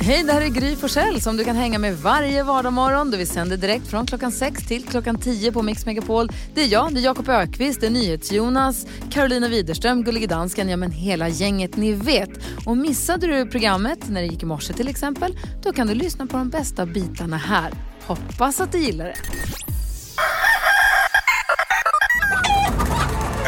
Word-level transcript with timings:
Hej, 0.00 0.22
det 0.22 0.32
här 0.32 0.40
är 0.40 0.48
Gry 0.48 0.76
Forssell 0.76 1.20
som 1.20 1.36
du 1.36 1.44
kan 1.44 1.56
hänga 1.56 1.78
med 1.78 1.98
varje 1.98 2.42
vardagsmorgon. 2.42 3.10
Vi 3.10 3.26
sänder 3.26 3.56
direkt 3.56 3.86
från 3.86 4.06
klockan 4.06 4.32
6 4.32 4.66
till 4.66 4.84
klockan 4.84 5.18
10 5.18 5.52
på 5.52 5.62
Mix 5.62 5.86
Megapol. 5.86 6.28
Det 6.54 6.62
är 6.62 6.66
jag, 6.66 6.94
det 6.94 7.00
är 7.00 7.04
Jakob 7.04 7.28
Ökvist, 7.28 7.80
det 7.80 7.86
är 7.86 7.90
NyhetsJonas, 7.90 8.86
Carolina 9.10 9.48
Widerström, 9.48 10.04
Gullige 10.04 10.26
Dansken, 10.26 10.68
ja 10.68 10.76
men 10.76 10.90
hela 10.90 11.28
gänget 11.28 11.76
ni 11.76 11.92
vet. 11.92 12.30
Och 12.66 12.76
missade 12.76 13.26
du 13.26 13.46
programmet 13.46 14.08
när 14.08 14.20
det 14.20 14.26
gick 14.26 14.42
i 14.42 14.46
morse 14.46 14.72
till 14.72 14.88
exempel, 14.88 15.38
då 15.62 15.72
kan 15.72 15.86
du 15.86 15.94
lyssna 15.94 16.26
på 16.26 16.36
de 16.36 16.50
bästa 16.50 16.86
bitarna 16.86 17.36
här. 17.36 17.72
Hoppas 18.06 18.60
att 18.60 18.72
du 18.72 18.78
gillar 18.78 19.04
det. 19.04 19.16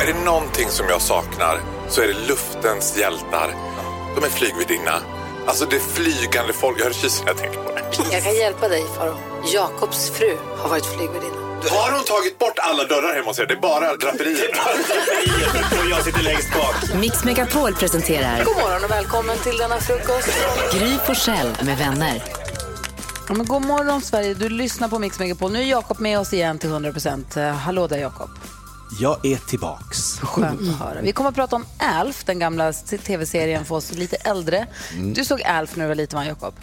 Är 0.02 0.06
det 0.06 0.24
någonting 0.24 0.68
som 0.68 0.86
jag 0.88 1.02
saknar 1.02 1.60
så 1.88 2.00
är 2.00 2.06
det 2.06 2.28
luftens 2.28 2.98
hjältar. 2.98 3.54
De 4.16 4.24
är 4.24 4.28
flygvärdinna. 4.28 5.15
Alltså 5.46 5.64
det 5.66 5.76
är 5.76 5.80
flygande 5.80 6.52
folk. 6.52 6.80
Jag 6.80 6.94
kyss 6.94 7.20
när 7.20 7.28
jag 7.28 7.36
tänker 7.38 7.58
på 7.58 7.70
det. 7.72 8.12
Jag 8.12 8.22
kan 8.22 8.34
hjälpa 8.34 8.68
dig, 8.68 8.84
Faro. 8.96 9.14
Jakobs 9.54 10.10
fru 10.10 10.36
har 10.56 10.68
varit 10.68 10.86
flygvärdinna. 10.86 11.36
Har 11.70 11.92
hon 11.92 12.04
tagit 12.04 12.38
bort 12.38 12.58
alla 12.58 12.84
dörrar 12.84 13.14
hemma 13.14 13.26
hos 13.26 13.38
er? 13.38 13.46
Det 13.46 13.54
är 13.54 13.60
bara 13.60 13.96
draperier. 13.96 14.50
Och 15.80 15.86
jag 15.90 16.04
sitter 16.04 16.22
längst 16.22 16.52
bak. 16.54 16.74
Mix 17.00 17.24
Megapol 17.24 17.74
presenterar 17.74 18.44
God 18.44 18.56
morgon 18.56 18.84
och 18.84 18.90
välkommen 18.90 19.38
till 19.38 19.56
denna 19.56 19.80
frukost. 19.80 20.28
Gry 20.72 20.98
Forssell 21.06 21.48
med 21.62 21.78
vänner. 21.78 22.22
Ja, 23.28 23.34
men 23.34 23.46
god 23.46 23.62
morgon 23.64 24.00
Sverige, 24.02 24.34
du 24.34 24.48
lyssnar 24.48 24.88
på 24.88 24.98
Mix 24.98 25.18
Megapol. 25.18 25.52
Nu 25.52 25.58
är 25.60 25.64
Jakob 25.64 26.00
med 26.00 26.18
oss 26.18 26.32
igen 26.32 26.58
till 26.58 26.70
100 26.70 26.92
procent. 26.92 27.34
Hallå 27.64 27.86
där 27.86 27.98
Jakob. 27.98 28.30
Jag 29.00 29.26
är 29.26 29.36
tillbaks. 29.36 30.18
Skönt 30.18 30.60
att 30.60 30.78
höra. 30.78 31.00
Vi 31.00 31.12
kommer 31.12 31.28
att 31.28 31.34
prata 31.34 31.56
om 31.56 31.66
Alf, 31.78 32.24
den 32.24 32.38
gamla 32.38 32.72
tv-serien 32.72 33.64
för 33.64 33.74
oss 33.74 33.92
lite 33.92 34.16
äldre. 34.16 34.66
Du 35.14 35.24
såg 35.24 35.42
Alf 35.42 35.76
när 35.76 35.84
du 35.84 35.88
var 35.88 35.94
lliten, 35.94 36.18
va, 36.18 36.26
Jakob? 36.26 36.54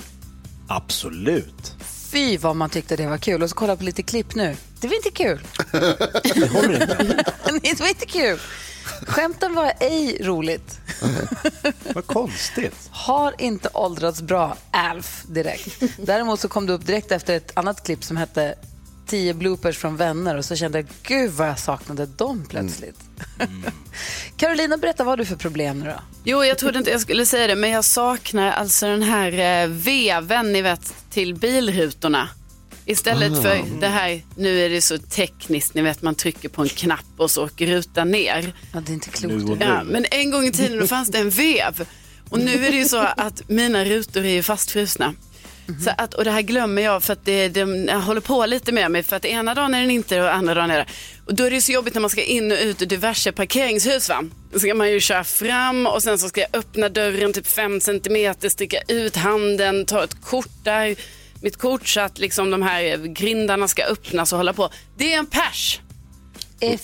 Absolut. 0.68 1.76
Fy 2.12 2.38
vad 2.38 2.56
man 2.56 2.70
tyckte 2.70 2.96
det 2.96 3.08
var 3.08 3.18
kul. 3.18 3.44
Och 3.44 3.50
så 3.50 3.56
kolla 3.56 3.76
på 3.76 3.84
lite 3.84 4.04
klipp 4.04 4.36
nu. 4.36 4.56
Det 4.80 4.88
var 4.88 4.96
inte 4.96 5.12
kul. 5.12 5.40
Det 6.36 6.52
håller 6.52 6.82
inte. 6.82 7.24
det 7.62 7.80
var 7.80 7.88
inte 7.88 8.06
kul. 8.06 8.40
Skämten 9.08 9.56
var 9.56 9.74
ej 9.80 10.18
roligt. 10.22 10.80
Vad 11.94 12.08
konstigt. 12.08 12.90
Har 12.92 13.36
inte 13.38 13.70
åldrats 13.74 14.22
bra, 14.22 14.58
Alf, 14.72 15.24
direkt. 15.28 15.84
Däremot 15.98 16.40
så 16.40 16.48
kom 16.48 16.66
det 16.66 16.74
upp 16.74 16.86
direkt 16.86 17.12
efter 17.12 17.38
ett 17.38 17.52
annat 17.58 17.84
klipp 17.84 18.04
som 18.04 18.18
hette 18.18 18.56
10 19.08 19.34
bloopers 19.34 19.78
från 19.78 19.98
vänner 19.98 20.38
och 20.38 20.46
så 20.46 20.56
kände 20.56 20.78
jag, 20.78 20.88
gud 21.04 21.32
vad 21.32 21.48
jag 21.48 21.60
saknade 21.60 22.06
dem 22.06 22.46
plötsligt. 22.50 23.00
Carolina, 24.38 24.78
berätta 24.78 25.04
vad 25.04 25.12
har 25.12 25.18
du 25.18 25.26
för 25.26 25.36
problem 25.36 25.80
nu 25.80 25.86
då? 25.86 26.00
Jo, 26.24 26.44
jag 26.44 26.58
trodde 26.58 26.78
inte 26.78 26.92
jag 26.92 27.02
skulle 27.02 27.26
säga 27.26 27.48
det, 27.48 27.56
men 27.56 27.70
jag 27.70 27.86
saknar 27.86 28.52
alltså 28.52 28.86
den 28.86 29.04
här 29.04 29.64
eh, 29.64 29.70
veven, 29.70 30.54
ni 30.54 30.62
vet, 30.62 30.94
till 31.10 31.36
bilrutorna. 31.36 32.30
Istället 32.86 33.42
för 33.42 33.80
det 33.80 33.88
här, 33.88 34.22
nu 34.36 34.66
är 34.66 34.70
det 34.70 34.82
så 34.82 34.98
tekniskt, 34.98 35.74
ni 35.74 35.82
vet 35.82 36.02
man 36.02 36.16
trycker 36.16 36.50
på 36.50 36.62
en 36.62 36.70
knapp 36.70 37.06
och 37.18 37.32
så 37.32 37.46
åker 37.46 37.68
rutan 37.68 38.12
ner. 38.12 38.54
Ja, 38.72 38.80
det 38.80 38.92
är 38.92 38.94
inte 38.94 39.10
klokt. 39.10 39.62
Ja, 39.62 39.84
men 39.84 40.06
en 40.12 40.32
gång 40.32 40.46
i 40.46 40.52
tiden 40.52 40.80
då 40.80 40.88
fanns 40.88 41.10
det 41.10 41.18
en 41.18 41.30
vev. 41.30 41.88
Och 42.30 42.40
nu 42.40 42.66
är 42.66 42.72
det 42.72 42.78
ju 42.78 42.86
så 42.86 42.98
att 42.98 43.50
mina 43.50 43.86
rutor 43.86 44.26
är 44.26 44.30
ju 44.30 44.44
fastfrusna. 44.44 45.14
Så 45.84 45.92
att, 45.98 46.14
och 46.14 46.24
det 46.24 46.32
här 46.32 46.42
glömmer 46.42 46.82
jag 46.82 47.04
för 47.04 47.14
att 47.14 47.26
det, 47.26 47.58
jag 47.58 48.00
håller 48.00 48.22
på 48.22 48.46
lite 48.46 48.72
med 48.72 48.92
mig 48.92 49.04
för 49.04 49.16
att 49.16 49.26
ena 49.26 49.54
dagen 49.54 49.74
är 49.74 49.82
den 49.82 49.92
inte 49.92 50.22
och 50.22 50.34
andra 50.34 50.54
dagen 50.54 50.72
är 50.72 50.78
det. 50.78 50.86
Och 51.26 51.36
då 51.36 51.44
är 51.44 51.52
det 51.52 51.62
så 51.62 51.72
jobbigt 51.72 51.94
när 51.94 52.02
man 52.02 52.10
ska 52.10 52.24
in 52.24 52.52
och 52.52 52.58
ut 52.62 52.82
ur 52.82 52.86
diverse 52.86 53.32
parkeringshus 53.32 54.10
va. 54.10 54.24
Då 54.54 54.60
ska 54.60 54.74
man 54.74 54.92
ju 54.92 55.00
köra 55.00 55.24
fram 55.24 55.88
och 55.88 56.04
sen 56.04 56.20
så 56.20 56.30
ska 56.30 56.42
jag 56.42 56.50
öppna 56.54 56.90
dörren 56.90 57.34
typ 57.34 57.48
fem 57.48 57.82
centimeter, 57.82 58.50
sticka 58.50 58.78
ut 58.88 59.16
handen, 59.16 59.86
ta 59.86 60.04
ett 60.04 60.22
kort 60.22 60.64
där, 60.64 60.96
mitt 61.42 61.58
kort 61.58 61.88
så 61.88 62.00
att 62.02 62.18
liksom 62.18 62.52
de 62.52 62.62
här 62.62 62.98
grindarna 62.98 63.68
ska 63.68 63.84
öppnas 63.84 64.34
och 64.34 64.38
hålla 64.38 64.54
på. 64.54 64.70
Det 64.98 65.14
är 65.14 65.20
en 65.20 65.26
pers. 65.26 65.80
Är 66.60 66.80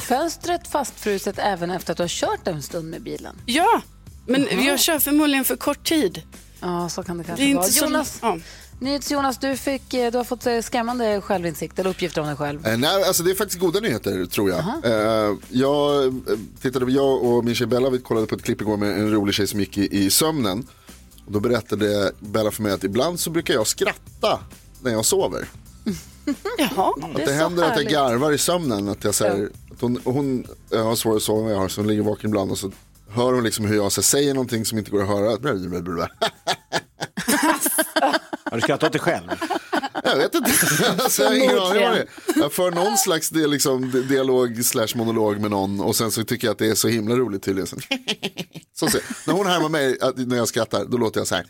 fönstret 0.00 0.68
fastfruset 0.68 1.38
även 1.38 1.70
efter 1.70 1.92
att 1.92 1.96
du 1.96 2.02
har 2.02 2.08
kört 2.08 2.48
en 2.48 2.62
stund 2.62 2.90
med 2.90 3.02
bilen? 3.02 3.36
Ja, 3.46 3.82
men 4.26 4.64
jag 4.64 4.80
kör 4.80 4.98
förmodligen 4.98 5.44
för 5.44 5.56
kort 5.56 5.84
tid. 5.84 6.22
Ja, 6.64 6.88
så 6.88 7.02
kan 7.02 7.16
det 7.18 7.22
Det 7.22 7.26
kanske 7.26 7.44
är 7.44 7.54
vara. 7.54 7.64
inte 7.66 7.78
så... 7.78 7.84
Jonas, 7.84 8.18
Ja. 8.22 8.38
Jonas 9.10 9.38
du, 9.38 9.56
fick, 9.56 9.94
eh, 9.94 10.10
du 10.12 10.18
har 10.18 10.24
fått 10.24 10.46
eh, 10.46 10.60
skrämmande 10.60 11.20
självinsikt 11.20 11.78
eller 11.78 11.90
uppgifter 11.90 12.20
om 12.20 12.26
dig 12.26 12.36
själv. 12.36 12.66
Eh, 12.66 12.76
nej, 12.76 13.04
alltså 13.04 13.22
det 13.22 13.30
är 13.30 13.34
faktiskt 13.34 13.60
goda 13.60 13.80
nyheter 13.80 14.26
tror 14.26 14.50
jag. 14.50 14.58
Eh, 14.84 15.36
jag, 15.48 16.06
eh, 16.06 16.12
tittade, 16.62 16.92
jag 16.92 17.22
och 17.24 17.44
min 17.44 17.54
tjej 17.54 17.66
Bella 17.66 17.90
vi 17.90 17.98
kollade 17.98 18.26
på 18.26 18.34
ett 18.34 18.42
klipp 18.42 18.60
igår 18.60 18.76
med 18.76 18.90
en 18.90 19.10
rolig 19.12 19.34
tjej 19.34 19.46
som 19.46 19.60
gick 19.60 19.78
i, 19.78 20.04
i 20.04 20.10
sömnen. 20.10 20.66
Och 21.26 21.32
då 21.32 21.40
berättade 21.40 22.12
Bella 22.20 22.50
för 22.50 22.62
mig 22.62 22.72
att 22.72 22.84
ibland 22.84 23.20
så 23.20 23.30
brukar 23.30 23.54
jag 23.54 23.66
skratta 23.66 24.40
när 24.82 24.92
jag 24.92 25.04
sover. 25.04 25.48
Jaha. 26.58 26.92
Att 27.02 27.16
det, 27.16 27.26
så 27.26 27.32
händer 27.32 27.64
att 27.64 27.82
jag 27.82 27.92
garvar 27.92 28.32
i 28.32 28.38
sömnen. 28.38 28.88
Att 28.88 29.04
jag, 29.04 29.14
så 29.14 29.24
här, 29.24 29.50
att 29.72 29.80
hon, 29.80 30.00
hon 30.04 30.46
eh, 30.70 30.84
har 30.84 30.96
svårare 30.96 31.16
att 31.16 31.22
sova 31.22 31.46
än 31.46 31.52
jag 31.54 31.60
har 31.60 31.68
så 31.68 31.80
hon 31.80 31.88
ligger 31.88 32.02
vaken 32.02 32.30
ibland 32.30 32.50
och 32.50 32.58
så 32.58 32.70
hör 33.14 33.32
hon 33.32 33.44
liksom 33.44 33.64
hur 33.64 33.76
jag 33.76 33.92
så 33.92 34.02
säger 34.02 34.34
någonting 34.34 34.64
som 34.64 34.78
inte 34.78 34.90
går 34.90 35.02
att 35.02 35.08
höra. 35.08 35.30
Har 38.44 38.56
du 38.56 38.60
skrattat 38.60 38.86
åt 38.86 38.92
dig 38.92 39.00
själv? 39.00 39.28
Jag 40.04 40.16
vet 40.16 40.34
inte. 40.34 40.50
alltså, 40.98 41.22
jag 41.22 41.28
har 41.28 41.34
ingen 41.36 41.50
aning 41.58 41.62
vad 41.62 41.74
det 41.74 41.80
är. 41.98 42.06
Jag 42.36 42.52
för 42.52 42.70
någon 42.70 42.98
slags 42.98 43.30
di- 43.30 43.46
liksom, 43.46 43.90
di- 43.90 44.02
dialog 44.02 44.64
slash 44.64 44.88
monolog 44.94 45.40
med 45.40 45.50
någon 45.50 45.80
och 45.80 45.96
sen 45.96 46.10
så 46.10 46.24
tycker 46.24 46.46
jag 46.46 46.52
att 46.52 46.58
det 46.58 46.66
är 46.66 46.74
så 46.74 46.88
himla 46.88 47.14
roligt 47.16 47.42
tydligen. 47.42 47.66
Så, 48.76 48.88
så. 48.88 48.98
När 49.26 49.34
hon 49.34 49.46
härmar 49.46 49.68
mig 49.68 49.98
att, 50.00 50.16
när 50.16 50.36
jag 50.36 50.48
skrattar 50.48 50.84
då 50.84 50.96
låter 50.96 51.20
jag 51.20 51.26
så 51.26 51.34
här. 51.34 51.46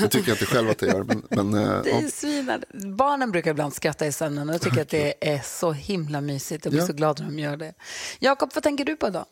Det 0.00 0.08
tycker 0.08 0.28
jag 0.28 0.34
inte 0.34 0.46
själv 0.46 0.70
att 0.70 0.82
jag 0.82 0.90
gör. 0.90 1.02
Men, 1.02 1.22
men, 1.30 1.54
eh, 1.64 1.82
Det 1.82 1.90
är 1.90 2.08
svinande. 2.08 2.66
Barnen 2.96 3.30
brukar 3.32 3.50
ibland 3.50 3.74
skratta 3.74 4.06
i 4.06 4.12
sömnen 4.12 4.48
och 4.48 4.54
jag 4.54 4.62
tycker 4.62 4.82
att 4.82 4.88
det 4.88 5.28
är 5.34 5.40
så 5.44 5.72
himla 5.72 6.20
mysigt. 6.20 6.64
Jag 6.64 6.72
blir 6.72 6.80
Ja. 6.82 6.86
så 6.86 6.92
glad 6.92 7.20
när 7.20 7.26
de 7.26 7.38
gör 7.38 7.56
det. 7.56 7.74
Jakob, 8.18 8.50
vad 8.54 8.62
tänker 8.64 8.84
du 8.84 8.96
på 8.96 9.08
idag? 9.08 9.24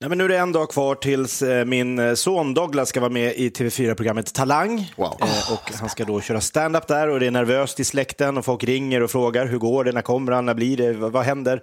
Nej, 0.00 0.08
men 0.08 0.18
nu 0.18 0.24
är 0.24 0.28
det 0.28 0.38
en 0.38 0.52
dag 0.52 0.70
kvar 0.70 0.94
tills 0.94 1.42
eh, 1.42 1.64
min 1.64 1.98
eh, 1.98 2.14
son 2.14 2.54
Douglas 2.54 2.88
ska 2.88 3.00
vara 3.00 3.10
med 3.10 3.34
i 3.36 3.48
TV4-programmet 3.50 4.34
Talang. 4.34 4.92
Wow. 4.96 5.16
Och 5.52 5.72
han 5.80 5.88
ska 5.88 6.04
då 6.04 6.20
köra 6.20 6.40
stand-up 6.40 6.86
där 6.88 7.08
och 7.08 7.20
det 7.20 7.26
är 7.26 7.30
nervöst 7.30 7.80
i 7.80 7.84
släkten 7.84 8.38
och 8.38 8.44
folk 8.44 8.64
ringer 8.64 9.02
och 9.02 9.10
frågar 9.10 9.46
hur 9.46 9.58
går 9.58 9.84
det, 9.84 9.92
när 9.92 10.02
kommer 10.02 10.32
han, 10.32 10.46
när 10.46 10.54
blir 10.54 10.76
det, 10.76 10.92
vad, 10.92 11.12
vad 11.12 11.24
händer? 11.24 11.62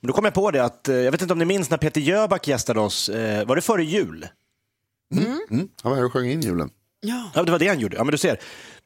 Men 0.00 0.06
då 0.08 0.12
kom 0.14 0.24
jag 0.24 0.34
på 0.34 0.50
det 0.50 0.64
att, 0.64 0.80
jag 0.88 1.10
vet 1.12 1.22
inte 1.22 1.32
om 1.32 1.38
ni 1.38 1.44
minns 1.44 1.70
när 1.70 1.78
Peter 1.78 2.00
Jöback 2.00 2.48
gästade 2.48 2.80
oss, 2.80 3.08
var 3.46 3.56
det 3.56 3.62
före 3.62 3.84
jul? 3.84 4.26
mm, 5.16 5.68
han 5.82 5.90
var 5.90 5.96
här 5.96 6.04
och 6.04 6.12
sjöng 6.12 6.30
in 6.30 6.40
julen. 6.40 6.70
Ja, 7.34 7.42
det 7.42 7.52
var 7.52 7.58
det 7.58 7.68
han 7.68 7.80
gjorde. 7.80 7.96
Ja, 7.96 8.04
men 8.04 8.12
du 8.12 8.18
ser. 8.18 8.38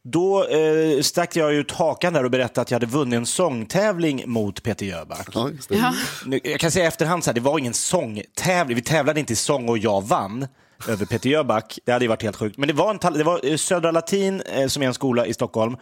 Då 0.04 0.44
eh, 0.44 1.00
stack 1.00 1.36
jag 1.36 1.54
ut 1.54 1.72
hakan 1.72 2.12
där 2.12 2.24
och 2.24 2.30
berättade 2.30 2.60
att 2.60 2.70
jag 2.70 2.76
hade 2.76 2.86
vunnit 2.86 3.16
en 3.16 3.26
sångtävling 3.26 4.22
mot 4.26 4.62
Peter 4.62 4.86
Jöback. 4.86 5.28
Ja. 5.68 5.94
Nu, 6.26 6.40
jag 6.44 6.60
kan 6.60 6.70
säga 6.70 6.84
i 6.84 6.88
efterhand 6.88 7.24
så 7.24 7.30
här, 7.30 7.34
det 7.34 7.40
var 7.40 7.58
ingen 7.58 7.74
sångtävling. 7.74 8.76
Vi 8.76 8.82
tävlade 8.82 9.20
inte 9.20 9.32
i 9.32 9.36
sång 9.36 9.68
och 9.68 9.78
jag 9.78 10.06
vann 10.06 10.46
över 10.88 11.06
Peter 11.06 11.30
Jöback. 11.30 11.78
Det 11.84 11.92
hade 11.92 12.04
ju 12.04 12.08
varit 12.08 12.22
helt 12.22 12.36
sjukt. 12.36 12.58
Men 12.58 12.68
det 12.68 12.74
var, 12.74 12.90
en, 12.90 13.14
det 13.14 13.24
var 13.24 13.40
eh, 13.46 13.56
Södra 13.56 13.90
Latin, 13.90 14.40
eh, 14.40 14.66
som 14.66 14.82
är 14.82 14.86
en 14.86 14.94
skola 14.94 15.26
i 15.26 15.34
Stockholm. 15.34 15.76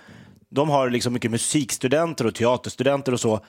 De 0.51 0.71
har 0.71 0.91
liksom 0.91 1.13
mycket 1.13 1.31
musikstudenter 1.31 2.27
och 2.27 2.35
teaterstudenter 2.35 3.13
och 3.13 3.21
så. 3.21 3.41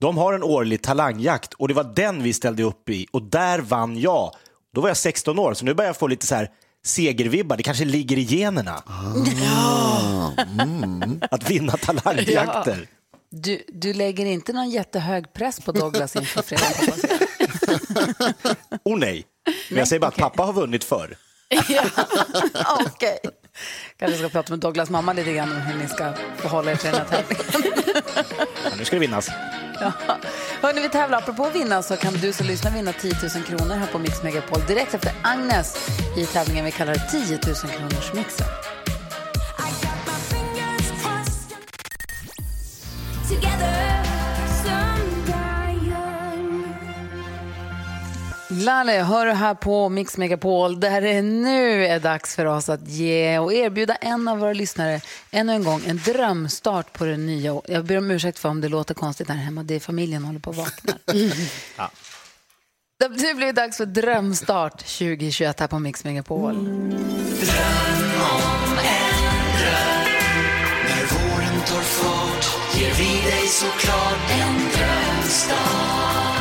De 0.00 0.16
har 0.16 0.32
en 0.32 0.42
årlig 0.42 0.82
talangjakt 0.82 1.54
och 1.54 1.68
det 1.68 1.74
var 1.74 1.92
den 1.96 2.22
vi 2.22 2.32
ställde 2.32 2.62
upp 2.62 2.90
i 2.90 3.06
och 3.10 3.22
där 3.22 3.58
vann 3.58 4.00
jag. 4.00 4.30
Då 4.74 4.80
var 4.80 4.88
jag 4.88 4.96
16 4.96 5.38
år, 5.38 5.54
så 5.54 5.64
nu 5.64 5.74
börjar 5.74 5.88
jag 5.88 5.96
få 5.96 6.06
lite 6.06 6.26
så 6.26 6.34
här 6.34 6.50
segervibbar. 6.84 7.56
Det 7.56 7.62
kanske 7.62 7.84
ligger 7.84 8.18
i 8.18 8.22
generna. 8.22 8.82
Att 11.30 11.50
vinna 11.50 11.72
talangjakter. 11.72 12.86
Du, 13.30 13.64
du 13.68 13.92
lägger 13.94 14.26
inte 14.26 14.52
någon 14.52 14.70
jättehög 14.70 15.32
press 15.32 15.60
på 15.60 15.72
Douglas 15.72 16.16
inför 16.16 16.42
fredag, 16.42 16.64
hoppas 16.78 17.04
jag. 17.10 17.18
Oh 18.84 18.98
nej. 18.98 19.24
Men 19.70 19.78
jag 19.78 19.88
säger 19.88 20.00
bara 20.00 20.06
att 20.08 20.16
pappa 20.16 20.42
har 20.42 20.52
vunnit 20.52 20.84
förr. 20.84 21.16
Okej. 22.86 23.18
Kanske 23.96 24.18
ska 24.18 24.28
prata 24.28 24.52
med 24.52 24.58
Douglas 24.58 24.90
mamma 24.90 25.12
lite 25.12 25.32
grann 25.32 25.52
om 25.52 25.60
hur 25.60 25.78
ni 25.78 25.88
ska 25.88 26.12
förhålla 26.36 26.70
er 26.70 26.76
till 26.76 26.90
den 26.90 27.00
här 27.00 27.06
tävlingen. 27.06 27.44
Ja, 28.64 28.70
nu 28.78 28.84
ska 28.84 28.96
det 28.96 29.00
vinnas. 29.00 29.30
Ja. 29.80 29.92
Hörrni, 30.62 30.80
vi 30.80 30.88
tävlar. 30.88 31.18
Apropå 31.18 31.44
att 31.44 31.54
vinna 31.54 31.82
så 31.82 31.96
kan 31.96 32.12
du 32.14 32.32
som 32.32 32.46
lyssnar 32.46 32.70
vinna 32.70 32.92
10 32.92 33.14
000 33.34 33.44
kronor 33.44 33.74
här 33.74 33.86
på 33.86 33.98
Mix 33.98 34.22
Megapol 34.22 34.60
direkt 34.66 34.94
efter 34.94 35.12
Agnes 35.22 35.88
i 36.16 36.26
tävlingen 36.26 36.64
vi 36.64 36.70
kallar 36.70 36.94
10 36.94 37.38
000 37.46 37.54
kronors 37.54 38.12
mixen. 38.12 38.46
Lalle, 48.62 49.02
hör 49.02 49.26
du 49.26 49.32
här 49.32 49.54
på 49.54 49.88
Mix 49.88 50.16
Megapol 50.16 50.80
där 50.80 51.00
det 51.00 51.22
nu 51.22 51.86
är 51.86 52.00
dags 52.00 52.34
för 52.34 52.44
oss 52.44 52.68
att 52.68 52.88
ge 52.88 53.38
och 53.38 53.52
erbjuda 53.52 53.94
en 53.94 54.28
av 54.28 54.38
våra 54.38 54.52
lyssnare 54.52 55.00
ännu 55.30 55.52
en 55.52 55.64
gång 55.64 55.82
en 55.86 56.00
drömstart 56.04 56.92
på 56.92 57.04
det 57.04 57.16
nya. 57.16 57.60
Jag 57.66 57.84
ber 57.84 57.98
om 57.98 58.10
ursäkt 58.10 58.38
för 58.38 58.48
om 58.48 58.60
det 58.60 58.68
låter 58.68 58.94
konstigt 58.94 59.28
här 59.28 59.36
hemma. 59.36 59.62
Det 59.62 59.74
är 59.74 59.80
familjen 59.80 60.24
håller 60.24 60.40
på 60.40 60.50
att 60.50 60.56
vakna. 60.56 60.92
Det 62.98 63.04
har 63.04 63.34
blivit 63.34 63.56
dags 63.56 63.76
för 63.76 63.86
Drömstart 63.86 64.78
2021 64.78 65.60
här 65.60 65.66
på 65.66 65.78
Mix 65.78 66.04
Megapol. 66.04 66.54
När 66.54 66.62
våren 71.14 71.60
tar 71.66 71.80
fart 71.80 72.76
ger 72.76 72.94
vi 72.94 73.30
dig 73.30 73.48
såklart 73.48 74.30
en 74.30 74.54
drömstart. 74.54 76.33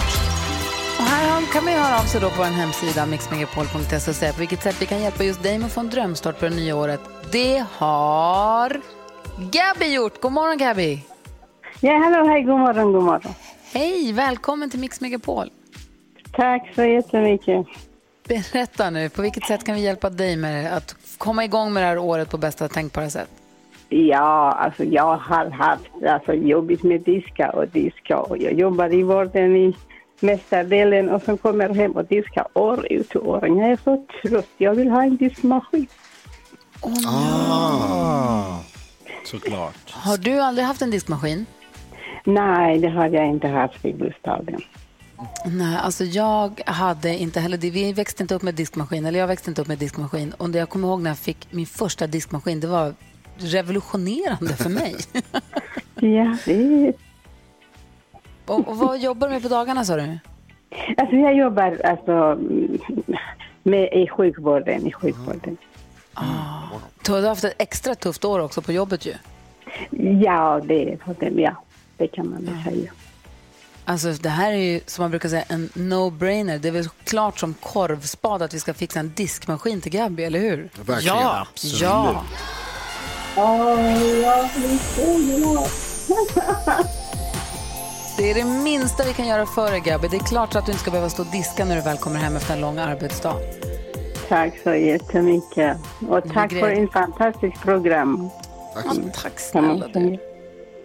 Och 1.00 1.04
här 1.04 1.54
kan 1.54 1.66
man 1.66 1.74
höra 1.74 2.00
av 2.00 2.04
sig 2.04 2.22
då 2.22 2.30
på 2.30 2.44
en 2.44 2.54
hemsida, 2.54 3.06
mixmegapol.se 3.06 3.96
och 3.96 4.16
säga 4.16 4.34
på 4.34 4.40
vilket 4.40 4.64
sätt 4.64 4.82
vi 4.82 4.86
kan 4.86 5.02
hjälpa 5.02 5.24
just 5.24 5.44
dig 5.44 5.58
med 5.58 5.66
att 5.66 5.72
få 5.72 5.80
en 5.80 5.90
drömstart 5.90 6.40
på 6.40 6.46
det 6.46 6.56
nya 6.56 6.76
året. 6.76 7.00
Det 7.32 7.66
har 7.72 8.82
Gabby 9.38 9.94
gjort. 9.96 10.22
God 10.22 10.32
morgon 10.32 10.58
Gabby! 10.58 11.00
Ja, 11.80 11.98
hallå, 11.98 12.28
hej, 12.28 12.44
god 12.44 12.60
morgon, 12.60 12.94
god 12.94 13.04
morgon. 13.04 13.34
Hej, 13.74 14.14
välkommen 14.14 14.70
till 14.70 14.80
Mix 14.80 15.02
Megapol. 15.02 15.50
Tack 16.32 16.72
så 16.76 16.84
jättemycket. 16.84 17.68
Berätta 18.28 18.90
nu, 18.90 19.10
på 19.10 19.22
vilket 19.22 19.46
sätt 19.46 19.64
kan 19.64 19.76
vi 19.76 19.82
hjälpa 19.82 20.10
dig 20.10 20.36
med 20.36 20.78
att 20.78 20.96
komma 21.18 21.44
igång 21.44 21.74
med 21.74 21.84
det 21.84 21.88
här 21.88 21.98
året 21.98 22.30
på 22.32 22.38
bästa 22.38 22.68
tänkbara 22.68 23.10
sätt? 23.10 23.30
Ja, 23.90 24.52
alltså 24.52 24.84
jag 24.84 25.18
har 25.18 25.50
haft 25.50 25.92
alltså, 26.08 26.34
jobbigt 26.34 26.84
med 26.84 27.02
diska 27.02 27.50
och 27.50 27.68
diska 27.68 28.18
och 28.20 28.38
jag 28.38 28.54
jobbar 28.54 28.94
i 28.94 29.04
vården 29.04 29.56
i 29.56 29.76
mesta 30.24 30.64
delen 30.64 31.10
och 31.10 31.22
sen 31.22 31.38
kommer 31.38 31.70
hem 31.70 31.92
och 31.92 32.06
diskar 32.06 32.48
år 32.54 32.88
ut 32.92 33.16
och 33.16 33.28
år 33.28 33.48
in. 33.48 33.58
Jag 33.58 33.72
är 33.72 33.80
så 33.84 34.06
trött, 34.22 34.50
jag 34.58 34.76
vill 34.76 34.90
ha 34.90 35.04
en 35.04 35.18
diskmaskin. 35.18 35.88
Ah, 37.08 38.60
såklart. 39.26 39.92
Har 39.92 40.18
du 40.18 40.40
aldrig 40.40 40.68
haft 40.68 40.82
en 40.82 40.92
diskmaskin? 40.92 41.46
Nej, 42.26 42.80
det 42.80 42.90
har 42.90 43.10
jag 43.10 43.28
inte 43.28 43.48
haft 43.48 43.86
i 43.86 43.94
bostaden. 43.94 44.62
Nej, 45.46 45.78
alltså 45.78 46.04
jag 46.04 46.62
hade 46.66 47.18
inte 47.18 47.40
heller 47.40 47.58
det. 47.58 47.70
Vi 47.70 47.94
växte 47.94 48.24
inte 48.24 48.36
upp 48.36 48.42
med 48.42 48.56
diskmaskin, 48.56 49.06
eller 49.06 49.20
jag 49.20 49.28
växte 49.28 49.52
inte 49.52 49.62
upp 49.62 49.68
med 49.68 49.78
diskmaskin. 49.78 50.34
Och 50.38 50.50
det 50.50 50.60
jag 50.60 50.70
kommer 50.70 50.88
ihåg 50.88 51.02
när 51.02 51.10
jag 51.10 51.18
fick 51.18 51.48
min 51.52 51.66
första 51.66 52.08
diskmaskin, 52.08 52.60
det 52.60 52.68
var 52.68 52.94
revolutionerande 53.38 54.54
för 54.54 54.70
mig. 54.70 54.96
Ja, 55.96 56.38
det 56.46 56.54
är... 56.54 56.94
och, 58.46 58.68
och 58.68 58.78
vad 58.78 59.00
jobbar 59.00 59.28
du 59.28 59.34
med 59.34 59.44
på 59.44 59.50
dagarna 59.50 59.86
sa 59.86 59.96
du? 59.96 60.20
Alltså 60.98 61.16
jag 61.16 61.36
jobbar 61.36 61.82
alltså 61.84 62.40
med, 63.64 63.94
i 63.94 64.08
sjukvården, 64.08 64.88
i 64.88 64.92
sjukvården. 64.92 65.58
Du 67.06 67.12
har 67.12 67.22
haft 67.22 67.44
ett 67.44 67.56
extra 67.58 67.96
tufft 67.96 68.26
år 68.26 68.40
också 68.40 68.62
på 68.62 68.72
jobbet 68.72 69.06
ju. 69.06 69.14
Ja, 70.24 70.62
det, 70.64 70.98
det, 71.20 71.30
ja, 71.36 71.56
det 71.98 72.08
kan 72.08 72.30
man 72.30 72.46
väl 72.46 72.64
säga. 72.74 72.92
Alltså 73.86 74.12
det 74.12 74.30
här 74.30 74.52
är 74.52 74.58
ju 74.58 74.80
som 74.86 75.04
man 75.04 75.12
brukar 75.12 75.30
säga 75.30 75.44
en 75.48 75.70
no-brainer. 75.70 76.58
Det 76.60 76.68
är 76.68 76.72
väl 76.72 76.90
klart 77.04 77.40
som 77.40 77.54
korvspad 77.54 78.42
att 78.42 78.54
vi 78.54 78.60
ska 78.60 78.74
fixa 78.74 79.00
en 79.00 79.14
diskmaskin 79.16 79.82
till 79.82 79.92
Gabby, 79.92 80.24
eller 80.24 80.40
hur? 80.40 80.70
Verkligen. 80.86 81.18
Ja, 81.18 81.48
ja. 81.82 82.24
Det 88.24 88.32
är 88.32 88.36
det 88.36 88.64
minsta 88.64 89.04
vi 89.04 89.14
kan 89.14 89.28
göra 89.28 89.46
för 89.46 89.72
dig 89.72 89.80
Gabby. 89.80 90.08
Det 90.08 90.18
är 90.18 90.20
klart 90.20 90.56
att 90.56 90.66
du 90.66 90.72
inte 90.72 90.82
ska 90.82 90.92
behöva 90.92 91.10
stå 91.10 91.24
och 91.24 91.32
diska 91.32 91.66
när 91.66 91.76
du 91.76 91.82
väl 91.82 91.98
kommer 91.98 92.20
hem 92.20 92.36
efter 92.36 92.54
en 92.54 92.62
lång 92.62 92.78
arbetsdag. 92.78 93.36
Tack 94.30 94.54
så 94.64 94.76
jättemycket. 94.76 95.78
Och 96.10 96.34
tack 96.34 96.52
för 96.52 96.84
ett 96.84 96.92
fantastiskt 96.92 97.62
program. 97.62 98.30
Tack. 98.74 98.86
Ja, 98.86 98.94
tack 99.24 99.40
snälla 99.40 99.88
du. 99.88 100.33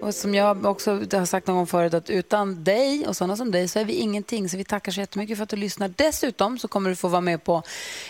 Och 0.00 0.14
som 0.14 0.34
jag 0.34 0.64
också 0.64 0.90
har 0.90 1.24
sagt 1.24 1.46
någon 1.46 1.56
gång 1.56 1.66
förut 1.66 1.94
att 1.94 2.10
utan 2.10 2.64
dig 2.64 3.06
och 3.06 3.16
sådana 3.16 3.36
som 3.36 3.50
dig 3.50 3.68
så 3.68 3.78
är 3.78 3.84
vi 3.84 3.92
ingenting. 3.92 4.48
Så 4.48 4.56
vi 4.56 4.64
tackar 4.64 4.92
så 4.92 5.00
jättemycket 5.00 5.36
för 5.36 5.42
att 5.42 5.48
du 5.48 5.56
lyssnar. 5.56 5.90
Dessutom 5.96 6.58
så 6.58 6.68
kommer 6.68 6.90
du 6.90 6.96
få 6.96 7.08
vara 7.08 7.20
med 7.20 7.44
på, 7.44 7.62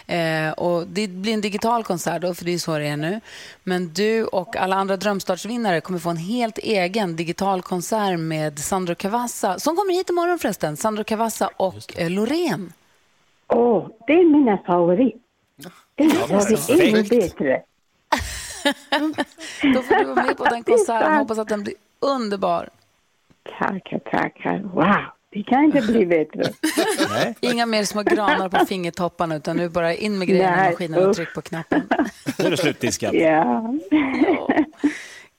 eh, 0.06 0.50
och 0.50 0.86
det 0.86 1.08
blir 1.08 1.34
en 1.34 1.40
digital 1.40 1.84
konsert 1.84 2.22
då, 2.22 2.34
för 2.34 2.44
det 2.44 2.54
är 2.54 2.58
så 2.58 2.78
det 2.78 2.86
är 2.86 2.96
nu. 2.96 3.20
Men 3.64 3.92
du 3.94 4.24
och 4.24 4.56
alla 4.56 4.76
andra 4.76 4.96
drömstartsvinnare 4.96 5.80
kommer 5.80 5.98
få 5.98 6.10
en 6.10 6.16
helt 6.16 6.58
egen 6.58 7.16
digital 7.16 7.62
konsert 7.62 8.18
med 8.18 8.58
Sandro 8.58 8.94
Cavazza, 8.94 9.58
som 9.58 9.76
kommer 9.76 9.92
hit 9.92 10.10
imorgon 10.10 10.38
förresten. 10.38 10.76
Sandro 10.76 11.04
Cavazza 11.04 11.50
och 11.56 12.00
eh, 12.00 12.10
Loreen. 12.10 12.72
Åh, 13.48 13.88
det 14.06 14.12
är 14.12 14.24
mina 14.24 14.58
favorit. 14.58 15.22
Det 15.94 16.04
är 16.04 16.88
ännu 16.88 17.02
bättre. 17.02 17.62
Då 19.74 19.82
får 19.82 19.98
du 19.98 20.04
vara 20.04 20.26
med 20.26 20.36
på 20.36 20.44
den 20.44 20.64
konserten. 20.64 21.14
Hoppas 21.14 21.38
att 21.38 21.48
den 21.48 21.62
blir 21.62 21.74
underbar. 22.00 22.68
Tackar, 23.58 23.98
tackar. 23.98 24.58
Wow, 24.58 25.04
det 25.30 25.42
kan 25.42 25.64
inte 25.64 25.80
bli 25.80 26.06
bättre. 26.06 26.42
Inga 27.40 27.66
mer 27.66 27.84
små 27.84 28.02
granar 28.02 28.48
på 28.48 28.66
fingertopparna 28.66 29.36
utan 29.36 29.56
nu 29.56 29.68
bara 29.68 29.94
in 29.94 30.18
med 30.18 30.28
grejerna 30.28 30.66
i 30.66 30.70
maskinen 30.70 31.08
och 31.08 31.16
tryck 31.16 31.34
på 31.34 31.42
knappen. 31.42 31.82
Nu 32.38 32.44
är 32.44 32.50
det 32.50 32.56
slutdiskad. 32.56 33.14
Ja. 33.14 33.74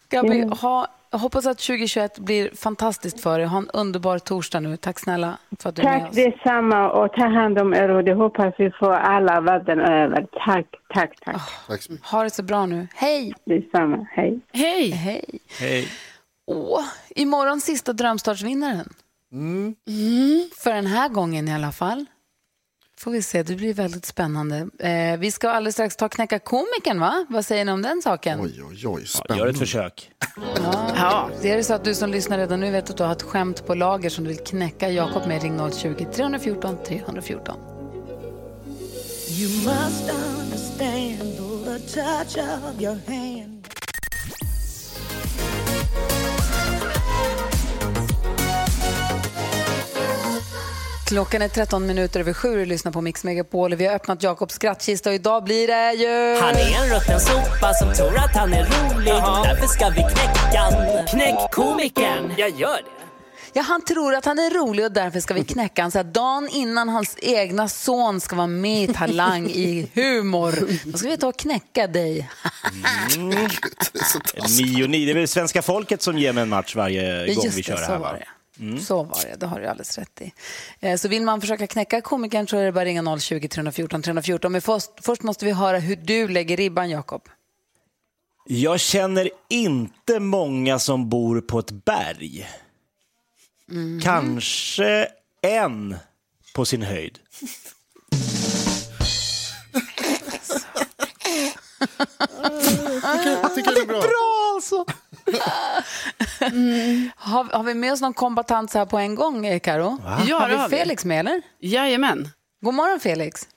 Gabi, 0.09 0.49
ha, 0.61 0.87
jag 1.11 1.19
hoppas 1.19 1.45
att 1.45 1.57
2021 1.57 2.19
blir 2.19 2.51
fantastiskt 2.55 3.19
för 3.21 3.39
dig. 3.39 3.47
Ha 3.47 3.57
en 3.57 3.69
underbar 3.73 4.19
torsdag 4.19 4.59
nu. 4.59 4.77
Tack 4.77 4.99
snälla 4.99 5.37
för 5.59 5.69
att 5.69 5.75
du 5.75 5.81
är 5.81 5.85
med 5.85 5.99
Tack 5.99 6.09
oss. 6.09 6.15
detsamma 6.15 6.91
och 6.91 7.13
ta 7.13 7.27
hand 7.27 7.59
om 7.59 7.73
er 7.73 7.89
och 7.89 8.03
det 8.03 8.13
hoppas 8.13 8.53
vi 8.57 8.71
får 8.71 8.91
alla 8.91 9.41
världen 9.41 9.79
över. 9.79 10.27
Tack, 10.45 10.65
tack, 10.93 11.19
tack. 11.25 11.41
Tack 11.67 11.81
så 11.81 11.91
mycket. 11.91 12.07
Ha 12.07 12.23
det 12.23 12.29
så 12.29 12.43
bra 12.43 12.65
nu. 12.65 12.87
Hej! 12.95 13.33
Detsamma, 13.45 14.07
hej. 14.11 14.39
Hej! 14.53 14.91
Hej! 14.91 15.25
Hej. 15.59 15.87
Åh, 16.47 16.83
imorgon 17.09 17.61
sista 17.61 17.93
drömstartsvinnaren. 17.93 18.89
Mm. 19.31 19.75
För 20.63 20.73
den 20.73 20.85
här 20.87 21.09
gången 21.09 21.47
i 21.47 21.53
alla 21.53 21.71
fall. 21.71 22.05
Får 22.99 23.11
vi 23.11 23.21
se, 23.21 23.43
det 23.43 23.55
blir 23.55 23.73
väldigt 23.73 24.05
spännande. 24.05 24.67
Eh, 24.79 25.19
vi 25.19 25.31
ska 25.31 25.49
alldeles 25.49 25.75
strax 25.75 25.95
ta 25.95 26.09
knäcka 26.09 26.39
komikern, 26.39 26.99
va? 26.99 27.25
Vad 27.29 27.45
säger 27.45 27.65
ni 27.65 27.71
om 27.71 27.81
den 27.81 28.01
saken? 28.01 28.39
Oj, 28.41 28.63
oj, 28.69 28.87
oj. 28.87 29.01
Ja, 29.01 29.07
Spännande. 29.07 29.43
gör 29.43 29.49
ett 29.51 29.59
försök. 29.59 30.11
Ja. 30.95 31.29
Det 31.41 31.51
är 31.51 31.57
det 31.57 31.63
så 31.63 31.73
att 31.73 31.83
du 31.83 31.95
som 31.95 32.09
lyssnar 32.09 32.37
redan 32.37 32.59
nu 32.59 32.71
vet 32.71 32.89
att 32.89 32.97
du 32.97 33.03
har 33.03 33.11
ett 33.11 33.21
skämt 33.21 33.65
på 33.67 33.75
lager 33.75 34.09
som 34.09 34.23
du 34.23 34.27
vill 34.29 34.39
knäcka 34.39 34.89
Jakob 34.89 35.27
med, 35.27 35.41
ring 35.41 35.59
020-314 35.59 36.85
314. 36.85 37.55
You 39.29 39.49
must 39.49 40.11
understand 40.11 41.37
the 41.65 41.79
touch 42.01 42.37
of 42.37 42.81
your 42.81 42.97
hand. 43.07 43.67
Klockan 51.09 51.41
är 51.41 51.47
13 51.47 51.87
minuter 51.87 52.19
över 52.19 52.33
sju 52.33 52.61
och 52.61 52.67
lyssnar 52.67 52.91
på 52.91 53.01
Mix 53.01 53.23
Megapol. 53.23 53.75
Vi 53.75 53.85
har 53.85 53.95
öppnat 53.95 54.23
Jakobs 54.23 54.53
skrattkista 54.53 55.09
och 55.09 55.15
idag 55.15 55.43
blir 55.43 55.67
det 55.67 55.93
ju... 55.93 56.41
Han 56.41 56.55
är 56.55 56.83
en 56.83 56.95
rutten 56.95 57.19
sopa 57.19 57.73
som 57.73 57.93
tror 57.93 58.17
att 58.17 58.35
han 58.35 58.53
är 58.53 58.63
rolig. 58.63 59.13
Därför 59.43 59.67
ska 59.67 59.89
vi 59.89 60.01
knäcka. 60.01 61.05
Knäck 61.09 61.51
komikern. 61.51 62.33
Jag 62.37 62.49
gör 62.49 62.75
det. 62.75 63.05
Ja, 63.53 63.61
han 63.61 63.85
tror 63.85 64.15
att 64.15 64.25
han 64.25 64.39
är 64.39 64.49
rolig 64.49 64.85
och 64.85 64.91
därför 64.91 65.19
ska 65.19 65.33
vi 65.33 65.43
knäcka 65.43 65.81
honom. 65.81 65.91
Så 65.91 65.97
här, 65.97 66.03
dagen 66.03 66.49
innan 66.51 66.89
hans 66.89 67.17
egna 67.21 67.67
son 67.67 68.21
ska 68.21 68.35
vara 68.35 68.47
med 68.47 68.89
i 68.89 68.93
Talang 68.93 69.49
i 69.49 69.91
humor, 69.93 70.53
då 70.91 70.97
ska 70.97 71.09
vi 71.09 71.17
ta 71.17 71.27
och 71.27 71.39
knäcka 71.39 71.87
dig. 71.87 72.29
Det 73.93 73.99
är 73.99 74.03
så 74.03 74.19
taskigt. 74.19 74.67
Nio, 74.67 74.87
nio. 74.87 75.05
Det 75.05 75.11
är 75.11 75.15
väl 75.15 75.27
svenska 75.27 75.61
folket 75.61 76.01
som 76.01 76.17
ger 76.17 76.33
mig 76.33 76.43
en 76.43 76.49
match 76.49 76.75
varje 76.75 77.33
gång 77.33 77.43
Just 77.45 77.57
vi 77.57 77.63
kör 77.63 77.75
det 77.75 77.85
här. 77.85 77.97
Va? 77.97 78.17
Det. 78.59 78.81
Så 78.81 79.03
var 79.03 79.17
det, 79.23 79.35
det 79.39 79.45
har 79.45 79.59
du 79.59 79.67
alldeles 79.67 79.97
rätt 79.97 80.21
i. 80.21 80.33
Eh, 80.79 80.97
Så 80.97 81.07
vill 81.07 81.21
man 81.23 81.41
försöka 81.41 81.67
knäcka 81.67 82.01
komikern 82.01 82.47
så 82.47 82.57
är 82.57 82.65
det 82.65 82.71
bara 82.71 82.85
ringa 82.85 83.19
020 83.19 83.47
314 83.47 84.01
314. 84.01 84.51
Men 84.51 84.61
först, 84.61 84.89
först 85.01 85.23
måste 85.23 85.45
vi 85.45 85.51
höra 85.51 85.79
hur 85.79 85.95
du 85.95 86.27
lägger 86.27 86.57
ribban, 86.57 86.89
Jakob. 86.89 87.29
Jag 88.47 88.79
känner 88.79 89.29
inte 89.49 90.19
många 90.19 90.79
som 90.79 91.09
bor 91.09 91.41
på 91.41 91.59
ett 91.59 91.71
berg. 91.71 92.47
Kanske 94.03 95.07
en 95.41 95.95
på 96.55 96.65
sin 96.65 96.81
höjd. 96.81 97.19
Jag 103.25 103.55
tycker 103.55 103.71
det 103.73 103.81
är 103.81 103.85
bra. 103.85 104.01
Bra 104.07 104.53
alltså! 104.55 104.85
Har, 107.29 107.43
har 107.57 107.63
vi 107.63 107.73
med 107.73 107.93
oss 107.93 108.01
någon 108.01 108.13
kombatant 108.13 108.71
så 108.71 108.77
här 108.77 108.85
på 108.85 108.97
en 108.97 109.15
gång, 109.15 109.59
Karo? 109.59 109.97
Ja, 110.27 110.39
har 110.39 110.47
vi 110.49 110.55
har 110.55 110.69
vi. 110.69 110.77
Felix 110.77 111.05
med, 111.05 111.19
eller? 111.19 111.41
Jajamän. 111.59 112.27
God 112.61 112.73
morgon, 112.73 112.99
Felix. 112.99 113.47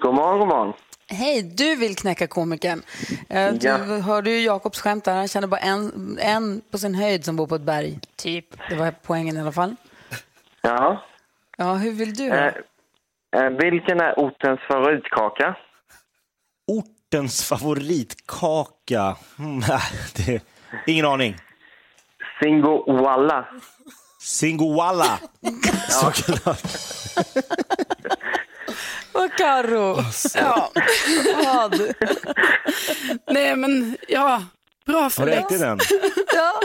God 0.00 0.14
morgon, 0.14 0.38
god 0.38 0.48
morgon. 0.48 0.72
Hej, 1.08 1.42
du 1.42 1.76
vill 1.76 1.96
knäcka 1.96 2.26
komikern. 2.26 2.82
Eh, 3.28 3.52
Du 3.52 3.66
Ja. 3.68 3.76
hörde 3.78 4.30
ju 4.30 4.40
Jakobs 4.40 4.80
skämt 4.80 5.04
där. 5.04 5.14
Han 5.14 5.28
känner 5.28 5.46
bara 5.48 5.60
en, 5.60 6.18
en 6.22 6.60
på 6.70 6.78
sin 6.78 6.94
höjd 6.94 7.24
som 7.24 7.36
bor 7.36 7.46
på 7.46 7.54
ett 7.54 7.62
berg. 7.62 7.98
Typ. 8.16 8.46
Det 8.68 8.74
var 8.76 8.94
poängen 9.02 9.36
i 9.36 9.40
alla 9.40 9.52
fall. 9.52 9.76
Ja. 10.62 11.04
Ja, 11.56 11.74
hur 11.74 11.92
vill 11.92 12.14
du? 12.14 12.28
Eh, 12.28 12.46
eh, 13.36 13.50
vilken 13.50 14.00
är 14.00 14.14
ortens 14.18 14.60
favoritkaka? 14.68 15.56
Ortens 16.66 17.44
favoritkaka? 17.44 19.16
Nej, 19.36 19.80
det, 20.16 20.42
ingen 20.86 21.06
aning. 21.06 21.36
Singoalla. 22.44 23.44
Singoalla. 24.20 25.18
Såklart. 25.88 26.62
Karo. 29.36 29.96
Ja. 30.34 30.70
Vad? 31.44 31.80
Nej 33.30 33.56
men 33.56 33.96
ja, 34.08 34.42
bra 34.86 35.00
Har 35.00 35.10
för 35.10 35.24
du 35.24 35.30
dig. 35.30 35.38
ätit 35.40 35.60
den? 35.60 35.78
Ja. 36.34 36.60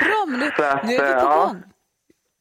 Bra, 0.00 0.24
men 0.28 0.40
nu, 0.40 0.50
Så 0.56 0.62
att, 0.64 0.84
nu 0.84 0.94
är 0.96 1.06
vi 1.08 1.12
på 1.14 1.18
ja. 1.28 1.36
gång. 1.46 1.62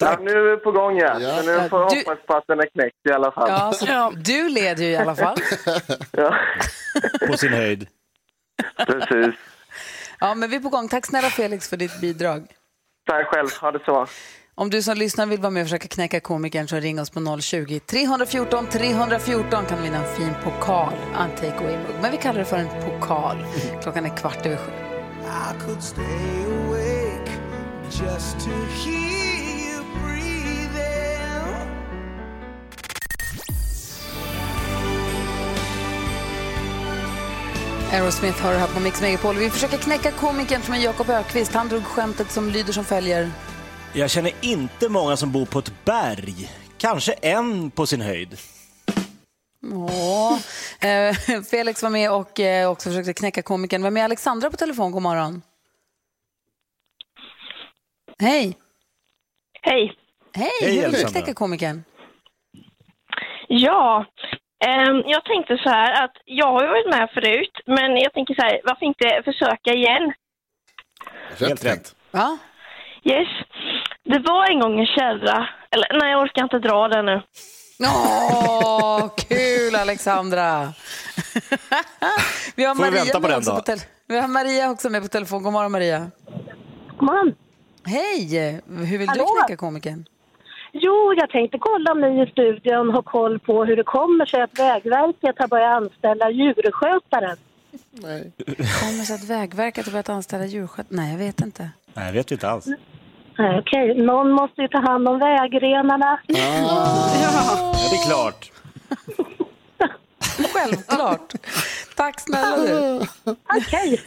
Ja, 0.03 0.17
nu 0.21 0.31
är 0.31 0.51
vi 0.55 0.57
på 0.57 0.71
gång 0.71 0.97
ja. 0.97 1.19
Ja. 1.19 1.37
Så 1.37 1.43
nu 1.45 1.69
får 1.69 1.79
jag 1.81 1.89
Du- 1.89 1.97
hoppas 1.97 2.25
på 2.27 2.33
att 2.35 2.43
den 2.47 2.59
är 2.59 2.65
knäckt 2.73 2.95
i 3.09 3.11
alla 3.11 3.31
fall. 3.31 3.49
Ja, 3.49 3.73
så 3.73 3.85
Ja. 3.89 4.11
Du 4.15 4.49
leder 4.49 4.83
ju 4.83 4.89
i 4.89 4.97
alla 4.97 5.15
fall. 5.15 5.37
Ja, 6.11 6.35
På 7.27 7.37
sin 7.37 7.53
höjd. 7.53 7.87
precis. 8.87 9.35
Ja, 10.21 10.35
men 10.35 10.49
vi 10.49 10.55
är 10.55 10.59
på 10.59 10.69
gång. 10.69 10.87
Tack 10.87 11.05
snälla 11.05 11.29
Felix 11.29 11.69
för 11.69 11.77
ditt 11.77 12.01
bidrag. 12.01 12.47
Tack 13.09 13.27
själv, 13.27 13.49
ha 13.61 13.71
det 13.71 13.79
så. 13.85 14.07
Om 14.55 14.69
du 14.69 14.81
som 14.81 14.97
lyssnar 14.97 15.25
vill 15.25 15.39
vara 15.39 15.49
med 15.49 15.61
och 15.61 15.67
försöka 15.67 15.87
knäcka 15.87 16.19
komikern 16.19 16.67
så 16.67 16.75
ring 16.75 16.99
oss 16.99 17.09
på 17.09 17.19
020-314 17.19 18.67
314 18.71 19.65
kan 19.65 19.77
du 19.77 19.83
vinna 19.83 19.97
en 19.97 20.15
fin 20.15 20.33
pokal, 20.43 20.93
en 21.19 21.35
take 21.35 21.57
away-mugg. 21.57 22.01
Men 22.01 22.11
vi 22.11 22.17
kallar 22.17 22.39
det 22.39 22.45
för 22.45 22.57
en 22.57 22.67
pokal. 22.67 23.37
Klockan 23.81 24.05
är 24.05 24.17
kvart 24.17 24.45
över 24.45 24.57
sju. 24.57 24.71
Aerosmith 37.91 38.41
har 38.43 38.51
det 38.53 38.57
här 38.57 38.67
på 38.67 38.79
Mix 38.79 39.01
Megapol. 39.01 39.35
Vi 39.35 39.49
försöker 39.49 39.77
knäcka 39.77 40.11
komikern 40.11 40.61
som 40.61 40.73
är 40.73 40.79
Jakob 40.79 41.09
Ökvist. 41.09 41.53
Han 41.53 41.67
drog 41.69 41.83
skämtet 41.83 42.31
som 42.31 42.49
lyder 42.49 42.73
som 42.73 42.85
följer. 42.85 43.29
Jag 43.93 44.09
känner 44.09 44.31
inte 44.41 44.89
många 44.89 45.17
som 45.17 45.31
bor 45.31 45.45
på 45.45 45.59
ett 45.59 45.85
berg. 45.85 46.51
Kanske 46.77 47.13
en 47.13 47.71
på 47.71 47.85
sin 47.85 48.01
höjd. 48.01 48.37
Åh. 49.73 50.37
Eh, 50.89 51.15
Felix 51.51 51.83
var 51.83 51.89
med 51.89 52.11
och 52.11 52.39
eh, 52.39 52.69
också 52.71 52.89
försökte 52.89 53.13
knäcka 53.13 53.41
komikern. 53.41 53.83
Vem 53.83 53.97
är 53.97 54.03
Alexandra 54.03 54.51
på 54.51 54.57
telefon? 54.57 54.91
God 54.91 55.01
morgon. 55.01 55.41
Hej. 58.19 58.57
Hej. 59.61 59.93
Hej, 60.33 60.49
Hej, 60.61 60.61
hur 60.61 60.67
vill 60.67 60.79
du 60.81 60.85
Alexandra. 60.85 61.11
knäcka 61.21 61.33
komikern? 61.33 61.83
Ja, 63.47 64.05
jag 65.05 65.25
tänkte 65.25 65.57
så 65.63 65.69
här 65.69 66.03
att 66.03 66.11
jag 66.25 66.47
har 66.51 66.61
ju 66.61 66.67
varit 66.67 66.89
med 66.89 67.09
förut, 67.13 67.55
men 67.65 67.97
jag 67.97 68.13
tänker 68.13 68.33
så 68.35 68.41
här, 68.41 68.61
varför 68.63 68.85
inte 68.85 69.21
försöka 69.25 69.73
igen? 69.73 70.13
Helt 71.39 71.65
rätt. 71.65 71.95
Ja. 72.11 72.37
Yes. 73.03 73.27
Det 74.03 74.19
var 74.19 74.51
en 74.51 74.59
gång 74.59 74.79
en 74.79 74.85
kärra, 74.85 75.47
eller 75.71 75.99
nej 75.99 76.11
jag 76.11 76.21
orkar 76.21 76.43
inte 76.43 76.59
dra 76.59 76.87
den 76.87 77.05
nu. 77.05 77.21
Åh, 77.83 79.09
kul 79.17 79.75
Alexandra! 79.75 80.63
Vi 82.55 82.63
har 82.65 82.75
Får 82.75 82.83
vi 82.83 82.89
Maria 82.91 83.03
vänta 83.03 83.21
på 83.21 83.27
den 83.27 83.41
då? 83.43 83.61
på 83.61 83.75
Vi 84.07 84.19
har 84.19 84.27
Maria 84.27 84.69
också 84.71 84.89
med 84.89 85.01
på 85.01 85.07
telefon. 85.07 85.43
God 85.43 85.53
morgon 85.53 85.71
Maria. 85.71 86.11
God 86.97 87.03
morgon. 87.03 87.35
Hej! 87.85 88.61
Hur 88.67 88.97
vill 88.97 89.09
Hallå? 89.09 89.25
du 89.35 89.39
knäcka 89.45 89.57
komikern? 89.57 90.05
Jo, 90.73 91.13
jag 91.17 91.29
tänkte 91.29 91.57
kolla 91.59 91.91
om 91.91 92.01
ni 92.01 92.23
i 92.23 92.31
studion 92.31 92.89
har 92.89 93.01
koll 93.01 93.39
på 93.39 93.65
hur 93.65 93.75
det 93.75 93.83
kommer 93.83 94.25
sig 94.25 94.41
att 94.41 94.59
Vägverket 94.59 95.35
har 95.39 95.47
börjat 95.47 95.81
anställa 95.81 96.29
djurskötare. 96.31 97.35
Nej. 97.91 98.31
Kommer 98.57 99.03
sig 99.05 99.15
att 99.15 99.23
Vägverket 99.29 99.85
har 99.85 99.91
börjat 99.91 100.09
anställa 100.09 100.45
djurskötare? 100.45 100.85
Nej, 100.89 101.11
jag 101.11 101.17
vet 101.17 101.41
inte. 101.41 101.69
Nej, 101.93 102.05
jag 102.05 102.13
vet 102.13 102.31
inte 102.31 102.49
alls. 102.49 102.65
Nej, 103.37 103.59
Okej, 103.59 104.03
någon 104.03 104.31
måste 104.31 104.61
ju 104.61 104.67
ta 104.67 104.81
hand 104.81 105.07
om 105.07 105.19
vägrenarna. 105.19 106.19
Ja, 106.27 107.73
det 107.89 107.95
är 107.95 108.05
klart. 108.07 108.51
Självklart. 110.53 111.33
Tack 111.95 112.19
snälla 112.19 112.57
du. 112.57 113.01
Okej. 113.57 114.01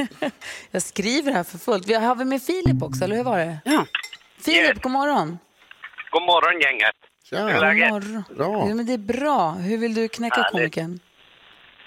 Jag 0.70 0.82
skriver 0.82 1.32
här 1.32 1.42
för 1.44 1.58
fullt. 1.58 1.88
Vi 1.88 1.94
har 1.94 2.00
har 2.00 2.14
vi 2.14 2.24
med 2.24 2.42
Filip 2.42 2.82
också, 2.82 3.04
eller 3.04 3.16
hur 3.16 3.24
var 3.24 3.38
det? 3.38 3.58
Ja. 3.64 3.86
Filip, 4.40 4.82
god 4.82 4.92
morgon. 4.92 5.38
God 6.14 6.22
morgon 6.32 6.60
gänget. 6.66 6.98
Tja. 7.30 7.36
Hur 7.38 7.48
är 7.48 7.60
läget? 7.60 7.90
morgon. 7.90 8.24
Bra. 8.38 8.68
Ja, 8.68 8.74
men 8.74 8.86
det 8.86 8.92
är 9.00 9.04
bra. 9.20 9.50
Hur 9.50 9.78
vill 9.78 9.94
du 9.94 10.08
knäcka 10.08 10.34
Härligt. 10.36 10.52
komikern? 10.52 10.92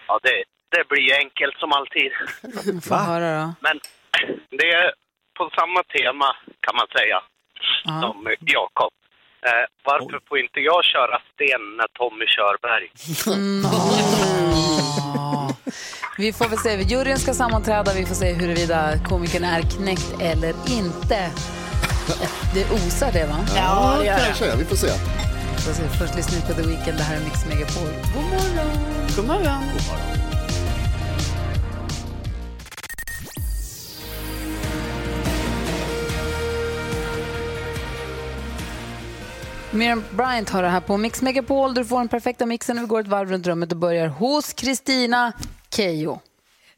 Ja, 0.08 0.20
det, 0.24 0.38
det 0.78 0.84
blir 0.90 1.14
enkelt 1.24 1.56
som 1.62 1.70
alltid. 1.78 2.10
Få 2.90 2.96
höra 2.96 3.30
då. 3.42 3.54
Men 3.60 3.76
det 4.60 4.70
är 4.82 4.92
på 5.38 5.50
samma 5.60 5.84
tema 5.84 6.30
kan 6.60 6.76
man 6.76 6.88
säga 6.98 7.18
Ja. 7.84 8.02
som 8.02 8.18
Jakob. 8.40 8.94
Eh, 9.48 9.66
varför 9.84 10.20
får 10.30 10.40
inte 10.40 10.60
jag 10.60 10.84
köra 10.84 11.22
sten 11.34 11.62
när 11.78 11.88
Tommy 12.00 12.26
kör 12.36 12.56
berg? 12.68 12.88
Ah. 13.66 15.50
Vi 16.18 16.34
får 16.34 16.50
väl 16.50 16.58
se. 16.60 16.82
Juryn 16.82 17.18
ska 17.18 17.34
sammanträda. 17.34 17.94
Vi 17.94 18.06
får 18.06 18.16
se 18.16 18.34
huruvida 18.34 18.80
komikern 19.10 19.44
är 19.44 19.62
knäckt 19.62 20.12
eller 20.22 20.54
inte. 20.80 21.20
Det 22.54 22.66
osar 22.72 23.12
det, 23.12 23.26
va? 23.26 23.46
Ja, 23.56 24.04
kanske. 24.26 24.56
Vi 24.56 24.66
får 24.66 24.76
se. 24.76 24.92
Så 25.58 25.74
ska 25.74 25.84
vi 25.84 25.90
först 25.90 26.16
lyssna 26.16 26.42
på 26.48 26.54
The 26.54 26.62
Weeknd. 26.62 26.98
Det 26.98 27.04
här 27.04 27.16
är 27.16 27.20
Mix 27.20 27.46
Megapol. 27.46 27.90
God 28.14 28.24
morgon! 28.24 28.72
God 29.16 29.28
morgon. 29.28 29.64
Miriam 39.72 40.04
Bryant 40.12 40.50
har 40.50 40.62
det 40.62 40.70
här 40.70 40.80
på 40.80 40.98
Mix 40.98 41.22
Megapol. 41.22 41.74
Du 41.74 41.86
får 41.86 41.98
den 41.98 42.08
perfekta 42.08 42.46
mixen. 42.46 42.82
Vi 42.82 42.88
går 42.88 43.00
ett 43.00 43.08
varv 43.08 43.30
runt 43.30 43.48
rummet 43.48 43.72
och 43.72 43.78
börjar 43.78 44.08
hos 44.08 44.54
Kristina 44.54 45.34
Keijo. 45.76 46.20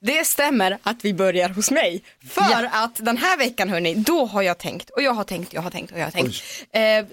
Det 0.02 0.26
stämmer 0.28 0.78
att 0.84 1.06
vi 1.06 1.14
börjar 1.14 1.50
hos 1.50 1.72
mig. 1.72 2.04
För 2.30 2.70
att 2.72 3.06
den 3.06 3.18
här 3.18 3.38
veckan 3.38 3.70
hörni, 3.70 3.96
då 3.96 4.26
har 4.26 4.42
jag 4.42 4.58
tänkt 4.58 4.90
och 4.90 5.02
jag 5.02 5.14
har 5.14 5.24
tänkt, 5.24 5.54
jag 5.54 5.62
har 5.62 5.72
tänkt 5.72 5.92
och 5.92 6.00
jag 6.00 6.06
har 6.06 6.12
tänkt. 6.12 6.44
Eh, 6.72 7.06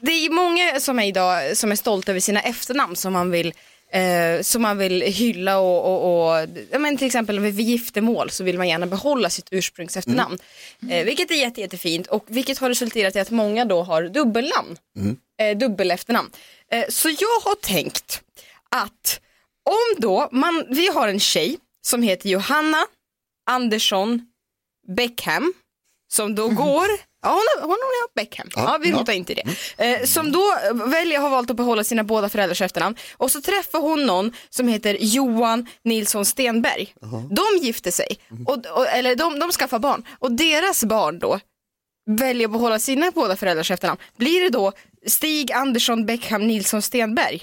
det 0.00 0.12
är 0.12 0.30
många 0.30 0.80
som 0.80 0.98
är 0.98 1.06
idag 1.06 1.56
som 1.56 1.72
är 1.72 1.76
stolta 1.76 2.12
över 2.12 2.20
sina 2.20 2.40
efternamn 2.40 2.96
som 2.96 3.12
man 3.12 3.30
vill 3.30 3.52
Eh, 3.92 4.42
som 4.42 4.62
man 4.62 4.78
vill 4.78 5.02
hylla 5.02 5.58
och, 5.58 5.84
och, 5.84 6.30
och 6.30 6.48
ja, 6.70 6.78
men 6.78 6.96
till 6.96 7.06
exempel 7.06 7.40
vid 7.40 7.60
giftermål 7.60 8.30
så 8.30 8.44
vill 8.44 8.58
man 8.58 8.68
gärna 8.68 8.86
behålla 8.86 9.30
sitt 9.30 9.48
ursprungsefternamn. 9.50 10.38
Eh, 10.90 11.04
vilket 11.04 11.30
är 11.30 11.34
jätte, 11.34 11.60
jättefint 11.60 12.06
och 12.06 12.24
vilket 12.26 12.58
har 12.58 12.68
resulterat 12.68 13.16
i 13.16 13.18
att 13.18 13.30
många 13.30 13.64
då 13.64 13.82
har 13.82 14.02
dubbelnamn. 14.02 14.76
Eh, 15.40 15.58
dubbel 15.58 15.90
efternamn. 15.90 16.30
Eh, 16.72 16.84
så 16.88 17.08
jag 17.08 17.40
har 17.44 17.54
tänkt 17.54 18.22
att 18.70 19.20
om 19.64 20.00
då 20.00 20.28
man, 20.32 20.66
vi 20.68 20.88
har 20.88 21.08
en 21.08 21.20
tjej 21.20 21.58
som 21.88 22.02
heter 22.02 22.28
Johanna 22.28 22.86
Andersson 23.50 24.20
Beckham 24.96 25.52
som 26.12 26.34
då 26.34 26.48
går 26.48 26.86
Ja, 27.22 27.28
hon 27.30 27.46
har, 27.56 27.62
hon 27.62 27.70
har 27.70 28.14
Beckham. 28.14 28.48
Ja, 28.56 28.62
Ja, 28.62 28.78
vi 28.82 28.90
ja. 28.90 28.96
rotar 28.98 29.12
inte 29.12 29.32
i 29.32 29.34
det. 29.34 29.84
Eh, 29.84 30.04
som 30.04 30.32
då 30.32 30.54
väljer, 30.72 31.18
har 31.20 31.30
valt 31.30 31.50
att 31.50 31.56
behålla 31.56 31.84
sina 31.84 32.04
båda 32.04 32.28
föräldrars 32.28 32.62
efternamn. 32.62 32.96
Och 33.16 33.30
så 33.30 33.40
träffar 33.40 33.78
hon 33.78 34.06
någon 34.06 34.32
som 34.50 34.68
heter 34.68 34.96
Johan 35.00 35.66
Nilsson 35.84 36.24
Stenberg. 36.24 36.94
De 37.30 37.66
gifter 37.66 37.90
sig, 37.90 38.18
och, 38.46 38.66
och, 38.66 38.86
eller 38.86 39.16
de, 39.16 39.38
de 39.38 39.52
skaffar 39.52 39.78
barn. 39.78 40.04
Och 40.18 40.32
deras 40.32 40.84
barn 40.84 41.18
då 41.18 41.40
väljer 42.08 42.46
att 42.48 42.52
behålla 42.52 42.78
sina 42.78 43.10
båda 43.10 43.36
föräldrars 43.36 43.70
efternamn. 43.70 44.00
Blir 44.16 44.40
det 44.40 44.50
då 44.50 44.72
Stig 45.06 45.52
Andersson 45.52 46.06
Beckham 46.06 46.46
Nilsson 46.46 46.82
Stenberg? 46.82 47.42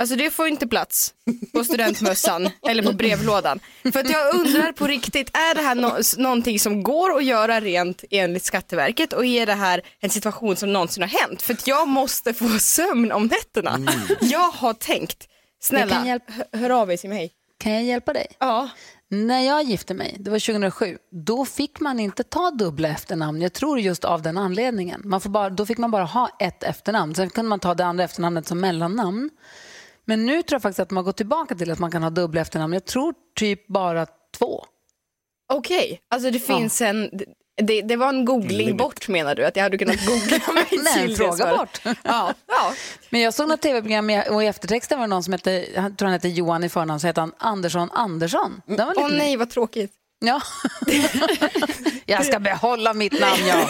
Alltså 0.00 0.16
det 0.16 0.30
får 0.30 0.48
inte 0.48 0.66
plats 0.66 1.14
på 1.52 1.64
studentmössan 1.64 2.50
eller 2.68 2.82
på 2.82 2.92
brevlådan. 2.92 3.60
För 3.92 4.00
att 4.00 4.10
jag 4.10 4.34
undrar 4.34 4.72
på 4.72 4.86
riktigt, 4.86 5.36
är 5.36 5.54
det 5.54 5.62
här 5.62 5.74
no 5.74 6.22
någonting 6.22 6.58
som 6.58 6.82
går 6.82 7.16
att 7.16 7.24
göra 7.24 7.60
rent 7.60 8.04
enligt 8.10 8.44
Skatteverket 8.44 9.12
och 9.12 9.26
är 9.26 9.46
det 9.46 9.54
här 9.54 9.82
en 10.00 10.10
situation 10.10 10.56
som 10.56 10.72
någonsin 10.72 11.02
har 11.02 11.10
hänt? 11.28 11.42
För 11.42 11.54
att 11.54 11.66
jag 11.66 11.88
måste 11.88 12.34
få 12.34 12.58
sömn 12.58 13.12
om 13.12 13.26
nätterna. 13.26 13.78
Jag 14.20 14.50
har 14.50 14.74
tänkt, 14.74 15.28
snälla, 15.60 16.20
hör 16.52 16.70
av 16.70 16.92
er 16.92 16.96
till 16.96 17.10
mig. 17.10 17.32
Kan 17.60 17.72
jag 17.72 17.84
hjälpa 17.84 18.12
dig? 18.12 18.26
Ja. 18.38 18.68
När 19.10 19.40
jag 19.40 19.62
gifte 19.62 19.94
mig, 19.94 20.16
det 20.20 20.30
var 20.30 20.38
2007, 20.38 20.98
då 21.10 21.44
fick 21.44 21.80
man 21.80 22.00
inte 22.00 22.22
ta 22.24 22.50
dubbla 22.50 22.88
efternamn. 22.88 23.42
Jag 23.42 23.52
tror 23.52 23.80
just 23.80 24.04
av 24.04 24.22
den 24.22 24.38
anledningen. 24.38 25.02
Man 25.04 25.20
får 25.20 25.30
bara, 25.30 25.50
då 25.50 25.66
fick 25.66 25.78
man 25.78 25.90
bara 25.90 26.04
ha 26.04 26.28
ett 26.38 26.62
efternamn. 26.62 27.14
Sen 27.14 27.30
kunde 27.30 27.48
man 27.48 27.60
ta 27.60 27.74
det 27.74 27.84
andra 27.84 28.04
efternamnet 28.04 28.46
som 28.46 28.60
mellannamn. 28.60 29.30
Men 30.04 30.26
nu 30.26 30.42
tror 30.42 30.54
jag 30.54 30.62
faktiskt 30.62 30.80
att 30.80 30.90
man 30.90 31.04
går 31.04 31.12
tillbaka 31.12 31.54
till 31.54 31.70
att 31.70 31.78
man 31.78 31.90
kan 31.90 32.02
ha 32.02 32.10
dubbla 32.10 32.40
efternamn. 32.40 32.72
Jag 32.72 32.84
tror 32.84 33.14
typ 33.34 33.66
bara 33.66 34.06
två. 34.38 34.64
Okej, 35.52 36.00
alltså 36.08 36.30
det 36.30 36.38
finns 36.38 36.80
en, 36.80 37.10
det, 37.62 37.82
det 37.82 37.96
var 37.96 38.08
en 38.08 38.24
googling 38.24 38.58
Limit. 38.58 38.76
bort 38.76 39.08
menar 39.08 39.34
du? 39.34 39.44
Att 39.44 39.56
jag 39.56 39.62
hade 39.62 39.78
kunnat 39.78 40.06
googla 40.06 40.38
mig 40.54 40.66
Nej, 40.82 41.16
fråga 41.16 41.56
bort. 41.56 41.80
Ja, 42.02 42.34
ja. 42.46 42.74
Men 43.10 43.20
jag 43.20 43.34
såg 43.34 43.48
något 43.48 43.62
tv-program 43.62 44.22
och 44.30 44.44
i 44.44 44.46
eftertexten 44.46 44.98
var 44.98 45.06
det 45.06 45.10
någon 45.10 45.24
som 45.24 45.32
hette, 45.32 45.50
jag 45.74 45.98
tror 45.98 46.06
han 46.06 46.12
hette 46.12 46.28
Johan 46.28 46.64
i 46.64 46.68
förnamn, 46.68 47.00
så 47.00 47.06
hette 47.06 47.20
han 47.20 47.32
Andersson 47.38 47.90
Andersson. 47.92 48.62
Var 48.66 48.94
Åh 48.96 49.08
lite 49.08 49.18
nej 49.18 49.36
vad 49.36 49.50
tråkigt. 49.50 49.92
Ja. 50.20 50.42
jag 52.06 52.26
ska 52.26 52.38
behålla 52.38 52.94
mitt 52.94 53.20
namn, 53.20 53.46
ja. 53.46 53.68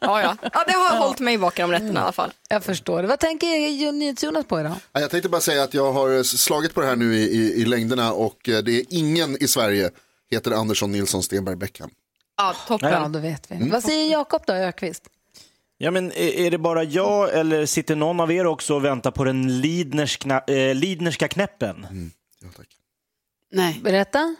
ja, 0.00 0.22
ja. 0.22 0.36
ja, 0.52 0.64
det 0.66 0.72
har 0.72 0.98
hållit 0.98 1.20
mig 1.20 1.36
vaken 1.36 1.64
om 1.64 1.70
nätterna 1.70 2.00
i 2.00 2.02
alla 2.02 2.12
fall. 2.12 2.32
Jag 2.48 2.64
förstår. 2.64 3.02
Vad 3.02 3.20
tänker 3.20 3.92
NyhetsJonas 3.92 4.46
på 4.46 4.60
idag? 4.60 4.72
Ja, 4.92 5.00
Jag 5.00 5.10
tänkte 5.10 5.28
bara 5.28 5.40
säga 5.40 5.62
att 5.62 5.74
jag 5.74 5.92
har 5.92 6.22
slagit 6.22 6.74
på 6.74 6.80
det 6.80 6.86
här 6.86 6.96
nu 6.96 7.16
i, 7.16 7.22
i, 7.22 7.62
i 7.62 7.64
längderna 7.64 8.12
och 8.12 8.48
eh, 8.48 8.58
det 8.58 8.72
är 8.72 8.84
ingen 8.88 9.42
i 9.42 9.48
Sverige 9.48 9.90
heter 10.30 10.50
Andersson 10.50 10.92
Nilsson 10.92 11.22
Stenberg 11.22 11.56
Beckham. 11.56 11.90
Ja, 12.36 12.54
toppen. 12.68 12.92
Ja, 12.92 13.08
då 13.08 13.18
vet 13.18 13.50
vi. 13.50 13.70
Vad 13.70 13.82
säger 13.82 14.10
Jakob 14.12 14.42
då, 14.46 14.52
Ökvist? 14.52 15.08
Ja, 15.78 15.90
men 15.90 16.12
är 16.12 16.50
det 16.50 16.58
bara 16.58 16.84
jag 16.84 17.34
eller 17.34 17.66
sitter 17.66 17.96
någon 17.96 18.20
av 18.20 18.32
er 18.32 18.46
också 18.46 18.74
och 18.74 18.84
väntar 18.84 19.10
på 19.10 19.24
den 19.24 19.60
Lidnerska, 19.60 20.44
eh, 20.46 20.74
Lidnerska 20.74 21.28
knäppen? 21.28 22.10
Nej. 23.52 23.80
Berätta. 23.84 24.36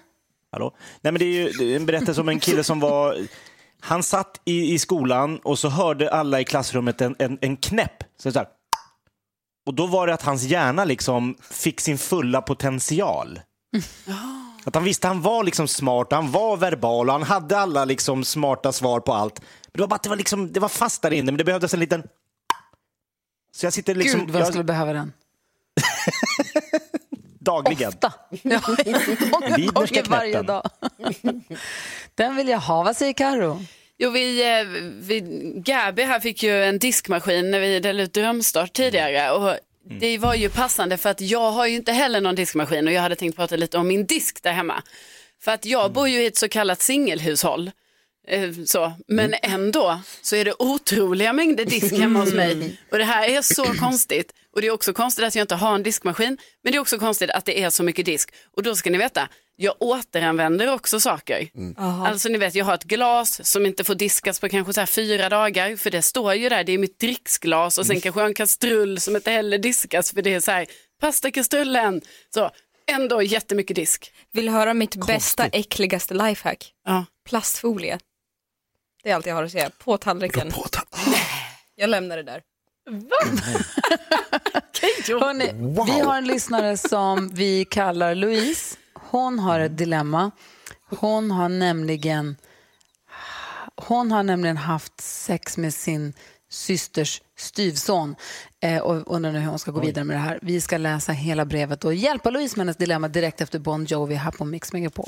Hallå? 0.53 0.77
Nej, 1.01 1.13
men 1.13 1.19
det 1.19 1.25
är 1.25 1.63
ju 1.63 1.77
en 1.77 1.87
berättelse 1.87 2.21
om 2.21 2.29
en 2.29 2.41
kille 2.41 2.65
som 2.65 2.81
var... 2.81 3.17
Han 3.81 4.03
satt 4.03 4.41
i, 4.45 4.75
i 4.75 4.79
skolan 4.79 5.39
och 5.39 5.59
så 5.59 5.69
hörde 5.69 6.11
alla 6.11 6.41
i 6.41 6.45
klassrummet 6.45 7.01
en, 7.01 7.17
en, 7.19 7.39
en 7.41 7.57
knäpp. 7.57 8.05
Så 8.17 8.33
så 8.33 8.39
här. 8.39 8.49
Och 9.67 9.75
då 9.75 9.87
var 9.87 10.07
det 10.07 10.15
att 10.15 10.23
hans 10.23 10.43
hjärna 10.43 10.85
liksom 10.85 11.37
fick 11.51 11.81
sin 11.81 11.99
fulla 11.99 12.43
potential. 12.43 13.41
Att 14.65 14.75
han 14.75 14.85
visste 14.85 15.09
han 15.09 15.23
var 15.23 15.45
liksom 15.45 15.69
smart, 15.69 16.13
han 16.13 16.31
var 16.31 16.57
verbal 16.57 17.09
och 17.09 17.13
han 17.13 17.23
hade 17.23 17.59
alla 17.59 17.85
liksom 17.85 18.25
smarta 18.25 18.73
svar 18.73 19.01
på 19.01 19.13
allt. 19.13 19.41
Men 19.41 19.73
det 19.73 19.81
var 19.81 19.89
bara 19.89 19.95
att 19.95 20.03
det 20.03 20.09
var, 20.09 20.17
liksom, 20.17 20.53
det 20.53 20.61
var 20.61 20.69
fast 20.69 21.03
där 21.03 21.13
inne, 21.13 21.33
men 21.33 21.37
det 21.37 21.45
behövdes 21.45 21.75
en 21.75 21.81
liten... 21.81 22.03
Så 23.53 23.67
jag 23.67 23.73
sitter 23.73 23.95
liksom... 23.95 24.21
Gud, 24.21 24.31
vad 24.31 24.41
jag 24.41 24.47
jag, 24.47 24.53
skulle 24.53 24.65
behöva 24.65 24.93
den. 24.93 25.13
dagligen. 27.45 27.89
Ofta. 27.89 28.13
Ja, 28.43 28.61
många 29.31 29.49
gånger 29.49 30.09
varje 30.09 30.43
dag. 30.43 30.71
Den 32.15 32.37
vill 32.37 32.49
jag 32.49 32.59
ha. 32.59 32.83
Vad 32.83 32.97
säger 32.97 33.13
Karo? 33.13 33.61
Jo, 33.99 34.11
vi, 34.11 34.59
eh, 34.59 34.67
vi, 35.01 35.21
Gabi 35.57 36.03
här 36.03 36.21
fick 36.21 36.43
ju 36.43 36.65
en 36.65 36.79
diskmaskin 36.79 37.51
när 37.51 37.61
vi 37.61 37.81
delade 37.81 38.03
ut 38.03 38.13
drömstart 38.13 38.73
tidigare. 38.73 39.31
Och 39.31 39.59
det 39.85 40.19
var 40.19 40.35
ju 40.35 40.49
passande 40.49 40.97
för 40.97 41.11
att 41.11 41.21
jag 41.21 41.51
har 41.51 41.67
ju 41.67 41.75
inte 41.75 41.93
heller 41.93 42.21
någon 42.21 42.35
diskmaskin 42.35 42.87
och 42.89 42.93
jag 42.93 43.03
hade 43.03 43.17
tänkt 43.17 43.37
prata 43.37 43.57
lite 43.57 43.79
om 43.79 43.89
min 43.89 44.07
disk 44.07 44.43
där 44.43 44.53
hemma. 44.53 44.83
För 45.41 45.53
att 45.53 45.65
jag 45.65 45.93
bor 45.93 46.09
ju 46.09 46.23
i 46.23 46.27
ett 46.27 46.37
så 46.37 46.49
kallat 46.49 46.83
singelhushåll. 46.83 47.71
Eh, 48.29 48.51
Så. 48.67 48.93
Men 49.09 49.35
ändå 49.43 50.01
så 50.23 50.37
är 50.37 50.45
det 50.45 50.55
otroliga 50.59 51.33
mängder 51.33 51.65
disk 51.65 51.95
hemma 51.99 52.21
hos 52.21 52.33
mig. 52.33 52.81
Och 52.91 52.99
det 52.99 53.05
här 53.05 53.29
är 53.29 53.43
så 53.43 53.65
konstigt. 53.65 54.33
Och 54.55 54.61
det 54.61 54.67
är 54.67 54.71
också 54.71 54.93
konstigt 54.93 55.25
att 55.25 55.35
jag 55.35 55.43
inte 55.43 55.55
har 55.55 55.75
en 55.75 55.83
diskmaskin. 55.83 56.39
Men 56.63 56.73
det 56.73 56.77
är 56.77 56.81
också 56.81 56.99
konstigt 56.99 57.31
att 57.31 57.45
det 57.45 57.63
är 57.63 57.71
så 57.71 57.83
mycket 57.83 58.07
disk. 58.07 58.31
Och 58.57 58.63
då 58.63 58.77
ska 58.77 58.91
ni 58.91 58.99
veta, 58.99 59.29
jag 59.57 59.75
återanvänder 59.81 60.73
också 60.75 61.01
saker. 61.01 61.49
Alltså 61.79 62.29
ni 62.29 62.39
vet, 62.39 62.55
jag 62.55 62.65
har 62.65 62.75
ett 62.75 62.85
glas 62.85 63.51
som 63.51 63.67
inte 63.67 63.85
får 63.85 63.95
diskas 63.95 64.41
på 64.41 64.49
kanske 64.49 64.73
så 64.73 64.81
här 64.81 64.87
fyra 64.87 65.29
dagar. 65.29 65.77
För 65.77 65.91
det 65.91 66.03
står 66.03 66.35
ju 66.35 66.49
där, 66.49 66.65
det 66.65 66.73
är 66.73 66.79
mitt 66.79 67.01
dricksglas. 67.01 67.79
Och 67.79 67.87
sen 67.87 68.01
kanske 68.01 68.21
jag 68.21 68.25
har 68.25 68.29
en 68.29 68.35
kastrull 68.35 69.01
som 69.01 69.17
inte 69.17 69.31
heller 69.31 69.59
diskas. 69.59 70.13
För 70.13 70.23
det 70.23 70.35
är 70.35 70.41
så 70.41 70.51
här, 70.51 70.67
pastakastrullen. 71.01 72.01
Så 72.35 72.51
ändå 72.87 73.23
jättemycket 73.23 73.77
disk. 73.77 74.13
Vill 74.33 74.49
höra 74.49 74.75
mitt 74.75 75.07
bästa, 75.07 75.47
äckligaste 75.47 76.15
lifehack? 76.15 76.73
Ja. 76.85 77.05
Plastfolie. 77.29 77.99
Det 79.03 79.11
är 79.11 79.15
allt 79.15 79.27
jag 79.27 79.35
har 79.35 79.45
att 79.45 79.53
säga. 79.53 79.71
På 79.79 79.97
tallriken. 79.97 80.51
Jag 81.77 81.91
lämnar 81.91 82.17
det 82.17 82.23
där. 82.23 82.43
Hörrni, 85.21 85.53
Vi 85.95 86.01
har 86.01 86.17
en 86.17 86.25
lyssnare 86.25 86.77
som 86.77 87.31
vi 87.35 87.65
kallar 87.65 88.15
Louise. 88.15 88.77
Hon 89.15 89.39
har 89.39 89.61
ett 89.61 89.79
dilemma. 89.79 90.31
Hon 90.91 91.31
har 91.31 91.49
nämligen, 91.49 92.37
hon 93.77 94.13
har 94.13 94.23
nämligen 94.23 94.57
haft 94.57 95.01
sex 95.01 95.57
med 95.57 95.75
sin 95.75 96.13
systers 96.51 97.23
styvson 97.39 98.17
eh, 98.61 98.83
och 98.83 99.15
undrar 99.15 99.33
nu 99.33 99.39
hur 99.39 99.49
hon 99.49 99.59
ska 99.59 99.71
gå 99.71 99.81
vidare 99.81 100.05
med 100.05 100.17
det 100.17 100.21
här. 100.21 100.39
Vi 100.43 100.61
ska 100.61 100.79
läsa 100.79 101.13
hela 101.13 101.45
brevet 101.45 101.85
och 101.85 101.95
hjälpa 101.95 102.31
Louise 102.31 102.57
med 102.57 102.67
hennes 102.67 102.77
dilemma 102.77 103.09
direkt 103.09 103.41
efter 103.41 103.59
Bon 103.59 103.85
Jovi 103.85 104.15
här 104.15 104.31
på 104.31 104.45
Mix 104.45 104.73
Megapol. 104.73 105.07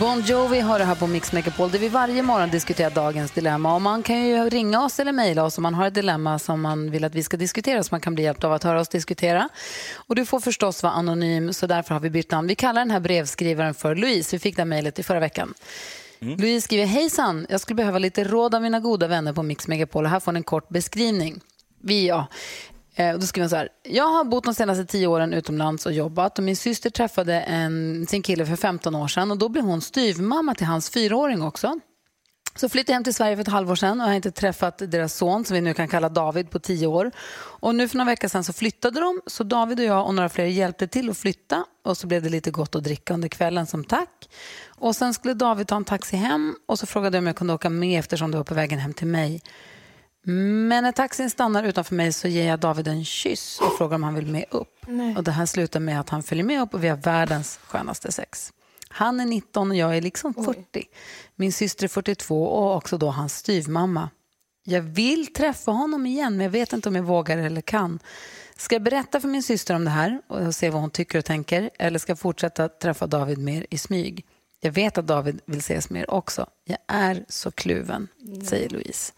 Bon 0.00 0.20
Jovi 0.20 0.60
har 0.60 0.78
det 0.78 0.84
här 0.84 0.94
på 0.94 1.06
Mix 1.06 1.32
Megapol 1.32 1.70
där 1.70 1.78
vi 1.78 1.88
varje 1.88 2.22
morgon 2.22 2.50
diskuterar 2.50 2.90
dagens 2.90 3.30
dilemma. 3.30 3.74
Och 3.74 3.82
man 3.82 4.02
kan 4.02 4.26
ju 4.26 4.50
ringa 4.50 4.84
oss 4.84 5.00
eller 5.00 5.12
mejla 5.12 5.44
oss 5.44 5.58
om 5.58 5.62
man 5.62 5.74
har 5.74 5.86
ett 5.86 5.94
dilemma 5.94 6.38
som 6.38 6.60
man 6.60 6.90
vill 6.90 7.04
att 7.04 7.14
vi 7.14 7.22
ska 7.22 7.36
diskutera 7.36 7.82
så 7.82 7.88
man 7.90 8.00
kan 8.00 8.14
bli 8.14 8.24
hjälpt 8.24 8.44
av 8.44 8.52
att 8.52 8.64
höra 8.64 8.80
oss 8.80 8.88
diskutera. 8.88 9.48
Och 9.94 10.14
du 10.14 10.26
får 10.26 10.40
förstås 10.40 10.82
vara 10.82 10.92
anonym 10.92 11.52
så 11.52 11.66
därför 11.66 11.94
har 11.94 12.00
vi 12.00 12.10
bytt 12.10 12.30
namn. 12.30 12.48
Vi 12.48 12.54
kallar 12.54 12.80
den 12.80 12.90
här 12.90 13.00
brevskrivaren 13.00 13.74
för 13.74 13.94
Louise. 13.94 14.36
Vi 14.36 14.40
fick 14.40 14.56
det 14.56 14.64
mejlet 14.64 14.98
i 14.98 15.02
förra 15.02 15.20
veckan. 15.20 15.54
Louise 16.18 16.64
skriver, 16.64 16.86
hejsan, 16.86 17.46
jag 17.48 17.60
skulle 17.60 17.74
behöva 17.76 17.98
lite 17.98 18.24
råd 18.24 18.54
av 18.54 18.62
mina 18.62 18.80
goda 18.80 19.06
vänner 19.06 19.32
på 19.32 19.42
Mix 19.42 19.68
Megapol 19.68 20.04
och 20.04 20.10
här 20.10 20.20
får 20.20 20.32
ni 20.32 20.38
en 20.38 20.44
kort 20.44 20.68
beskrivning. 20.68 21.40
Vi, 21.80 22.08
ja. 22.08 22.26
Eh, 22.94 23.14
och 23.14 23.20
Då 23.20 23.26
skriver 23.26 23.42
han 23.42 23.50
så 23.50 23.56
här. 23.56 23.68
Jag 23.82 24.08
har 24.08 24.24
bott 24.24 24.44
de 24.44 24.54
senaste 24.54 24.84
tio 24.84 25.06
åren 25.06 25.32
utomlands 25.32 25.86
och 25.86 25.92
jobbat 25.92 26.38
och 26.38 26.44
min 26.44 26.56
syster 26.56 26.90
träffade 26.90 27.40
en, 27.40 28.06
sin 28.06 28.22
kille 28.22 28.46
för 28.46 28.56
15 28.56 28.94
år 28.94 29.08
sedan 29.08 29.30
och 29.30 29.38
då 29.38 29.48
blev 29.48 29.64
hon 29.64 29.80
styvmamma 29.80 30.54
till 30.54 30.66
hans 30.66 30.90
fyraåring 30.90 31.42
också. 31.42 31.80
Så 32.54 32.68
flyttade 32.68 32.92
jag 32.92 32.96
hem 32.96 33.04
till 33.04 33.14
Sverige 33.14 33.36
för 33.36 33.40
ett 33.40 33.48
halvår 33.48 33.74
sedan 33.74 34.00
och 34.00 34.06
har 34.06 34.14
inte 34.14 34.30
träffat 34.30 34.78
deras 34.78 35.14
son 35.14 35.44
som 35.44 35.54
vi 35.54 35.60
nu 35.60 35.74
kan 35.74 35.88
kalla 35.88 36.08
David 36.08 36.50
på 36.50 36.58
tio 36.58 36.86
år. 36.86 37.10
Och 37.34 37.74
nu 37.74 37.88
för 37.88 37.98
några 37.98 38.10
veckor 38.10 38.28
sedan 38.28 38.44
så 38.44 38.52
flyttade 38.52 39.00
de 39.00 39.20
så 39.26 39.44
David 39.44 39.80
och 39.80 39.84
jag 39.86 40.06
och 40.06 40.14
några 40.14 40.28
fler 40.28 40.44
hjälpte 40.44 40.86
till 40.86 41.10
att 41.10 41.18
flytta 41.18 41.64
och 41.84 41.96
så 41.96 42.06
blev 42.06 42.22
det 42.22 42.28
lite 42.28 42.50
gott 42.50 42.74
att 42.74 42.84
dricka 42.84 43.14
under 43.14 43.28
kvällen 43.28 43.66
som 43.66 43.84
tack. 43.84 44.28
Och 44.68 44.96
sen 44.96 45.14
skulle 45.14 45.34
David 45.34 45.66
ta 45.66 45.76
en 45.76 45.84
taxi 45.84 46.16
hem 46.16 46.56
och 46.66 46.78
så 46.78 46.86
frågade 46.86 47.16
jag 47.16 47.22
om 47.22 47.26
jag 47.26 47.36
kunde 47.36 47.54
åka 47.54 47.70
med 47.70 47.98
eftersom 47.98 48.30
det 48.30 48.36
var 48.36 48.44
på 48.44 48.54
vägen 48.54 48.78
hem 48.78 48.94
till 48.94 49.06
mig. 49.06 49.42
Men 50.24 50.84
när 50.84 50.92
taxin 50.92 51.30
stannar 51.30 51.64
utanför 51.64 51.94
mig 51.94 52.12
så 52.12 52.28
ger 52.28 52.48
jag 52.48 52.60
David 52.60 52.88
en 52.88 53.04
kyss 53.04 53.60
och 53.60 53.78
frågar 53.78 53.94
om 53.94 54.02
han 54.02 54.14
vill 54.14 54.26
med 54.26 54.44
upp. 54.50 54.78
Nej. 54.86 55.16
Och 55.16 55.24
det 55.24 55.30
här 55.30 55.46
slutar 55.46 55.80
med 55.80 56.00
att 56.00 56.08
han 56.08 56.22
följer 56.22 56.44
med 56.44 56.62
upp 56.62 56.74
och 56.74 56.84
vi 56.84 56.88
har 56.88 56.96
världens 56.96 57.60
skönaste 57.66 58.12
sex. 58.12 58.52
Han 58.88 59.20
är 59.20 59.26
19 59.26 59.70
och 59.70 59.76
jag 59.76 59.96
är 59.96 60.00
liksom 60.00 60.34
40. 60.34 60.84
Min 61.36 61.52
syster 61.52 61.84
är 61.84 61.88
42 61.88 62.46
och 62.46 62.76
också 62.76 62.98
då 62.98 63.10
hans 63.10 63.36
styvmamma. 63.36 64.10
Jag 64.64 64.82
vill 64.82 65.32
träffa 65.32 65.70
honom 65.70 66.06
igen 66.06 66.36
men 66.36 66.44
jag 66.44 66.50
vet 66.50 66.72
inte 66.72 66.88
om 66.88 66.96
jag 66.96 67.02
vågar 67.02 67.38
eller 67.38 67.60
kan. 67.60 67.98
Ska 68.56 68.74
jag 68.74 68.82
berätta 68.82 69.20
för 69.20 69.28
min 69.28 69.42
syster 69.42 69.74
om 69.74 69.84
det 69.84 69.90
här 69.90 70.20
och 70.26 70.54
se 70.54 70.70
vad 70.70 70.80
hon 70.80 70.90
tycker 70.90 71.18
och 71.18 71.24
tänker 71.24 71.70
eller 71.78 71.98
ska 71.98 72.10
jag 72.10 72.18
fortsätta 72.18 72.68
träffa 72.68 73.06
David 73.06 73.38
mer 73.38 73.66
i 73.70 73.78
smyg? 73.78 74.26
Jag 74.60 74.72
vet 74.72 74.98
att 74.98 75.06
David 75.06 75.40
vill 75.46 75.58
ses 75.58 75.90
mer 75.90 76.10
också. 76.10 76.46
Jag 76.64 76.78
är 76.86 77.24
så 77.28 77.50
kluven, 77.50 78.08
säger 78.48 78.68
Louise. 78.68 79.12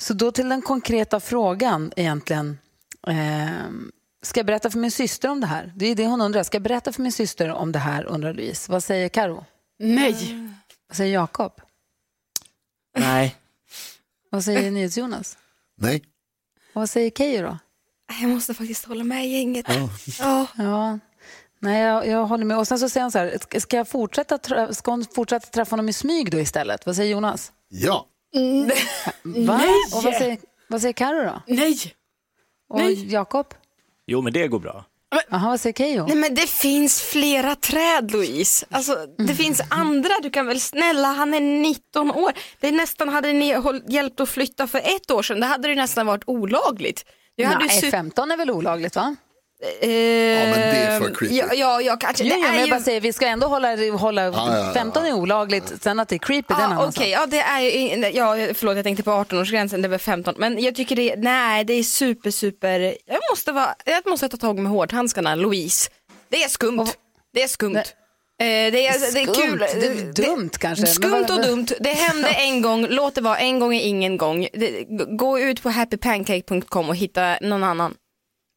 Så 0.00 0.14
då 0.14 0.32
till 0.32 0.48
den 0.48 0.62
konkreta 0.62 1.20
frågan 1.20 1.92
egentligen. 1.96 2.58
Ehm, 3.06 3.92
ska 4.22 4.38
jag 4.40 4.46
berätta 4.46 4.70
för 4.70 4.78
min 4.78 4.90
syster 4.90 5.28
om 5.28 5.40
det 5.40 5.46
här? 5.46 5.72
Det 5.76 5.86
är 5.86 5.94
det 5.94 6.06
hon 6.06 6.20
undrar. 6.20 6.42
Ska 6.42 6.54
jag 6.56 6.62
berätta 6.62 6.92
för 6.92 7.02
min 7.02 7.12
syster 7.12 7.48
om 7.48 7.72
det 7.72 7.78
här, 7.78 8.04
undrar 8.04 8.34
Louise. 8.34 8.72
Vad 8.72 8.84
säger 8.84 9.08
Karo? 9.08 9.44
Nej. 9.78 10.36
Vad 10.88 10.96
säger 10.96 11.14
Jakob? 11.14 11.52
Nej. 12.98 13.36
Vad 14.30 14.44
säger 14.44 14.70
NyhetsJonas? 14.70 15.38
Nej. 15.76 15.96
Och 16.74 16.80
vad 16.80 16.90
säger 16.90 17.10
Keyyo 17.10 17.42
då? 17.42 17.58
Jag 18.20 18.30
måste 18.30 18.54
faktiskt 18.54 18.84
hålla 18.84 19.04
med 19.04 19.28
gänget. 19.28 19.66
Ja. 20.18 20.46
Ja. 20.56 20.98
Nej, 21.58 21.82
jag, 21.82 22.06
jag 22.06 22.26
håller 22.26 22.44
med. 22.44 22.58
Och 22.58 22.68
sen 22.68 22.78
så 22.78 22.88
säger 22.88 23.02
han 23.02 23.10
så 23.12 23.18
här, 23.18 23.58
ska- 23.60 23.76
jag 23.76 23.88
fortsätta, 23.88 24.72
ska 24.74 24.90
hon 24.90 25.04
fortsätta 25.14 25.46
träffa 25.46 25.72
honom 25.72 25.88
i 25.88 25.92
smyg 25.92 26.30
då 26.30 26.40
istället? 26.40 26.86
Vad 26.86 26.96
säger 26.96 27.12
Jonas? 27.12 27.52
Ja. 27.68 28.06
Va? 29.22 29.56
Nej. 29.56 29.68
Och 29.94 30.02
vad 30.04 30.14
säger, 30.14 30.38
vad 30.68 30.80
säger 30.80 30.92
Karo 30.92 31.24
då? 31.24 31.42
Nej. 31.46 31.78
Och 32.68 32.78
Nej. 32.78 33.12
Jakob? 33.12 33.46
Jo, 34.06 34.22
men 34.22 34.32
det 34.32 34.48
går 34.48 34.58
bra. 34.60 34.84
Jaha, 35.30 35.48
vad 35.50 35.60
säger 35.60 35.74
Keyyo? 35.74 36.06
Nej 36.06 36.16
men 36.16 36.34
det 36.34 36.46
finns 36.50 37.02
flera 37.02 37.54
träd 37.54 38.10
Louise. 38.12 38.66
Alltså, 38.70 39.06
det 39.18 39.34
finns 39.34 39.60
andra, 39.70 40.10
du 40.22 40.30
kan 40.30 40.46
väl 40.46 40.60
snälla, 40.60 41.08
han 41.08 41.34
är 41.34 41.40
19 41.40 42.10
år. 42.10 42.32
Det 42.60 42.68
är 42.68 42.72
nästan, 42.72 43.08
hade 43.08 43.32
ni 43.32 43.56
hjälpt 43.88 44.20
att 44.20 44.28
flytta 44.28 44.66
för 44.66 44.78
ett 44.78 45.10
år 45.10 45.22
sedan, 45.22 45.40
det 45.40 45.46
hade 45.46 45.68
det 45.68 45.74
nästan 45.74 46.06
varit 46.06 46.22
olagligt. 46.26 47.04
Jag 47.34 47.58
Nej, 47.58 47.68
ju 47.82 47.88
su- 47.88 47.90
15 47.90 48.30
är 48.30 48.36
väl 48.36 48.50
olagligt 48.50 48.96
va? 48.96 49.16
Eh, 49.80 49.90
Ja, 49.90 50.46
men 50.46 50.58
det 50.60 50.76
är 50.76 51.00
för 51.00 51.14
creepy. 51.14 51.36
Ja, 51.36 51.46
ja, 51.54 51.80
ja 51.80 51.96
kanske. 51.96 52.24
Jo, 52.24 52.34
det 52.34 52.40
men 52.48 52.54
jag 52.56 52.64
ju... 52.66 52.70
bara 52.70 52.80
säger, 52.80 53.00
vi 53.00 53.12
ska 53.12 53.26
ändå 53.26 53.46
hålla, 53.46 53.76
hålla 53.96 54.22
Ja, 54.22 54.32
ja, 54.34 54.66
ja. 54.66 54.72
15 54.74 55.06
är 55.06 55.12
olagligt, 55.12 55.82
sen 55.82 56.00
att 56.00 56.08
det 56.08 56.16
är 56.16 56.18
creepy, 56.18 56.44
det 56.48 56.54
är 56.54 56.64
en 56.64 56.70
Ja, 56.70 56.76
annan 56.76 56.92
sak. 56.92 57.06
ja 57.06 57.26
det 57.26 57.40
är 57.40 57.60
ju, 57.60 58.06
ja 58.14 58.36
förlåt 58.54 58.76
jag 58.76 58.84
tänkte 58.84 59.02
på 59.02 59.10
18-årsgränsen, 59.10 59.82
det 59.82 59.88
var 59.88 59.98
15. 59.98 60.34
Men 60.38 60.62
jag 60.62 60.74
tycker 60.74 60.96
det, 60.96 61.14
nej 61.16 61.64
det 61.64 61.72
är 61.72 61.82
super, 61.82 62.30
super, 62.30 62.80
jag 63.06 63.20
måste, 63.30 63.52
vara, 63.52 63.74
jag 63.84 64.06
måste 64.10 64.28
ta 64.28 64.36
tag 64.36 64.58
med 64.58 64.72
hårdhandskarna, 64.72 65.34
Louise. 65.34 65.90
Det 66.28 66.42
är 66.42 66.48
skumt. 66.48 66.86
Det 67.34 67.42
är 67.42 67.48
skumt. 67.48 67.72
Nej. 67.72 68.66
Eh, 68.66 68.72
det, 68.72 68.86
är, 68.86 69.12
det 69.14 69.20
är 69.20 69.34
kul. 69.34 69.58
det 69.58 69.86
är 69.86 70.12
dumt 70.26 70.50
kanske, 70.58 70.86
Skumt 70.86 71.26
och 71.30 71.42
dumt. 71.42 71.66
Det 71.80 71.90
hände 71.92 72.28
en 72.28 72.62
gång, 72.62 72.86
låt 72.90 73.14
det 73.14 73.20
vara, 73.20 73.38
en 73.38 73.58
gång 73.58 73.74
är 73.74 73.80
ingen 73.80 74.16
gång. 74.16 74.48
Det, 74.52 74.84
gå 75.18 75.40
ut 75.40 75.62
på 75.62 75.70
happypancake.com 75.70 76.88
och 76.88 76.96
hitta 76.96 77.36
någon 77.40 77.64
annan. 77.64 77.94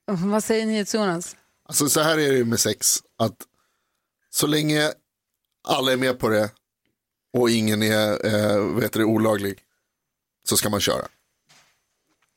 Vad 0.08 0.44
säger 0.44 0.66
ni 0.66 0.86
Jonas? 0.94 1.36
Alltså 1.70 1.90
så 1.90 2.02
här 2.02 2.18
är 2.18 2.34
det 2.34 2.46
med 2.46 2.60
sex. 2.60 3.04
Att 3.18 3.36
så 4.30 4.48
länge 4.48 4.92
alla 5.68 5.92
är 5.92 5.98
med 5.98 6.20
på 6.20 6.30
det 6.30 6.52
och 7.38 7.50
ingen 7.50 7.84
är 7.84 8.26
eh, 8.26 8.82
heter 8.82 9.00
det, 9.00 9.06
olaglig 9.06 9.60
så 10.50 10.58
ska 10.58 10.70
man 10.70 10.80
köra. 10.82 11.08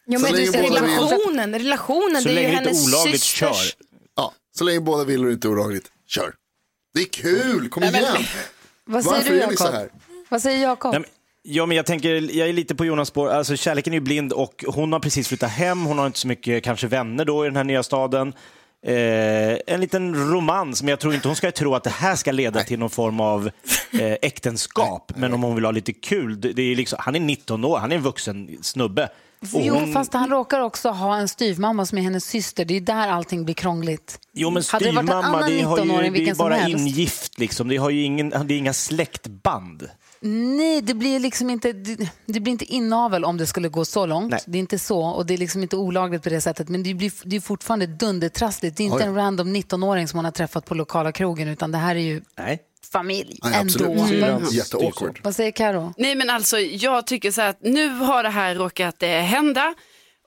Ja, 0.04 0.18
Så 0.18 0.24
men 0.24 0.34
är 0.34 0.52
båda 0.52 0.82
vill. 0.82 0.90
relationen, 0.94 1.52
relationen, 1.52 2.22
Så 2.22 2.28
det 2.28 2.34
är 2.34 2.40
ju 2.42 2.42
länge 2.42 2.48
det 2.48 2.52
inte 2.58 2.70
är 2.70 2.74
hennes 2.74 2.86
olagligt, 2.94 3.22
systers. 3.22 3.38
kör. 3.38 3.86
Ja, 4.16 4.34
så 4.58 4.64
länge 4.64 4.80
båda 4.80 5.04
vill 5.04 5.24
och 5.24 5.32
inte 5.32 5.48
olagligt, 5.48 5.92
kör. 6.06 6.34
Det 6.94 7.00
är 7.00 7.04
kul, 7.04 7.68
kom 7.68 7.82
igen. 7.82 8.24
Vad 8.84 9.04
säger 9.04 9.16
Varför 9.16 9.30
du 9.30 9.40
är 9.40 9.50
ni 9.50 9.56
så 9.56 9.70
här? 9.70 9.90
Vad 10.28 10.42
säger 10.42 10.62
Jakob? 10.62 11.04
Ja, 11.48 11.66
men 11.66 11.76
jag 11.76 11.86
tänker, 11.86 12.36
jag 12.36 12.48
är 12.48 12.52
lite 12.52 12.74
på 12.74 12.84
Jonas 12.84 13.08
spår. 13.08 13.28
Alltså, 13.30 13.56
kärleken 13.56 13.92
är 13.92 13.96
ju 13.96 14.00
blind 14.00 14.32
och 14.32 14.64
hon 14.68 14.92
har 14.92 15.00
precis 15.00 15.28
flyttat 15.28 15.50
hem. 15.50 15.84
Hon 15.84 15.98
har 15.98 16.06
inte 16.06 16.18
så 16.18 16.28
mycket 16.28 16.64
kanske 16.64 16.86
vänner 16.86 17.24
då 17.24 17.44
i 17.44 17.48
den 17.48 17.56
här 17.56 17.64
nya 17.64 17.82
staden. 17.82 18.32
Eh, 18.86 18.94
en 19.66 19.80
liten 19.80 20.30
romans, 20.32 20.82
men 20.82 20.88
jag 20.88 21.00
tror 21.00 21.14
inte 21.14 21.28
hon 21.28 21.36
ska 21.36 21.52
tro 21.52 21.74
att 21.74 21.84
det 21.84 21.90
här 21.90 22.16
ska 22.16 22.32
leda 22.32 22.62
till 22.62 22.78
någon 22.78 22.90
form 22.90 23.20
av 23.20 23.50
eh, 23.92 24.12
äktenskap. 24.22 25.12
Men 25.16 25.32
om 25.34 25.42
hon 25.42 25.54
vill 25.54 25.64
ha 25.64 25.72
lite 25.72 25.92
kul, 25.92 26.40
det, 26.40 26.52
det 26.52 26.62
är 26.62 26.76
liksom, 26.76 26.98
han 27.02 27.14
är 27.14 27.20
19 27.20 27.64
år, 27.64 27.78
han 27.78 27.92
är 27.92 27.96
en 27.96 28.02
vuxen 28.02 28.58
snubbe. 28.62 29.08
Jo, 29.52 29.74
hon- 29.74 29.92
fast 29.92 30.12
han 30.12 30.30
råkar 30.30 30.60
också 30.60 30.88
ha 30.90 31.16
en 31.16 31.28
styvmamma 31.28 31.86
som 31.86 31.98
är 31.98 32.02
hennes 32.02 32.24
syster. 32.24 32.64
Det 32.64 32.76
är 32.76 32.80
där 32.80 33.08
allting 33.08 33.44
blir 33.44 33.54
krångligt. 33.54 34.18
Jo 34.32 34.50
men 34.50 34.54
det 34.54 34.62
styvmamma, 34.62 35.14
annan 35.14 35.50
det, 35.50 35.62
har 35.62 35.78
19-åring, 35.78 36.14
ju, 36.14 36.24
det 36.24 36.30
är 36.30 36.34
bara 36.34 36.54
helst. 36.54 36.78
ingift 36.78 37.38
liksom. 37.38 37.68
Det, 37.68 37.76
har 37.76 37.90
ju 37.90 38.02
ingen, 38.02 38.30
det 38.30 38.54
är 38.54 38.58
inga 38.58 38.72
släktband. 38.72 39.88
Nej, 40.20 40.82
det 40.82 40.94
blir 40.94 41.20
liksom 41.20 41.50
inte, 41.50 41.72
det, 41.72 42.10
det 42.26 42.40
blir 42.40 42.52
inte 42.52 42.64
inavel 42.64 43.24
om 43.24 43.36
det 43.36 43.46
skulle 43.46 43.68
gå 43.68 43.84
så 43.84 44.06
långt. 44.06 44.34
Det 44.46 44.58
är 44.58 44.60
inte 44.60 44.78
så 44.78 45.00
och 45.06 45.26
det 45.26 45.34
är 45.34 45.38
liksom 45.38 45.62
inte 45.62 45.76
olagligt 45.76 46.22
på 46.22 46.28
det 46.28 46.40
sättet. 46.40 46.68
Men 46.68 46.82
det, 46.82 46.94
blir, 46.94 47.12
det 47.24 47.36
är 47.36 47.40
fortfarande 47.40 47.86
dundertrassligt. 47.86 48.76
Det 48.76 48.82
är 48.82 48.84
inte 48.84 48.96
Oj. 48.96 49.02
en 49.02 49.14
random 49.14 49.56
19-åring 49.56 50.08
som 50.08 50.18
hon 50.18 50.24
har 50.24 50.32
träffat 50.32 50.64
på 50.66 50.74
lokala 50.74 51.12
krogen 51.12 51.48
utan 51.48 51.72
det 51.72 51.78
här 51.78 51.96
är 51.96 52.00
ju 52.00 52.22
Nej. 52.38 52.58
familj 52.92 53.38
Nej, 53.42 53.54
ändå. 53.54 53.84
absolut. 53.84 54.12
Mm. 54.22 54.42
Jätteawkward. 54.50 55.20
Vad 55.22 55.34
säger 55.36 55.50
Karo? 55.50 55.94
Nej 55.96 56.14
men 56.14 56.30
alltså 56.30 56.58
jag 56.58 57.06
tycker 57.06 57.30
så 57.30 57.40
här 57.40 57.48
att 57.48 57.62
nu 57.62 57.88
har 57.88 58.22
det 58.22 58.28
här 58.30 58.54
råkat 58.54 59.02
eh, 59.02 59.08
hända 59.08 59.74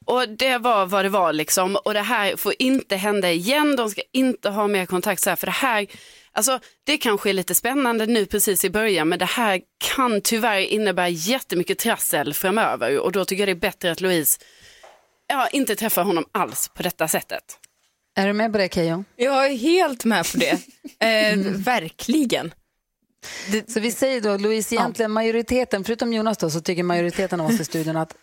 och 0.10 0.30
det 0.30 0.58
var 0.58 0.86
vad 0.86 1.06
det 1.06 1.10
var 1.10 1.34
liksom 1.34 1.76
och 1.76 1.94
det 1.94 2.02
här 2.02 2.36
får 2.36 2.54
inte 2.60 2.96
hända 2.96 3.32
igen, 3.32 3.76
de 3.76 3.90
ska 3.90 4.02
inte 4.12 4.50
ha 4.50 4.68
mer 4.68 4.86
kontakt 4.86 5.22
så 5.22 5.30
här 5.30 5.38
för 5.38 5.46
det 5.48 5.52
här, 5.52 5.88
alltså 6.32 6.60
det 6.84 6.98
kanske 6.98 7.30
är 7.30 7.34
lite 7.34 7.56
spännande 7.56 8.06
nu 8.06 8.26
precis 8.26 8.66
i 8.66 8.70
början 8.70 9.10
men 9.10 9.20
det 9.20 9.26
här 9.26 9.62
kan 9.96 10.22
tyvärr 10.22 10.60
innebära 10.60 11.10
jättemycket 11.10 11.80
trassel 11.80 12.34
framöver 12.34 13.00
och 13.00 13.12
då 13.12 13.26
tycker 13.26 13.42
jag 13.42 13.48
det 13.48 13.52
är 13.68 13.70
bättre 13.70 13.92
att 13.92 14.02
Louise 14.02 14.40
ja, 15.28 15.48
inte 15.48 15.76
träffar 15.76 16.04
honom 16.04 16.26
alls 16.32 16.72
på 16.74 16.84
detta 16.84 17.08
sättet. 17.08 17.44
Är 18.16 18.28
du 18.28 18.34
med 18.34 18.52
på 18.52 18.58
det 18.58 18.74
Keyyo? 18.74 19.04
Jag 19.16 19.46
är 19.46 19.58
helt 19.58 20.06
med 20.06 20.32
på 20.32 20.38
det. 20.38 20.60
Eh, 21.02 21.38
verkligen. 21.56 22.54
Så 23.68 23.80
vi 23.80 23.92
säger 23.92 24.22
då, 24.22 24.38
Louise, 24.38 24.76
egentligen 24.76 25.12
majoriteten, 25.12 25.84
förutom 25.84 26.14
Jonas 26.14 26.38
då, 26.38 26.50
så 26.50 26.62
tycker 26.62 26.84
majoriteten 26.84 27.42
av 27.42 27.48
oss 27.48 27.60
i 27.60 27.66
studion 27.66 27.98
att 27.98 28.16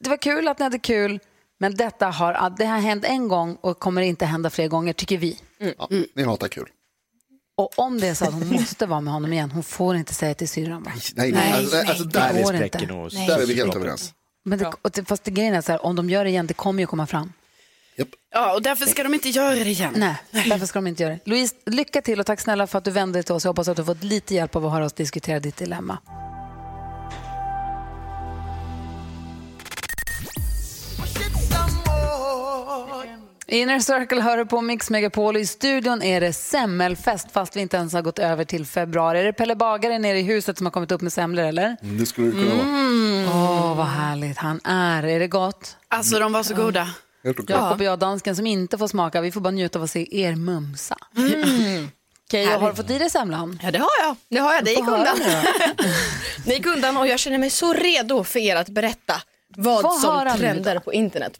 det 0.00 0.10
var 0.10 0.16
kul 0.16 0.48
att 0.48 0.58
ni 0.58 0.62
hade 0.62 0.78
kul, 0.78 1.20
men 1.58 1.74
detta 1.74 2.06
har, 2.06 2.50
det 2.58 2.64
har 2.66 2.78
hänt 2.78 3.04
en 3.04 3.28
gång 3.28 3.54
och 3.60 3.78
kommer 3.78 4.02
inte 4.02 4.26
hända 4.26 4.50
fler 4.50 4.68
gånger, 4.68 4.92
tycker 4.92 5.18
vi. 5.18 5.38
Ja, 5.78 5.88
ni 6.14 6.22
hatar 6.24 6.48
kul. 6.48 6.68
Och 7.56 7.78
om 7.78 8.00
det 8.00 8.08
är 8.08 8.14
så 8.14 8.24
att 8.24 8.32
hon 8.32 8.48
måste 8.48 8.86
vara 8.86 9.00
med 9.00 9.12
honom 9.12 9.32
igen, 9.32 9.50
hon 9.50 9.62
får 9.62 9.96
inte 9.96 10.14
säga 10.14 10.34
till 10.34 10.48
syrran. 10.48 10.82
va? 10.82 10.92
Nej, 11.14 11.32
nej, 11.32 11.52
alltså, 11.52 11.76
alltså, 11.76 12.04
där, 12.04 12.32
det 12.34 12.42
går 12.42 12.54
är 12.54 12.64
inte. 12.64 12.68
spräcken 12.78 12.90
och- 12.96 13.12
Nej. 13.14 13.26
där 13.28 13.38
är 13.42 13.46
vi 13.46 13.54
helt 13.54 13.74
överens. 13.76 14.14
Men 14.44 14.58
det, 14.58 14.72
det, 14.92 15.04
fast 15.04 15.24
det 15.24 15.30
grejen 15.30 15.54
är 15.54 15.60
så 15.60 15.72
här, 15.72 15.84
om 15.86 15.96
de 15.96 16.10
gör 16.10 16.24
det 16.24 16.30
igen, 16.30 16.46
det 16.46 16.54
kommer 16.54 16.82
ju 16.82 16.86
komma 16.86 17.06
fram. 17.06 17.32
Ja 18.34 18.54
och 18.54 18.62
därför 18.62 18.86
ska 18.86 19.02
de 19.02 19.14
inte 19.14 19.28
göra 19.28 19.54
det 19.54 19.66
igen. 19.70 19.92
Nej, 19.96 20.16
därför 20.48 20.66
ska 20.66 20.78
de 20.78 20.86
inte 20.86 21.02
göra 21.02 21.12
det. 21.14 21.20
Louise, 21.24 21.54
lycka 21.66 22.02
till 22.02 22.20
och 22.20 22.26
tack 22.26 22.40
snälla 22.40 22.66
för 22.66 22.78
att 22.78 22.84
du 22.84 22.90
vände 22.90 23.16
dig 23.16 23.22
till 23.22 23.34
oss. 23.34 23.44
Jag 23.44 23.50
hoppas 23.50 23.68
att 23.68 23.76
du 23.76 23.82
har 23.82 23.94
fått 23.94 24.04
lite 24.04 24.34
hjälp 24.34 24.56
av 24.56 24.66
att 24.66 24.72
höra 24.72 24.84
oss 24.84 24.92
diskutera 24.92 25.40
ditt 25.40 25.56
dilemma. 25.56 25.98
Inner 33.50 33.80
Circle 33.80 34.20
hör 34.20 34.44
på 34.44 34.60
Mix 34.60 34.90
Megapol 34.90 35.36
i 35.36 35.46
studion 35.46 36.02
är 36.02 36.20
det 36.20 36.32
semmelfest 36.32 37.32
fast 37.32 37.56
vi 37.56 37.60
inte 37.60 37.76
ens 37.76 37.92
har 37.92 38.02
gått 38.02 38.18
över 38.18 38.44
till 38.44 38.66
februari. 38.66 39.18
Är 39.20 39.24
det 39.24 39.32
Pelle 39.32 39.56
Bagare 39.56 39.98
nere 39.98 40.18
i 40.18 40.22
huset 40.22 40.56
som 40.58 40.66
har 40.66 40.70
kommit 40.70 40.92
upp 40.92 41.00
med 41.00 41.12
semlor 41.12 41.44
eller? 41.44 41.76
Mm, 41.82 41.98
Det 41.98 42.06
skulle 42.06 42.26
det 42.26 42.32
kunna 42.32 42.54
vara. 42.54 42.66
Åh, 43.34 43.76
vad 43.76 43.86
härligt 43.86 44.38
han 44.38 44.60
är. 44.64 45.02
Är 45.02 45.20
det 45.20 45.28
gott? 45.28 45.76
Alltså 45.88 46.18
de 46.18 46.32
var 46.32 46.42
så 46.42 46.54
goda. 46.54 46.88
Jakob 47.22 47.80
och 47.80 47.82
jag, 47.86 47.98
dansken 47.98 48.36
som 48.36 48.46
inte 48.46 48.78
får 48.78 48.88
smaka, 48.88 49.20
vi 49.20 49.32
får 49.32 49.40
bara 49.40 49.50
njuta 49.50 49.78
av 49.78 49.82
att 49.82 49.90
se 49.90 50.22
er 50.24 50.34
mumsa. 50.34 50.96
Okej, 52.28 52.44
jag 52.44 52.58
har 52.58 52.70
du 52.70 52.76
fått 52.76 52.90
i 52.90 52.98
dig 52.98 53.10
semlan? 53.10 53.58
Ja 53.62 53.70
det 53.70 53.78
har 53.78 53.88
jag. 54.02 54.16
Det 54.28 54.38
har 54.38 54.54
jag. 54.54 54.64
Det 54.64 54.70
gick 54.70 54.80
undan. 54.88 55.16
det 56.44 56.54
gick 56.54 56.66
undan 56.66 56.96
och 56.96 57.06
jag 57.06 57.18
känner 57.18 57.38
mig 57.38 57.50
så 57.50 57.72
redo 57.72 58.24
för 58.24 58.38
er 58.38 58.56
att 58.56 58.68
berätta 58.68 59.14
vad 59.56 59.82
Få 59.82 59.90
som 59.90 60.38
trendar 60.38 60.78
på 60.78 60.92
internet. 60.92 61.32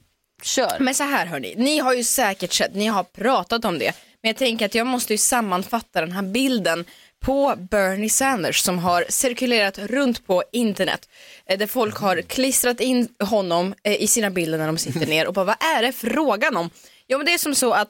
Kör. 0.43 0.77
Men 0.79 0.95
så 0.95 1.05
här 1.05 1.27
hörni, 1.27 1.55
ni 1.57 1.79
har 1.79 1.95
ju 1.95 2.05
säkert 2.05 2.53
sett, 2.53 2.75
ni 2.75 2.87
har 2.87 3.05
pratat 3.05 3.65
om 3.65 3.79
det. 3.79 3.93
Men 4.23 4.29
jag 4.29 4.37
tänker 4.37 4.67
att 4.67 4.75
jag 4.75 4.87
måste 4.87 5.13
ju 5.15 5.19
sammanfatta 5.19 6.01
den 6.01 6.13
här 6.13 6.23
bilden 6.23 6.85
på 7.25 7.55
Bernie 7.71 8.09
Sanders 8.11 8.57
som 8.61 8.79
har 8.79 9.05
cirkulerat 9.09 9.79
runt 9.79 10.27
på 10.27 10.43
internet. 10.53 11.09
eh, 11.47 11.59
Där 11.59 11.67
folk 11.67 11.97
har 11.97 12.23
klistrat 12.23 12.81
in 12.81 13.09
honom 13.25 13.75
eh, 13.85 14.03
i 14.03 14.07
sina 14.07 14.31
bilder 14.31 14.59
när 14.59 14.67
de 14.67 14.79
sitter 14.79 15.07
ner 15.07 15.27
och 15.27 15.35
bara 15.35 15.45
vad 15.45 15.57
är 15.79 15.83
det 15.83 15.93
frågan 15.93 16.57
om? 16.57 16.71
Ja 17.07 17.17
men 17.19 17.27
det 17.27 17.35
är 17.35 17.39
som 17.39 17.55
så 17.55 17.73
att 17.73 17.89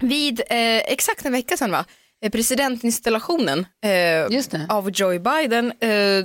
vid 0.00 0.40
eh, 0.40 0.76
exakt 0.76 1.24
en 1.24 1.32
vecka 1.32 1.56
sedan 1.56 1.70
va, 1.70 1.84
eh, 2.24 2.30
presidentinstallationen 2.30 3.66
eh, 3.84 4.28
av 4.68 4.90
Joe 4.90 5.18
Biden, 5.18 5.72
eh, 5.80 6.24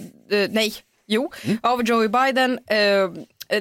nej, 0.49 0.73
jo, 1.07 1.31
av 1.61 1.83
Joe 1.83 2.07
Biden 2.07 2.59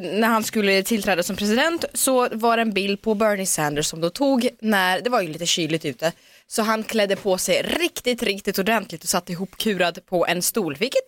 när 0.00 0.28
han 0.28 0.44
skulle 0.44 0.82
tillträda 0.82 1.22
som 1.22 1.36
president 1.36 1.84
så 1.94 2.28
var 2.32 2.56
det 2.56 2.62
en 2.62 2.72
bild 2.72 3.02
på 3.02 3.14
Bernie 3.14 3.46
Sanders 3.46 3.86
som 3.86 4.00
då 4.00 4.10
tog 4.10 4.48
när, 4.60 5.00
det 5.00 5.10
var 5.10 5.20
ju 5.22 5.28
lite 5.28 5.46
kyligt 5.46 5.84
ute, 5.84 6.12
så 6.46 6.62
han 6.62 6.84
klädde 6.84 7.16
på 7.16 7.38
sig 7.38 7.62
riktigt, 7.62 8.22
riktigt 8.22 8.58
ordentligt 8.58 9.02
och 9.02 9.08
satt 9.08 9.30
ihop 9.30 9.56
kurad 9.56 10.06
på 10.06 10.26
en 10.26 10.42
stol, 10.42 10.76
vilket 10.76 11.04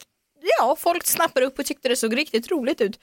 ja, 0.58 0.76
folk 0.78 1.06
snappade 1.06 1.46
upp 1.46 1.58
och 1.58 1.66
tyckte 1.66 1.88
det 1.88 1.96
såg 1.96 2.16
riktigt 2.16 2.50
roligt 2.50 2.80
ut. 2.80 2.98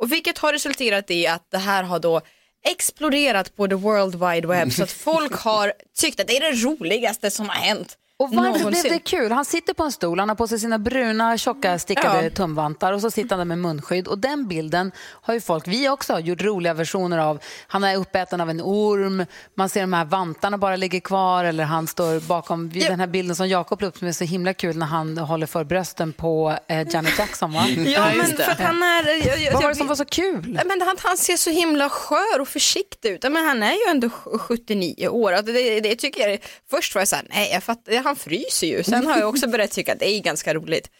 Och 0.00 0.12
vilket 0.12 0.38
har 0.38 0.52
resulterat 0.52 1.10
i 1.10 1.26
att 1.26 1.50
det 1.50 1.58
här 1.58 1.82
har 1.82 1.98
då 1.98 2.20
exploderat 2.64 3.56
på 3.56 3.68
the 3.68 3.74
world 3.74 4.14
wide 4.14 4.48
web 4.48 4.72
så 4.72 4.82
att 4.82 4.92
folk 4.92 5.32
har 5.32 5.72
tyckt 5.98 6.20
att 6.20 6.26
det 6.26 6.36
är 6.36 6.52
det 6.52 6.64
roligaste 6.64 7.30
som 7.30 7.48
har 7.48 7.56
hänt. 7.56 7.98
Och 8.20 8.30
varför 8.34 8.50
blev 8.50 8.60
någonsin. 8.62 8.92
det 8.92 8.98
kul? 8.98 9.32
Han 9.32 9.44
sitter 9.44 9.74
på 9.74 9.82
en 9.82 9.92
stol, 9.92 10.18
han 10.18 10.28
har 10.28 10.36
på 10.36 10.48
sig 10.48 10.58
sina 10.58 10.78
bruna 10.78 11.38
tjocka 11.38 11.78
stickade 11.78 12.24
Ja. 12.24 12.30
tumvantar 12.30 12.92
och 12.92 13.00
så 13.00 13.10
sitter 13.10 13.30
han 13.30 13.38
där 13.38 13.44
med 13.44 13.58
munskydd. 13.58 14.08
Och 14.08 14.18
den 14.18 14.48
bilden 14.48 14.92
har 15.10 15.34
ju 15.34 15.40
folk, 15.40 15.66
vi 15.68 15.88
också, 15.88 16.18
gjort 16.20 16.42
roliga 16.42 16.74
versioner 16.74 17.18
av. 17.18 17.38
Han 17.66 17.84
är 17.84 17.96
uppäten 17.96 18.40
av 18.40 18.50
en 18.50 18.60
orm, 18.60 19.24
man 19.54 19.68
ser 19.68 19.80
de 19.80 19.92
här 19.92 20.04
vantarna 20.04 20.58
bara 20.58 20.76
ligger 20.76 21.00
kvar 21.00 21.44
eller 21.44 21.64
han 21.64 21.86
står 21.86 22.20
bakom 22.20 22.68
vid 22.68 22.82
den 22.86 23.00
här 23.00 23.06
bilden 23.06 23.36
som 23.36 23.48
Jakob 23.48 23.80
la 23.82 23.88
upp 23.88 23.98
som 23.98 24.08
är 24.08 24.12
så 24.12 24.24
himla 24.24 24.54
kul 24.54 24.76
när 24.76 24.86
han 24.86 25.18
håller 25.18 25.46
för 25.46 25.64
brösten 25.64 26.12
på 26.12 26.58
eh, 26.68 26.88
Janet 26.88 27.18
Jackson 27.18 27.52
va? 27.52 27.66
Ja, 27.86 28.10
men 28.16 28.26
för 28.26 28.50
att 28.52 28.60
han 28.60 28.82
är... 28.82 29.26
Jag, 29.26 29.38
jag, 29.40 29.52
Vad 29.52 29.62
var 29.62 29.68
det 29.68 29.74
som 29.76 29.86
var 29.86 29.94
så 29.96 30.04
kul? 30.04 30.60
Men 30.66 30.80
han, 30.80 30.96
han 31.04 31.16
ser 31.16 31.36
så 31.36 31.50
himla 31.50 31.88
skör 31.88 32.40
och 32.40 32.48
försiktig 32.48 33.08
ut. 33.10 33.22
Men 33.22 33.36
han 33.36 33.62
är 33.62 33.72
ju 33.72 33.90
ändå 33.90 34.06
sj- 34.08 34.38
79 34.38 35.08
år. 35.08 35.32
Alltså 35.32 35.52
det, 35.52 35.80
det 35.80 35.96
tycker 35.96 36.28
jag, 36.28 36.38
först 36.70 36.94
var 36.94 37.00
jag 37.00 37.08
såhär, 37.08 37.26
nej 37.30 37.50
jag 37.52 37.62
fattar, 37.62 38.07
han 38.08 38.16
fryser 38.16 38.66
ju. 38.66 38.82
Sen 38.82 39.06
har 39.06 39.18
jag 39.18 39.28
också 39.28 39.48
börjat 39.48 39.70
tycka 39.70 39.92
att 39.92 39.98
det 39.98 40.10
är 40.10 40.20
ganska 40.20 40.54
roligt. 40.54 40.90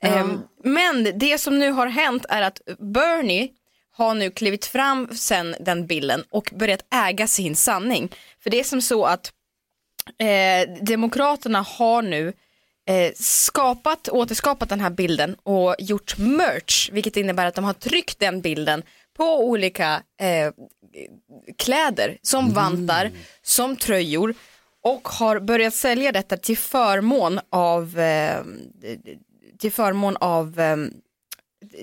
Ehm, 0.00 0.40
men 0.64 1.18
det 1.18 1.38
som 1.38 1.58
nu 1.58 1.70
har 1.70 1.86
hänt 1.86 2.26
är 2.28 2.42
att 2.42 2.60
Bernie 2.78 3.50
har 3.96 4.14
nu 4.14 4.30
klivit 4.30 4.66
fram 4.66 5.08
sen 5.14 5.56
den 5.60 5.86
bilden 5.86 6.24
och 6.30 6.50
börjat 6.54 6.84
äga 6.94 7.26
sin 7.26 7.56
sanning. 7.56 8.08
För 8.42 8.50
det 8.50 8.60
är 8.60 8.64
som 8.64 8.82
så 8.82 9.04
att 9.04 9.32
eh, 10.18 10.84
Demokraterna 10.84 11.60
har 11.60 12.02
nu 12.02 12.32
eh, 12.88 13.12
skapat, 13.14 14.08
återskapat 14.08 14.68
den 14.68 14.80
här 14.80 14.90
bilden 14.90 15.36
och 15.42 15.76
gjort 15.78 16.18
merch, 16.18 16.90
vilket 16.92 17.16
innebär 17.16 17.46
att 17.46 17.54
de 17.54 17.64
har 17.64 17.72
tryckt 17.72 18.18
den 18.18 18.40
bilden 18.40 18.82
på 19.16 19.48
olika 19.48 20.02
eh, 20.20 20.52
kläder, 21.58 22.18
som 22.22 22.52
vantar, 22.52 23.10
som 23.42 23.76
tröjor 23.76 24.34
och 24.82 25.08
har 25.08 25.40
börjat 25.40 25.74
sälja 25.74 26.12
detta 26.12 26.36
till 26.36 26.58
förmån 26.58 27.40
av, 27.50 27.98
eh, 27.98 28.44
till 29.58 29.72
förmån 29.72 30.16
av 30.16 30.60
eh, 30.60 30.76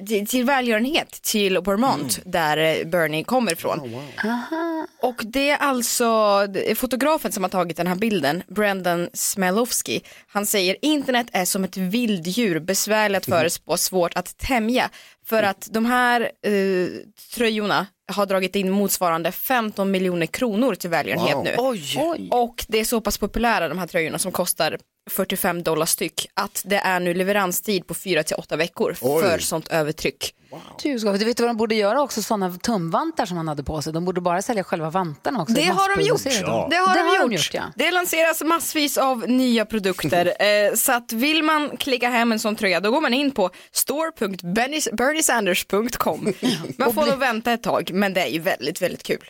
till, 0.07 0.27
till 0.27 0.45
välgörenhet 0.45 1.11
till 1.21 1.59
Vermont 1.59 2.19
där 2.25 2.57
eh, 2.57 2.85
Bernie 2.87 3.23
kommer 3.23 3.51
ifrån. 3.53 3.79
Aha. 4.23 4.87
Och 5.01 5.21
det 5.25 5.49
är 5.49 5.57
alltså 5.57 6.39
fotografen 6.75 7.31
som 7.31 7.43
har 7.43 7.49
tagit 7.49 7.77
den 7.77 7.87
här 7.87 7.95
bilden, 7.95 8.43
Brendan 8.47 9.09
Smelowski. 9.13 10.01
Han 10.27 10.45
säger 10.45 10.75
internet 10.81 11.27
är 11.33 11.45
som 11.45 11.63
ett 11.63 11.77
vilddjur, 11.77 12.59
besvärligt 12.59 13.17
att 13.17 13.25
förespå, 13.25 13.77
svårt 13.77 14.11
att 14.15 14.37
tämja. 14.37 14.89
För 15.25 15.43
att 15.43 15.67
de 15.71 15.85
här 15.85 16.21
eh, 16.21 16.87
tröjorna 17.35 17.87
har 18.11 18.25
dragit 18.25 18.55
in 18.55 18.71
motsvarande 18.71 19.31
15 19.31 19.91
miljoner 19.91 20.25
kronor 20.25 20.75
till 20.75 20.89
välgörenhet 20.89 21.35
Wow. 21.35 21.43
nu. 21.43 21.55
Oj. 21.57 22.27
Och 22.31 22.65
det 22.67 22.79
är 22.79 22.83
så 22.85 23.01
pass 23.01 23.17
populära 23.17 23.67
de 23.69 23.79
här 23.79 23.87
tröjorna 23.87 24.19
som 24.19 24.31
kostar 24.31 24.77
45 25.10 25.63
dollar 25.63 25.86
styck 25.86 26.28
att 26.34 26.62
det 26.65 26.76
är 26.78 27.00
nu 27.00 27.13
leveranstid 27.13 27.88
på 27.88 27.93
4 27.93 28.24
till 28.24 28.36
8 28.36 28.56
veckor 28.56 28.95
Oj. 29.02 29.22
för 29.24 29.39
sånt 29.39 29.67
övertryck. 29.67 30.36
Du, 30.84 31.00
ska- 31.00 31.12
du 31.12 31.26
vet 31.26 31.39
vad 31.39 31.50
de 31.50 31.58
borde 31.58 31.76
göra 31.76 32.02
också, 32.02 32.22
sådana 32.22 32.54
tumvantar 32.58 33.26
som 33.26 33.38
han 33.38 33.48
hade 33.48 33.63
på 33.63 33.82
sig. 33.82 33.93
De 33.93 34.06
borde 34.06 34.22
bara 34.22 34.41
sälja 34.41 34.63
själva 34.63 34.89
vantarna 34.89 35.41
också. 35.41 35.54
Det 35.54 35.63
har 35.65 35.98
de 35.98 36.04
gjort. 36.04 36.24
dem. 36.45 36.69
Det 36.69 36.76
har 36.76 37.19
de 37.30 37.36
gjort. 37.36 37.54
ja. 37.54 37.63
Det 37.76 37.91
lanseras 37.91 38.41
massvis 38.43 38.98
av 38.98 39.30
nya 39.30 39.65
produkter. 39.65 40.26
eh, 40.69 40.74
så 40.76 40.91
att 40.91 41.13
vill 41.13 41.43
man 41.43 41.78
klicka 41.78 42.10
hem 42.10 42.32
en 42.32 42.39
sån 42.39 42.56
tröja 42.56 42.80
då 42.80 42.91
går 42.91 43.02
man 43.02 43.13
in 43.13 43.32
på 43.32 43.50
store.berniesanders.com. 43.72 46.34
Man 46.78 46.93
får 46.93 47.06
nog 47.06 47.19
vänta 47.19 47.52
ett 47.52 47.63
tag 47.63 47.91
men 47.93 48.13
det 48.13 48.22
är 48.22 48.28
ju 48.28 48.39
väldigt, 48.39 48.82
väldigt 48.82 49.04
kul. 49.04 49.24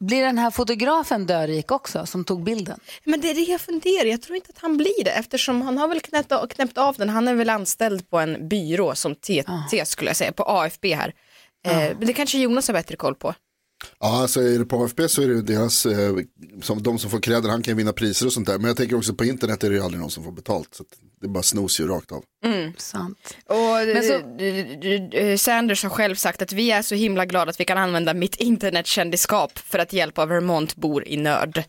Blir 0.00 0.22
den 0.22 0.38
här 0.38 0.50
fotografen 0.50 1.26
dörik 1.26 1.70
också 1.70 2.06
som 2.06 2.24
tog 2.24 2.44
bilden? 2.44 2.80
Men 3.04 3.20
det 3.20 3.30
är 3.30 3.34
det 3.34 3.40
jag 3.40 3.60
funderar, 3.60 4.04
jag 4.04 4.22
tror 4.22 4.36
inte 4.36 4.50
att 4.54 4.58
han 4.58 4.76
blir 4.76 5.04
det 5.04 5.10
eftersom 5.10 5.62
han 5.62 5.78
har 5.78 5.88
väl 5.88 6.00
knäppt 6.00 6.32
av, 6.32 6.46
knäppt 6.46 6.78
av 6.78 6.94
den. 6.96 7.08
Han 7.08 7.28
är 7.28 7.34
väl 7.34 7.50
anställd 7.50 8.10
på 8.10 8.18
en 8.18 8.48
byrå 8.48 8.94
som 8.94 9.14
TT 9.14 9.86
skulle 9.86 10.10
jag 10.10 10.16
säga, 10.16 10.32
på 10.32 10.44
AFB 10.44 10.94
här. 10.94 11.14
Eh, 11.66 11.76
men 11.76 12.06
det 12.06 12.12
kanske 12.12 12.38
Jonas 12.38 12.68
har 12.68 12.72
bättre 12.72 12.96
koll 12.96 13.14
på. 13.14 13.34
Ja, 14.00 14.20
alltså 14.22 14.40
är 14.42 14.58
det 14.58 14.64
på 14.64 14.84
AFP 14.84 15.08
så 15.08 15.22
är 15.22 15.28
det 15.28 15.34
ju 15.34 15.42
deras, 15.42 15.86
eh, 15.86 16.14
som, 16.62 16.82
de 16.82 16.98
som 16.98 17.10
får 17.10 17.20
credden, 17.20 17.50
han 17.50 17.62
kan 17.62 17.76
vinna 17.76 17.92
priser 17.92 18.26
och 18.26 18.32
sånt 18.32 18.46
där. 18.46 18.58
Men 18.58 18.66
jag 18.66 18.76
tänker 18.76 18.96
också 18.96 19.14
på 19.14 19.24
internet 19.24 19.64
är 19.64 19.70
det 19.70 19.76
ju 19.76 19.82
aldrig 19.82 20.00
någon 20.00 20.10
som 20.10 20.24
får 20.24 20.32
betalt. 20.32 20.68
Så 20.74 20.82
att 20.82 20.88
det 21.20 21.28
bara 21.28 21.42
snos 21.42 21.80
ju 21.80 21.86
rakt 21.86 22.12
av. 22.12 22.24
Mm. 22.44 22.72
Sant. 22.76 23.36
Och 23.46 23.56
Men 23.94 24.02
så- 24.02 24.44
eh, 24.44 25.28
eh, 25.30 25.36
Sanders 25.36 25.82
har 25.82 25.90
själv 25.90 26.14
sagt 26.14 26.42
att 26.42 26.52
vi 26.52 26.70
är 26.70 26.82
så 26.82 26.94
himla 26.94 27.26
glada 27.26 27.50
att 27.50 27.60
vi 27.60 27.64
kan 27.64 27.78
använda 27.78 28.14
mitt 28.14 28.36
internetkändisskap 28.36 29.58
för 29.58 29.78
att 29.78 29.92
hjälpa 29.92 30.26
Vermontbor 30.26 31.08
i 31.08 31.16
nörd. 31.16 31.64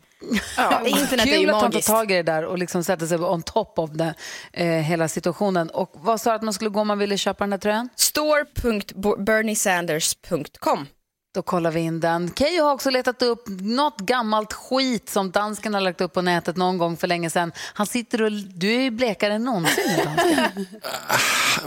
Ja, 0.56 0.82
internet 0.86 1.26
är 1.26 1.30
ju 1.30 1.36
Kul 1.38 1.48
att 1.50 1.54
han 1.54 1.62
tar 1.62 1.68
magiskt. 1.68 1.88
tag 1.88 2.10
i 2.10 2.14
det 2.14 2.22
där 2.22 2.44
och 2.44 2.58
liksom 2.58 2.84
sätter 2.84 3.06
sig 3.06 3.18
on 3.18 3.42
top 3.42 3.78
of 3.78 3.90
det, 3.90 4.14
eh, 4.52 4.66
hela 4.66 5.08
situationen. 5.08 5.70
Och 5.70 5.90
vad 5.94 6.20
sa 6.20 6.30
du 6.30 6.36
att 6.36 6.42
man 6.42 6.54
skulle 6.54 6.70
gå 6.70 6.80
om 6.80 6.86
man 6.88 6.98
ville 6.98 7.18
köpa 7.18 7.44
den 7.44 7.52
här 7.52 7.58
tröjan? 7.58 7.88
Store.berniesanders.com 7.96 10.86
Då 11.36 11.42
kollar 11.42 11.70
vi 11.70 11.80
in 11.80 12.00
den. 12.00 12.34
Keyyo 12.34 12.64
har 12.64 12.72
också 12.72 12.90
letat 12.90 13.22
upp 13.22 13.44
något 13.48 14.00
gammalt 14.00 14.52
skit 14.52 15.08
som 15.08 15.30
dansken 15.30 15.74
har 15.74 15.80
lagt 15.80 16.00
upp 16.00 16.12
på 16.12 16.22
nätet 16.22 16.56
någon 16.56 16.78
gång 16.78 16.96
för 16.96 17.06
länge 17.06 17.30
sedan. 17.30 17.52
Han 17.74 17.86
sitter 17.86 18.22
och... 18.22 18.32
Du 18.32 18.74
är 18.74 18.80
ju 18.80 18.90
blekare 18.90 19.34
än 19.34 19.44
någonsin 19.44 19.84
nu, 19.86 19.96
dansken. 20.04 20.66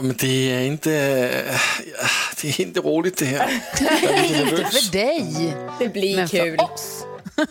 Men 0.00 0.14
det 0.18 0.52
är 0.52 0.60
inte, 0.60 0.90
det 2.42 2.48
är 2.48 2.60
inte 2.60 2.80
roligt 2.80 3.16
det 3.16 3.24
här. 3.24 3.48
Lite 4.22 4.40
Inte 4.40 4.64
för 4.64 4.92
dig. 4.92 5.54
Det 5.78 5.88
blir 5.88 6.16
Men 6.16 6.28
kul. 6.28 6.56
för 6.58 6.72
oss. 6.72 7.04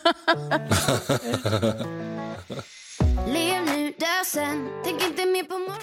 Lev 3.27 3.65
nu, 3.65 3.93
dö 3.99 4.05
sen, 4.25 4.69
tänk 4.83 5.03
inte 5.03 5.25
mer 5.25 5.43
på 5.43 5.57
morgon 5.57 5.81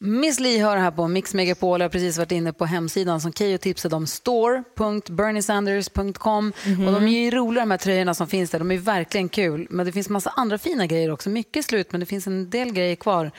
Miss 0.00 0.40
Li 0.40 0.58
hör 0.58 0.76
här 0.76 0.90
på 0.90 1.08
Mix 1.08 1.34
Megapol. 1.34 1.80
Jag 1.80 1.84
har 1.84 1.90
precis 1.90 2.18
varit 2.18 2.32
inne 2.32 2.52
på 2.52 2.66
hemsidan 2.66 3.20
som 3.20 3.32
Keyyo 3.32 3.58
tipsade 3.58 3.96
om. 3.96 4.06
store.berniesanders.com. 4.06 6.52
Och 6.86 6.92
de 6.92 7.04
är 7.04 7.08
ju 7.08 7.30
roliga 7.30 7.62
de 7.62 7.70
här 7.70 7.78
tröjorna 7.78 8.14
som 8.14 8.26
finns 8.26 8.50
där. 8.50 8.58
De 8.58 8.70
är 8.70 8.78
verkligen 8.78 9.28
kul. 9.28 9.66
Men 9.70 9.86
det 9.86 9.92
finns 9.92 10.08
massa 10.08 10.32
andra 10.36 10.58
fina 10.58 10.86
grejer 10.86 11.10
också. 11.10 11.30
Mycket 11.30 11.56
är 11.56 11.62
slut 11.62 11.92
men 11.92 12.00
det 12.00 12.06
finns 12.06 12.26
en 12.26 12.50
del 12.50 12.72
grejer 12.72 12.96
kvar. 12.96 13.30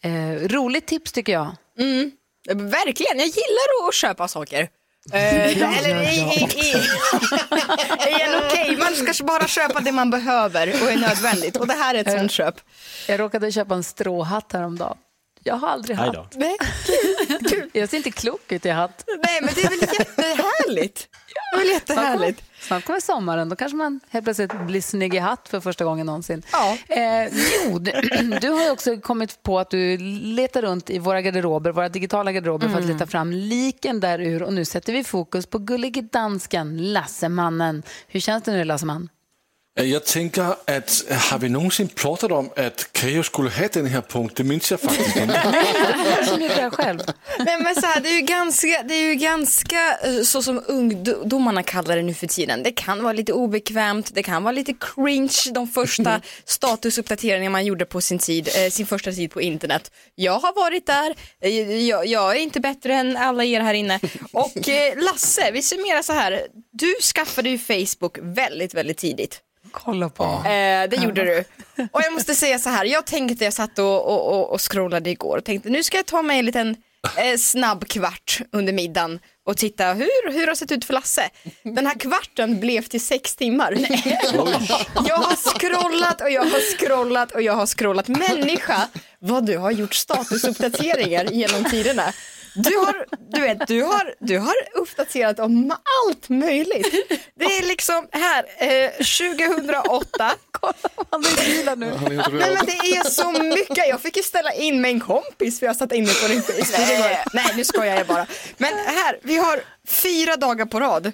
Eh, 0.00 0.32
roligt 0.48 0.86
tips 0.86 1.12
tycker 1.12 1.32
jag. 1.32 1.56
Mm. 1.78 2.10
Verkligen, 2.70 3.18
jag 3.18 3.26
gillar 3.26 3.88
att 3.88 3.94
köpa 3.94 4.28
saker. 4.28 4.68
Eh, 5.12 5.44
eller 5.50 5.60
ja, 5.60 5.72
i, 6.02 6.18
ja. 6.18 6.32
i, 6.32 6.40
i, 6.40 6.44
igen, 8.08 8.42
okej, 8.46 8.76
man 8.76 8.94
ska 8.94 9.24
bara 9.24 9.46
köpa 9.46 9.80
det 9.80 9.92
man 9.92 10.10
behöver 10.10 10.82
och 10.82 10.90
är 10.90 10.96
nödvändigt. 10.96 11.56
Och 11.56 11.66
det 11.66 11.74
här 11.74 11.94
är 11.94 12.00
ett 12.00 12.12
sånt 12.18 12.32
köp. 12.32 12.54
Jag 13.08 13.20
råkade 13.20 13.52
köpa 13.52 13.74
en 13.74 13.84
stråhatt 13.84 14.52
häromdagen. 14.52 14.96
Jag 15.48 15.56
har 15.56 15.68
aldrig 15.68 15.96
hatt. 15.96 16.34
Nej, 16.36 16.56
Jag 17.72 17.88
ser 17.88 17.96
inte 17.96 18.10
klok 18.10 18.52
ut 18.52 18.66
i 18.66 18.68
hatt. 18.70 19.04
nej, 19.26 19.38
men 19.42 19.54
det 19.54 19.60
är 19.64 19.68
väl 19.70 19.78
jättehärligt. 19.98 21.08
Det 21.52 21.56
är 21.56 21.58
väl 21.60 21.68
jättehärligt. 21.72 22.42
Snart 22.60 22.84
kommer 22.84 23.00
sommaren, 23.00 23.48
då 23.48 23.56
kanske 23.56 23.76
man 23.76 24.00
helt 24.10 24.24
plötsligt 24.24 24.52
blir 24.66 24.80
snygg 24.80 25.14
i 25.14 25.18
hatt 25.18 25.48
för 25.48 25.60
första 25.60 25.84
gången 25.84 26.06
någonsin. 26.06 26.42
Ja. 26.52 26.76
Eh, 26.88 27.28
jo, 27.64 27.78
du, 27.78 27.92
du 28.40 28.48
har 28.50 28.64
ju 28.64 28.70
också 28.70 28.96
kommit 28.96 29.42
på 29.42 29.58
att 29.58 29.70
du 29.70 29.96
letar 30.22 30.62
runt 30.62 30.90
i 30.90 30.98
våra 30.98 31.22
garderober, 31.22 31.70
våra 31.72 31.88
digitala 31.88 32.32
garderober 32.32 32.68
för 32.68 32.74
att 32.76 32.84
Mm. 32.84 32.92
leta 32.96 33.06
fram 33.06 33.32
liken 33.32 34.00
där 34.00 34.18
ur 34.20 34.42
och 34.42 34.52
nu 34.52 34.64
sätter 34.64 34.92
vi 34.92 35.04
fokus 35.04 35.46
på 35.46 35.58
gullige 35.58 36.02
dansken, 36.02 36.92
Lassemannen. 36.92 37.82
Hur 38.08 38.20
känns 38.20 38.42
det 38.44 38.52
nu 38.52 38.64
Lasseman? 38.64 39.08
Jag 39.84 40.04
tänker 40.04 40.42
att 40.42 41.04
har 41.10 41.38
vi 41.38 41.48
någonsin 41.48 41.88
pratat 41.88 42.32
om 42.32 42.50
att 42.56 42.88
Keyyo 42.94 43.22
skulle 43.22 43.50
ha 43.50 43.68
den 43.72 43.86
här 43.86 44.00
punkt? 44.00 44.36
Det 44.36 44.44
minns 44.44 44.70
jag 44.70 44.80
faktiskt 44.80 45.16
inte. 45.16 45.64
Nu 46.38 46.46
jag 46.46 46.72
själv. 46.72 47.00
Nej, 47.38 47.62
men 47.62 47.74
så 47.74 47.86
här, 47.86 48.00
det 48.00 48.08
är 48.08 48.14
ju 48.14 48.20
ganska, 48.20 48.82
det 48.82 48.94
är 48.94 49.08
ju 49.08 49.14
ganska 49.14 49.98
eh, 50.04 50.22
så 50.22 50.42
som 50.42 50.62
ungdomarna 50.66 51.62
kallar 51.62 51.96
det 51.96 52.02
nu 52.02 52.14
för 52.14 52.26
tiden. 52.26 52.62
Det 52.62 52.70
kan 52.70 53.02
vara 53.02 53.12
lite 53.12 53.32
obekvämt, 53.32 54.10
det 54.14 54.22
kan 54.22 54.42
vara 54.42 54.52
lite 54.52 54.74
cringe 54.80 55.38
de 55.54 55.68
första 55.68 56.20
statusuppdateringarna 56.44 57.50
man 57.50 57.66
gjorde 57.66 57.84
på 57.84 58.00
sin 58.00 58.18
tid, 58.18 58.48
eh, 58.56 58.70
sin 58.70 58.86
första 58.86 59.12
tid 59.12 59.30
på 59.30 59.40
internet. 59.40 59.90
Jag 60.14 60.38
har 60.38 60.54
varit 60.54 60.86
där, 60.86 61.14
eh, 61.42 61.86
jag, 61.86 62.06
jag 62.06 62.36
är 62.36 62.40
inte 62.40 62.60
bättre 62.60 62.94
än 62.94 63.16
alla 63.16 63.44
er 63.44 63.60
här 63.60 63.74
inne. 63.74 64.00
Och 64.32 64.68
eh, 64.68 64.98
Lasse, 65.04 65.50
vi 65.52 65.62
summerar 65.62 66.02
så 66.02 66.12
här, 66.12 66.46
du 66.72 66.94
skaffade 67.14 67.50
ju 67.50 67.58
Facebook 67.58 68.18
väldigt, 68.22 68.74
väldigt 68.74 68.98
tidigt. 68.98 69.42
Kolla 69.72 70.08
på. 70.08 70.24
Eh, 70.24 70.88
det 70.90 70.96
gjorde 71.02 71.24
du. 71.24 71.44
Och 71.92 72.00
jag 72.02 72.12
måste 72.12 72.34
säga 72.34 72.58
så 72.58 72.70
här, 72.70 72.84
jag 72.84 73.06
tänkte, 73.06 73.44
jag 73.44 73.52
satt 73.52 73.78
och, 73.78 74.06
och, 74.06 74.32
och, 74.34 74.50
och 74.52 74.72
scrollade 74.72 75.10
igår 75.10 75.36
och 75.36 75.44
tänkte 75.44 75.68
nu 75.68 75.82
ska 75.82 75.96
jag 75.96 76.06
ta 76.06 76.22
mig 76.22 76.38
en 76.38 76.44
liten 76.44 76.76
eh, 77.16 77.36
snabb 77.38 77.88
kvart 77.88 78.40
under 78.52 78.72
middagen 78.72 79.20
och 79.46 79.56
titta 79.56 79.92
hur, 79.92 80.32
hur 80.32 80.40
det 80.40 80.46
har 80.50 80.54
sett 80.54 80.72
ut 80.72 80.84
för 80.84 80.94
Lasse. 80.94 81.30
Den 81.62 81.86
här 81.86 81.94
kvarten 81.94 82.60
blev 82.60 82.82
till 82.82 83.06
sex 83.06 83.36
timmar. 83.36 83.72
Jag 85.08 85.16
har 85.16 85.58
scrollat 85.58 86.20
och 86.20 86.30
jag 86.30 86.44
har 86.44 86.76
scrollat 86.76 87.32
och 87.32 87.42
jag 87.42 87.52
har 87.52 87.66
scrollat. 87.66 88.08
Människa, 88.08 88.88
vad 89.18 89.46
du 89.46 89.58
har 89.58 89.70
gjort 89.70 89.94
statusuppdateringar 89.94 91.24
genom 91.24 91.64
tiderna. 91.64 92.12
Du 92.54 92.76
har, 92.76 93.06
du 93.32 93.40
vet, 93.40 93.66
du 93.66 93.82
har, 93.82 94.14
du 94.20 94.38
har 94.38 94.54
uppdaterat 94.74 95.38
om 95.38 95.70
allt 96.06 96.28
möjligt. 96.28 96.94
Det 97.34 97.44
är 97.44 97.66
liksom 97.66 98.08
här, 98.12 98.44
eh, 98.58 98.90
2008. 98.90 100.34
Han 101.10 101.24
är 101.24 101.48
lila 101.48 101.74
nu. 101.74 101.86
Nej 101.86 102.54
men 102.54 102.66
det 102.66 102.96
är 102.96 103.04
så 103.10 103.32
mycket, 103.32 103.88
jag 103.88 104.00
fick 104.00 104.16
ju 104.16 104.22
ställa 104.22 104.52
in 104.52 104.80
med 104.80 104.90
en 104.90 105.00
kompis 105.00 105.58
för 105.58 105.66
jag 105.66 105.76
satt 105.76 105.92
inne 105.92 106.12
på 106.22 106.28
din 106.28 106.42
Facebook 106.42 106.90
igår. 106.90 107.34
Nej 107.34 107.52
nu 107.56 107.64
skojar 107.64 107.96
jag 107.96 108.06
bara. 108.06 108.26
Men 108.56 108.74
här, 108.74 109.18
vi 109.22 109.36
har 109.36 109.60
fyra 109.88 110.36
dagar 110.36 110.66
på 110.66 110.80
rad. 110.80 111.12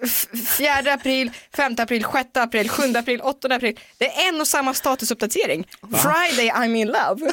Det- 0.00 0.06
f- 0.06 0.26
4 0.58 0.92
april, 0.92 1.30
5 1.56 1.74
april, 1.78 2.02
6 2.12 2.36
april, 2.36 2.68
7 2.68 2.96
april, 2.96 3.20
8 3.20 3.54
april. 3.54 3.78
Det 3.98 4.04
är 4.06 4.28
en 4.28 4.40
och 4.40 4.48
samma 4.48 4.74
statusuppdatering. 4.74 5.66
Friday 6.02 6.50
I'm 6.50 6.76
in 6.76 6.86
love. 6.86 7.20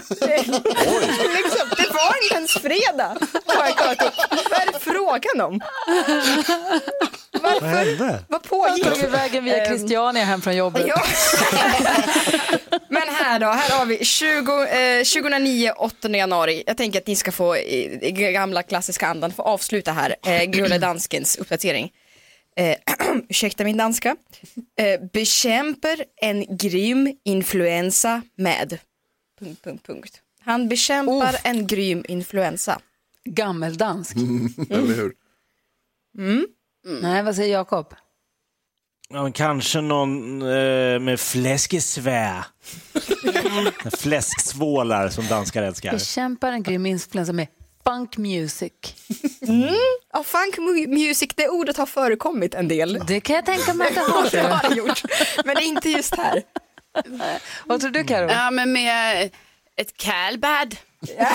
Liksom, 1.36 1.69
det 1.78 1.89
var 1.93 2.23
inte 2.23 2.36
ens 2.36 2.52
fredag. 2.54 3.17
Jag. 3.47 4.12
Vad 4.49 4.62
är 4.62 4.71
det 4.73 4.80
frågan 4.80 5.41
om? 5.41 5.62
Vad 7.41 7.63
hände? 7.63 8.19
Vad 8.30 8.43
pågick? 8.43 8.84
tog 9.02 9.10
vägen 9.12 9.43
via 9.45 9.58
Ehm, 9.65 9.65
Christiania 9.78 10.23
hem 10.26 10.41
från 10.41 10.56
jobbet. 10.56 10.86
Ja. 10.88 11.02
Men 12.89 13.02
här 13.15 13.39
då, 13.39 13.47
här 13.47 13.78
har 13.78 13.86
vi 13.86 14.06
20, 14.06 14.65
eh, 14.65 15.04
2009, 15.04 15.71
8 15.78 16.10
januari. 16.10 16.63
Jag 16.67 16.78
tänker 16.78 16.99
att 16.99 17.08
ni 17.08 17.15
ska 17.15 17.32
få 17.32 17.58
i, 17.58 17.99
i 18.02 18.12
gamla 18.12 18.63
klassiska 18.63 19.08
andan 19.08 19.32
få 19.32 19.41
avsluta 19.41 19.91
här. 19.91 20.15
Eh, 20.26 20.43
Grulle 20.43 20.78
Danskens 20.78 21.36
uppdatering. 21.38 21.91
Eh, 22.55 22.75
ursäkta 23.29 23.63
min 23.63 23.77
danska. 23.77 24.15
Eh, 24.77 25.01
bekämper 25.13 26.05
en 26.15 26.57
grym 26.57 27.17
influensa 27.23 28.21
med... 28.35 28.79
Punkt, 29.39 29.61
punkt, 29.63 29.85
punkt. 29.87 30.21
Han 30.39 30.69
bekämpar 30.69 31.35
en 31.43 31.67
grym 31.67 32.05
influensa. 32.07 32.79
Gammeldansk. 33.25 34.15
Eller 34.69 34.95
hur? 34.95 35.13
Mm. 36.17 36.47
Nej, 37.01 37.23
vad 37.23 37.35
säger 37.35 37.53
Jakob? 37.53 37.93
Ja, 39.09 39.31
kanske 39.33 39.81
någon 39.81 40.41
eh, 40.41 40.99
med 40.99 41.19
fläskesvär. 41.19 42.45
Fläsksvålar 43.97 45.09
som 45.09 45.27
danskar 45.27 45.63
älskar. 45.63 45.91
Bekämpar 45.91 46.51
en 46.51 46.63
grym 46.63 46.85
influensa 46.85 47.33
med 47.33 47.47
funk 47.83 48.17
music. 48.17 48.73
Mm. 49.47 49.75
Ja, 50.13 50.23
funk 50.23 50.57
mu- 50.57 50.87
music, 50.87 51.29
det 51.35 51.49
ordet 51.49 51.77
har 51.77 51.85
förekommit 51.85 52.53
en 52.53 52.67
del. 52.67 52.99
Det 53.07 53.19
kan 53.21 53.35
jag 53.35 53.45
tänka 53.45 53.73
mig 53.73 53.87
att 53.87 53.95
det 53.95 54.01
har. 54.11 54.29
det 54.31 54.41
har 54.41 54.69
det 54.69 54.75
gjort. 54.75 55.01
Men 55.45 55.61
inte 55.61 55.89
just 55.89 56.15
här. 56.15 56.43
Vad 57.65 57.81
tror 57.81 57.89
du 57.91 58.03
Karo? 58.03 58.29
Ja, 58.31 58.51
men 58.51 58.73
med 58.73 59.29
ett 59.75 60.01
kälbad. 60.01 60.75
Ja, 61.17 61.27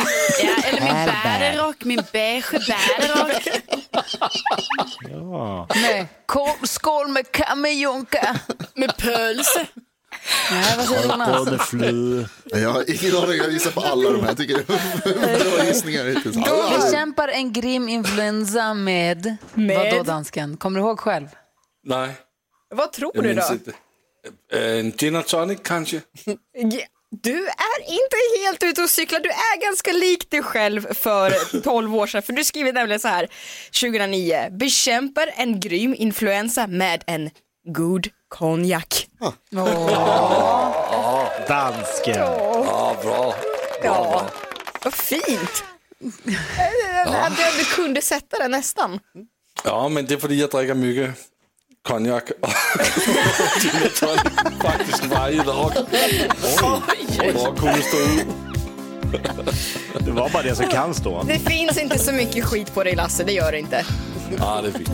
eller 0.64 0.80
min 0.80 1.06
bärerock, 1.24 1.84
min 1.84 2.02
beige 2.12 2.50
bärerock. 2.52 3.48
Ja. 5.11 5.66
Nej, 5.74 6.06
skål 6.62 7.08
med 7.08 7.32
kamejunka. 7.32 8.38
Med 8.74 8.96
pölse. 8.96 9.66
Nej, 10.51 10.75
vad 10.77 10.87
säger 10.87 11.03
Jonas? 11.03 11.73
Jag 12.62 12.71
har 12.71 13.05
ingen 13.05 13.17
aning, 13.17 13.37
jag 13.38 13.53
gissar 13.53 13.71
på 13.71 13.81
alla 13.81 14.11
de 14.11 14.21
här. 14.21 14.29
Jag 14.29 14.37
tycker 14.37 14.57
det 14.57 14.67
bra 15.57 15.64
gissningar 15.67 16.05
hittills. 16.05 16.37
Då 16.37 16.71
bekämpar 16.81 17.29
en 17.29 17.53
grim 17.53 17.88
influensa 17.88 18.75
med, 18.75 19.37
Med? 19.55 19.77
vadå 19.93 20.03
dansken? 20.03 20.57
Kommer 20.57 20.81
du 20.81 20.87
ihåg 20.87 21.01
själv? 21.01 21.27
Nej, 21.87 22.11
Vad 22.75 22.93
tror 22.93 23.11
jag 23.14 23.25
du 23.25 23.35
då? 23.35 23.43
inte. 23.53 23.73
Eh, 24.53 24.79
En 24.79 24.93
gin 24.93 25.17
och 25.17 25.27
tonic 25.27 25.59
kanske? 25.64 26.01
Du 27.23 27.47
är 27.47 27.81
inte 27.83 28.17
helt 28.45 28.62
ute 28.62 28.83
och 28.83 28.91
cyklar, 28.91 29.21
du 29.21 29.29
är 29.29 29.61
ganska 29.62 29.93
lik 29.93 30.31
dig 30.31 30.43
själv 30.43 30.95
för 30.95 31.61
12 31.62 31.97
år 31.97 32.07
sedan. 32.07 32.23
För 32.23 32.33
du 32.33 32.45
skriver 32.45 32.73
nämligen 32.73 33.01
så 33.01 33.09
här, 33.09 33.29
2009, 33.81 34.49
bekämpar 34.51 35.31
en 35.37 35.61
grym 35.61 35.95
influensa 35.99 36.67
med 36.67 37.05
en 37.07 37.31
god 37.75 38.09
konjak. 38.29 39.08
Dansken. 41.48 42.16
Ja, 42.16 42.96
bra. 43.02 43.35
Ja, 43.83 44.26
vad 44.85 44.94
fint. 44.94 45.64
Att 47.07 47.37
du 47.59 47.64
kunde 47.64 48.02
sätta 48.02 48.38
det 48.38 48.48
nästan. 48.48 49.00
Ja, 49.64 49.88
men 49.88 50.07
det 50.07 50.14
är 50.14 50.18
för 50.18 50.28
jag 50.28 50.50
dricker 50.50 50.74
mycket 50.74 51.11
konjak 51.83 52.31
och 52.40 52.48
gin 53.61 53.90
tonic 54.00 54.20
faktiskt 54.62 55.04
varje 55.04 55.42
dag. 55.42 55.72
Oj, 57.20 57.33
vad 57.35 57.59
kunde 57.59 57.83
stå 57.83 57.96
ut. 57.98 58.26
Det 60.00 60.11
var 60.11 60.28
bara 60.31 60.42
det 60.42 60.54
som 60.54 60.66
kan 60.66 60.94
stå. 60.94 61.22
Det 61.22 61.38
finns 61.38 61.78
inte 61.78 61.98
så 61.98 62.12
mycket 62.12 62.44
skit 62.44 62.74
på 62.74 62.85
dig 62.85 62.96
Lasse, 62.96 63.24
det 63.24 63.33
gör 63.33 63.52
det 63.52 63.59
inte. 63.59 63.87
Ja, 64.38 64.61
det 64.62 64.68
är 64.68 64.72
fint. 64.72 64.90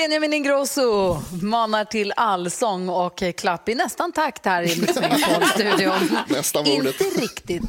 Benjamin 0.00 0.32
Ingrosso 0.32 1.16
manar 1.42 1.84
till 1.84 2.12
allsång 2.16 2.88
och 2.88 3.22
klapp 3.36 3.68
i 3.68 3.74
nästan 3.74 4.12
takt 4.12 4.44
här 4.44 4.62
i 4.62 4.80
Megapol-studion. 4.80 6.16
Nästan 6.28 6.66
ordet. 6.66 7.00
Inte 7.00 7.20
riktigt. 7.20 7.62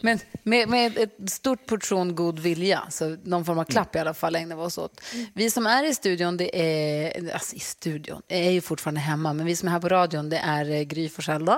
Men 0.00 0.18
med, 0.42 0.68
med 0.68 0.98
ett 0.98 1.30
stort 1.30 1.66
portion 1.66 2.14
god 2.14 2.38
vilja, 2.38 2.82
så 2.90 3.16
någon 3.24 3.44
form 3.44 3.58
av 3.58 3.64
klapp 3.64 3.96
i 3.96 3.98
alla 3.98 4.14
fall 4.14 4.36
ägnar 4.36 4.56
vi 4.56 4.62
oss 4.62 4.78
åt. 4.78 5.00
Vi 5.34 5.50
som 5.50 5.66
är 5.66 5.84
i 5.84 5.94
studion, 5.94 6.36
det 6.36 6.60
är, 6.60 7.32
alltså 7.32 7.56
i 7.56 7.60
studion, 7.60 8.22
jag 8.28 8.38
är 8.40 8.50
ju 8.50 8.60
fortfarande 8.60 9.00
hemma, 9.00 9.32
men 9.32 9.46
vi 9.46 9.56
som 9.56 9.68
är 9.68 9.72
här 9.72 9.80
på 9.80 9.88
radion, 9.88 10.28
det 10.28 10.38
är 10.38 10.82
Gry 10.82 11.08
Forssell. 11.08 11.50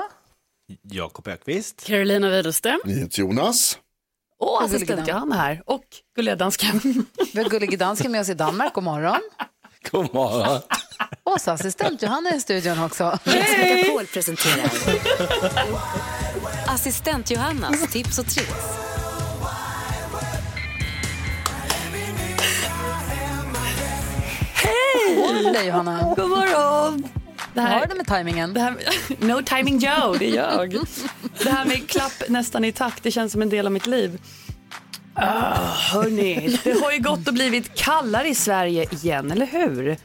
Jakob 0.83 1.28
Ökvist. 1.28 1.85
Carolina 1.85 2.31
Widerström. 2.31 2.81
Jonas. 3.11 3.78
Och 4.42 4.62
assistent 4.62 5.09
Johanna 5.09 5.37
här. 5.37 5.62
Och 5.66 5.85
gulliga 6.16 6.37
dansken. 6.37 6.81
Vi 7.35 7.42
har 7.42 7.50
Gullige 7.50 7.76
Dansken 7.76 8.12
med 8.12 8.20
oss 8.20 8.28
i 8.28 8.35
Danmark, 8.35 8.74
god 8.74 8.85
morgon. 8.85 9.20
God 9.90 10.14
morgon. 10.14 10.61
Och 11.24 11.40
så 11.40 11.50
assistent 11.50 12.02
Johanna 12.02 12.35
i 12.35 12.40
studion 12.40 12.83
också. 12.85 13.18
Mix 13.24 13.50
Megapol 13.59 14.07
presenterar 14.07 14.70
Assistent 16.66 17.31
Johannas 17.31 17.92
tips 17.92 18.18
och 18.18 18.26
tricks. 18.26 18.78
Dig 25.55 25.66
Johanna. 25.66 26.14
God 26.16 26.31
morgon. 26.31 27.02
Det 27.55 27.61
Hur 27.61 27.68
har 27.68 27.78
här, 27.78 27.87
du 27.87 27.94
med 27.94 28.07
tajmingen? 28.07 28.55
det 28.55 28.61
här, 28.61 28.76
no 29.18 29.42
timing 29.42 29.78
Joe, 29.78 30.14
det 30.18 30.26
är 30.26 30.37
jag. 30.37 30.76
Det 31.38 31.51
här 31.51 31.64
med 31.64 31.88
klapp 31.88 32.23
nästan 32.29 32.64
i 32.64 32.73
takt, 32.73 33.03
det 33.03 33.11
känns 33.11 33.33
som 33.33 33.42
en 33.42 33.49
del 33.49 33.66
av 33.66 33.73
mitt 33.73 33.87
liv. 33.87 34.21
Ah, 35.14 35.75
hörni, 35.92 36.59
det 36.64 36.81
har 36.81 36.92
ju 36.92 36.99
gått 36.99 37.29
och 37.29 37.35
blivit 37.35 37.75
kallare 37.75 38.29
i 38.29 38.35
Sverige 38.35 38.87
igen, 38.90 39.31
eller 39.31 39.47
hur? 39.47 39.97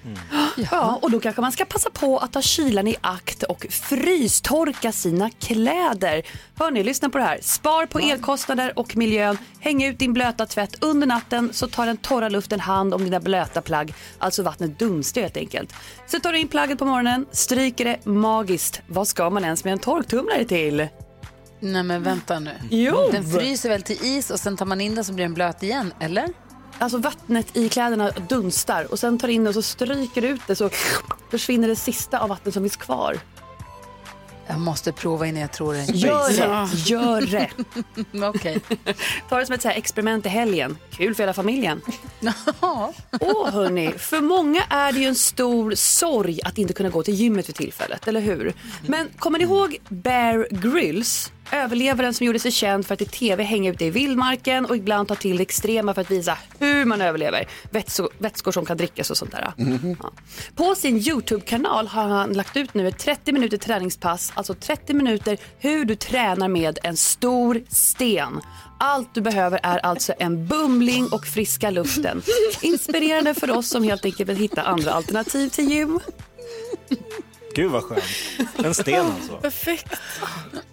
Ja, 0.71 0.99
och 1.01 1.11
då 1.11 1.19
kanske 1.19 1.41
man 1.41 1.51
ska 1.51 1.65
passa 1.65 1.89
på 1.89 2.17
att 2.17 2.33
ta 2.33 2.41
kylan 2.41 2.87
i 2.87 2.95
akt 3.01 3.43
och 3.43 3.65
frystorka 3.69 4.91
sina 4.91 5.29
kläder. 5.29 6.21
Hörni, 6.55 6.83
lyssna 6.83 7.09
på 7.09 7.17
det 7.17 7.23
här. 7.23 7.39
Spar 7.41 7.85
på 7.85 7.99
elkostnader 7.99 8.79
och 8.79 8.97
miljön. 8.97 9.37
Häng 9.59 9.83
ut 9.83 9.99
din 9.99 10.13
blöta 10.13 10.45
tvätt 10.45 10.83
under 10.83 11.07
natten 11.07 11.49
så 11.53 11.67
tar 11.67 11.85
den 11.85 11.97
torra 11.97 12.29
luften 12.29 12.59
hand 12.59 12.93
om 12.93 13.03
dina 13.03 13.19
blöta 13.19 13.61
plagg. 13.61 13.93
Alltså 14.17 14.43
vattnet 14.43 14.79
dunstar 14.79 15.21
helt 15.21 15.37
enkelt. 15.37 15.73
Så 16.07 16.19
tar 16.19 16.31
du 16.33 16.39
in 16.39 16.47
plagget 16.47 16.79
på 16.79 16.85
morgonen, 16.85 17.25
stryker 17.31 17.85
det 17.85 18.05
magiskt. 18.05 18.81
Vad 18.87 19.07
ska 19.07 19.29
man 19.29 19.43
ens 19.43 19.63
med 19.63 19.73
en 19.73 19.79
torktumlare 19.79 20.45
till? 20.45 20.87
Nej 21.59 21.83
men 21.83 22.03
vänta 22.03 22.39
nu. 22.39 22.51
Jo. 22.69 23.09
Den 23.11 23.31
fryser 23.31 23.69
väl 23.69 23.81
till 23.81 23.97
is 24.01 24.29
och 24.31 24.39
sen 24.39 24.57
tar 24.57 24.65
man 24.65 24.81
in 24.81 24.95
den 24.95 25.03
så 25.05 25.13
blir 25.13 25.25
den 25.25 25.33
blöt 25.33 25.63
igen, 25.63 25.93
eller? 25.99 26.29
Alltså 26.79 26.97
vattnet 26.97 27.57
i 27.57 27.69
kläderna 27.69 28.11
dunstar 28.29 28.91
och 28.91 28.99
sen 28.99 29.19
tar 29.19 29.27
in 29.27 29.43
det 29.43 29.49
och 29.49 29.53
så 29.55 29.61
stryker 29.61 30.21
ut 30.21 30.41
det 30.47 30.55
så 30.55 30.69
försvinner 31.31 31.67
det 31.67 31.75
sista 31.75 32.19
av 32.19 32.29
vattnet 32.29 32.53
som 32.53 32.63
finns 32.63 32.75
kvar. 32.75 33.17
Jag 34.49 34.59
måste 34.59 34.91
prova 34.91 35.27
innan 35.27 35.41
jag 35.41 35.51
tror 35.51 35.73
det. 35.73 35.83
Gör 35.83 36.29
det, 36.29 36.75
gör 36.89 37.21
det. 37.21 37.49
Okej. 38.27 38.61
Ta 39.29 39.39
det 39.39 39.45
som 39.45 39.55
ett 39.55 39.61
så 39.61 39.69
experiment 39.69 40.25
i 40.25 40.29
helgen. 40.29 40.77
Kul 40.91 41.15
för 41.15 41.23
hela 41.23 41.33
familjen. 41.33 41.81
Åh 43.19 43.49
hörni, 43.49 43.91
för 43.97 44.21
många 44.21 44.63
är 44.69 44.91
det 44.91 44.99
ju 44.99 45.05
en 45.05 45.15
stor 45.15 45.71
sorg 45.75 46.39
att 46.43 46.57
inte 46.57 46.73
kunna 46.73 46.89
gå 46.89 47.03
till 47.03 47.13
gymmet 47.13 47.45
för 47.45 47.53
tillfället, 47.53 48.07
eller 48.07 48.21
hur? 48.21 48.53
Men 48.85 49.09
kommer 49.19 49.39
ni 49.39 49.43
ihåg 49.45 49.77
Bear 49.89 50.47
Grylls? 50.51 51.31
Överlevaren 51.51 52.13
som 52.13 52.25
gjorde 52.25 52.39
sig 52.39 52.51
känd 52.51 52.85
för 52.85 52.93
att 52.93 53.01
i 53.01 53.05
tv 53.05 53.43
hänga 53.43 53.71
ute 53.71 53.85
i 53.85 53.89
vildmarken 53.89 54.65
och 54.65 54.77
ibland 54.77 55.07
ta 55.07 55.15
till 55.15 55.37
det 55.37 55.43
extrema 55.43 55.93
för 55.93 56.01
att 56.01 56.11
visa 56.11 56.37
hur 56.59 56.85
man 56.85 57.01
överlever. 57.01 57.47
Vätskor, 57.71 58.09
vätskor 58.17 58.51
som 58.51 58.65
kan 58.65 58.77
drickas 58.77 59.11
och 59.11 59.17
sånt 59.17 59.31
där. 59.31 59.53
Ja. 60.01 60.11
På 60.55 60.75
sin 60.75 60.97
YouTube-kanal 60.97 61.87
har 61.87 62.07
han 62.07 62.33
lagt 62.33 62.57
ut 62.57 62.73
nu 62.73 62.87
ett 62.87 62.99
30 62.99 63.31
minuter 63.31 63.57
träningspass, 63.57 64.31
alltså 64.35 64.53
30 64.53 64.93
minuter 64.93 65.37
hur 65.59 65.85
du 65.85 65.95
tränar 65.95 66.47
med 66.47 66.79
en 66.83 66.97
stor 66.97 67.61
sten. 67.69 68.41
Allt 68.79 69.15
du 69.15 69.21
behöver 69.21 69.59
är 69.63 69.77
alltså 69.77 70.13
en 70.19 70.47
bumling 70.47 71.07
och 71.11 71.25
friska 71.25 71.69
luften. 71.69 72.21
Inspirerande 72.61 73.33
för 73.33 73.51
oss 73.51 73.69
som 73.69 73.83
helt 73.83 74.05
enkelt 74.05 74.29
vill 74.29 74.37
hitta 74.37 74.61
andra 74.61 74.91
alternativ 74.91 75.49
till 75.49 75.71
gym. 75.71 75.99
Gud 77.57 77.71
vad 77.71 77.83
skönt. 77.83 78.03
En 78.63 78.73
sten 78.73 79.05
alltså. 79.05 79.37
Perfekt. 79.37 79.99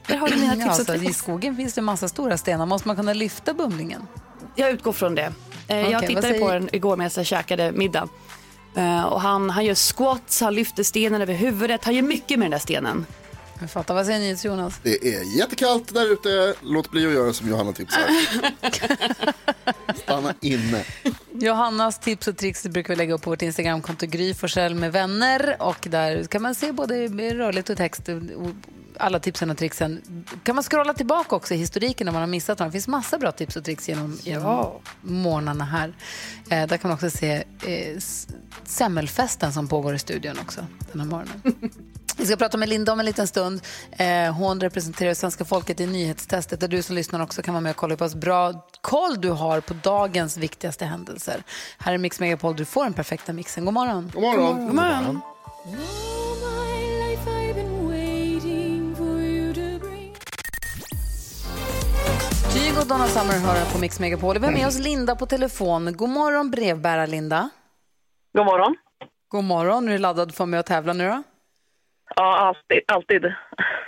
Där 0.07 0.17
har 0.17 0.29
du 0.29 0.37
mina 0.37 0.53
tips 0.55 0.65
och 0.81 0.91
alltså, 0.95 1.11
I 1.11 1.13
skogen 1.13 1.57
finns 1.57 1.75
det 1.75 1.81
en 1.81 1.85
massa 1.85 2.09
stora 2.09 2.39
stenar. 2.39 2.67
Måste 2.67 2.89
man 2.89 2.97
kunna 2.97 3.13
lyfta 3.13 3.55
bumlingen? 3.55 4.07
Jag 4.55 4.71
utgår 4.71 4.93
från 4.93 5.15
det. 5.15 5.23
Eh, 5.23 5.33
Okej, 5.67 5.91
jag 5.91 6.07
tittade 6.07 6.23
säger- 6.29 6.41
på 6.41 6.53
den 6.53 6.69
igår 6.73 6.97
medan 6.97 7.11
jag 7.17 7.27
käkade 7.27 7.73
middag. 7.73 8.09
Eh, 8.77 9.03
och 9.05 9.21
han, 9.21 9.51
han 9.51 9.65
gör 9.65 9.75
squats, 9.75 10.41
han 10.41 10.55
lyfter 10.55 10.83
stenen 10.83 11.23
över 11.23 11.35
huvudet. 11.35 11.85
Han 11.85 11.95
gör 11.95 12.03
mycket 12.03 12.39
med 12.39 12.47
den 12.47 12.51
där 12.51 12.59
stenen. 12.59 13.07
Jag 13.65 13.71
fattar. 13.71 13.95
Vad 13.95 14.07
säger 14.07 14.21
ni 14.21 14.37
Jonas? 14.43 14.81
Det 14.83 15.15
är 15.15 15.39
jättekallt 15.39 15.95
där 15.95 16.13
ute. 16.13 16.55
Låt 16.63 16.91
bli 16.91 17.07
att 17.07 17.13
göra 17.13 17.33
som 17.33 17.49
Johanna 17.49 17.73
tipsar. 17.73 18.01
Stanna 20.03 20.35
inne. 20.41 20.85
Johannas 21.33 21.99
tips 21.99 22.29
och 22.29 22.37
tricks 22.37 22.67
brukar 22.67 22.89
vi 22.89 22.97
lägga 22.97 23.15
upp 23.15 23.23
på 23.23 23.31
vårt 23.31 23.43
Instagramkonto 23.43 24.07
Gry 24.07 24.35
Forssell 24.35 24.75
med 24.75 24.93
vänner. 24.93 25.57
Och 25.59 25.87
där 25.91 26.25
kan 26.25 26.43
man 26.43 26.55
se 26.55 26.73
både 26.73 26.95
rörligt 27.35 27.71
och 27.71 27.77
text. 27.77 28.09
och 28.09 28.51
Alla 28.97 29.19
tipsen 29.19 29.51
och 29.51 29.59
tricksen. 29.59 30.25
Kan 30.43 30.55
man 30.55 30.65
scrolla 30.65 30.95
tillbaka 30.95 31.37
också 31.37 31.55
i 31.55 31.57
historiken 31.57 32.09
om 32.09 32.15
man 32.15 32.23
har 32.23 32.27
missat 32.29 32.59
dem. 32.59 32.69
Det 32.69 32.73
finns 32.73 32.89
massa 32.89 33.19
bra 33.19 33.33
tips 33.33 33.57
och 33.57 33.65
tricks 33.65 33.89
genom, 33.89 34.19
genom 34.23 34.71
morgnarna 35.01 35.65
här. 35.65 35.95
Eh, 36.51 36.67
där 36.69 36.77
kan 36.77 36.89
man 36.89 36.95
också 36.95 37.11
se 37.11 37.45
eh, 37.67 37.99
semmelfesten 38.65 39.53
som 39.53 39.69
pågår 39.69 39.95
i 39.95 39.99
studion 39.99 40.39
också 40.43 40.67
den 40.93 41.01
här 41.01 41.09
morgonen. 41.09 41.43
Vi 42.25 42.29
ska 42.29 42.37
prata 42.37 42.59
med 42.59 42.69
Linda 42.69 42.93
om 42.93 43.01
en 43.01 43.07
liten 43.07 43.27
stund. 43.27 43.61
Eh, 43.93 44.35
hon 44.35 44.61
representerar 44.61 45.15
svenska 45.15 45.45
folket 45.45 45.81
i 45.81 45.87
nyhetstestet 45.87 46.61
där 46.61 46.69
du 46.69 46.83
som 46.83 46.95
lyssnar 46.95 47.23
också 47.23 47.43
kan 47.43 47.55
vara 47.55 47.63
med 47.63 47.71
och 47.71 47.77
kolla 47.77 47.97
på 47.97 48.05
hur 48.05 48.17
bra 48.17 48.67
koll 48.81 49.21
du 49.21 49.31
har 49.31 49.61
på 49.61 49.75
dagens 49.75 50.37
viktigaste 50.37 50.85
händelser. 50.85 51.43
Här 51.79 51.95
är 51.95 51.99
Mix 51.99 52.21
Megapol, 52.21 52.57
du 52.57 52.65
får 52.65 52.85
den 52.85 52.93
perfekta 52.93 53.33
mixen. 53.33 53.65
God 53.65 53.75
morgon. 53.75 54.11
God 54.15 54.23
morgon. 54.23 54.67
God 54.67 54.75
morgon. 54.75 55.21
Kygo 62.53 62.81
och 62.81 62.87
Donna 62.87 63.07
Summer 63.07 63.39
hör 63.39 63.73
på 63.73 63.79
Mix 63.79 64.01
Megapol. 64.01 64.39
Vi 64.39 64.47
har 64.47 64.53
med 64.53 64.67
oss 64.67 64.79
Linda 64.79 65.17
på 65.17 65.27
telefon. 65.27 65.97
God 65.97 66.11
morgon 66.11 66.51
brevbärare 66.51 67.07
Linda. 67.07 67.51
God 68.37 68.47
morgon. 68.47 68.77
God 69.29 69.45
morgon. 69.45 69.89
Är 69.89 69.93
du 69.93 69.99
laddad 69.99 70.35
för 70.35 70.47
mig 70.47 70.61
att 70.61 70.67
tävla 70.67 70.93
nu 70.93 71.09
då? 71.09 71.23
Ja, 72.17 72.37
alltid. 72.37 72.83
alltid. 72.89 73.33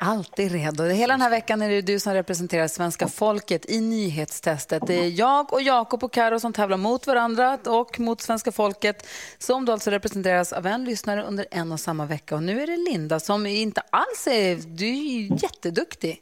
Alltid 0.01 0.53
redo. 0.53 0.85
Hela 0.85 1.15
den 1.15 1.21
här 1.21 1.31
veckan 1.31 1.63
är 1.63 1.69
det 1.69 1.83
du 1.83 2.01
som 2.01 2.15
representerar 2.15 2.69
svenska 2.69 3.09
folket 3.09 3.71
i 3.71 3.81
nyhetstestet. 3.81 4.83
Det 4.87 4.95
är 4.95 5.19
jag 5.19 5.53
och 5.53 5.63
Jakob 5.63 6.05
och 6.05 6.13
Karo 6.13 6.41
som 6.41 6.53
tävlar 6.53 6.77
mot 6.77 7.07
varandra 7.07 7.59
och 7.67 8.01
mot 8.01 8.21
svenska 8.21 8.53
folket 8.53 9.09
som 9.39 9.65
då 9.65 9.73
alltså 9.73 9.91
representeras 9.91 10.53
av 10.53 10.67
en 10.67 10.85
lyssnare 10.85 11.23
under 11.23 11.47
en 11.51 11.73
och 11.73 11.81
samma 11.81 12.07
vecka. 12.07 12.35
Och 12.35 12.43
nu 12.43 12.63
är 12.63 12.67
det 12.67 12.77
Linda 12.77 13.21
som 13.21 13.47
inte 13.47 13.83
alls 13.91 14.27
är... 14.27 14.57
Du 14.57 14.87
är 14.87 15.21
ju 15.21 15.37
jätteduktig. 15.37 16.19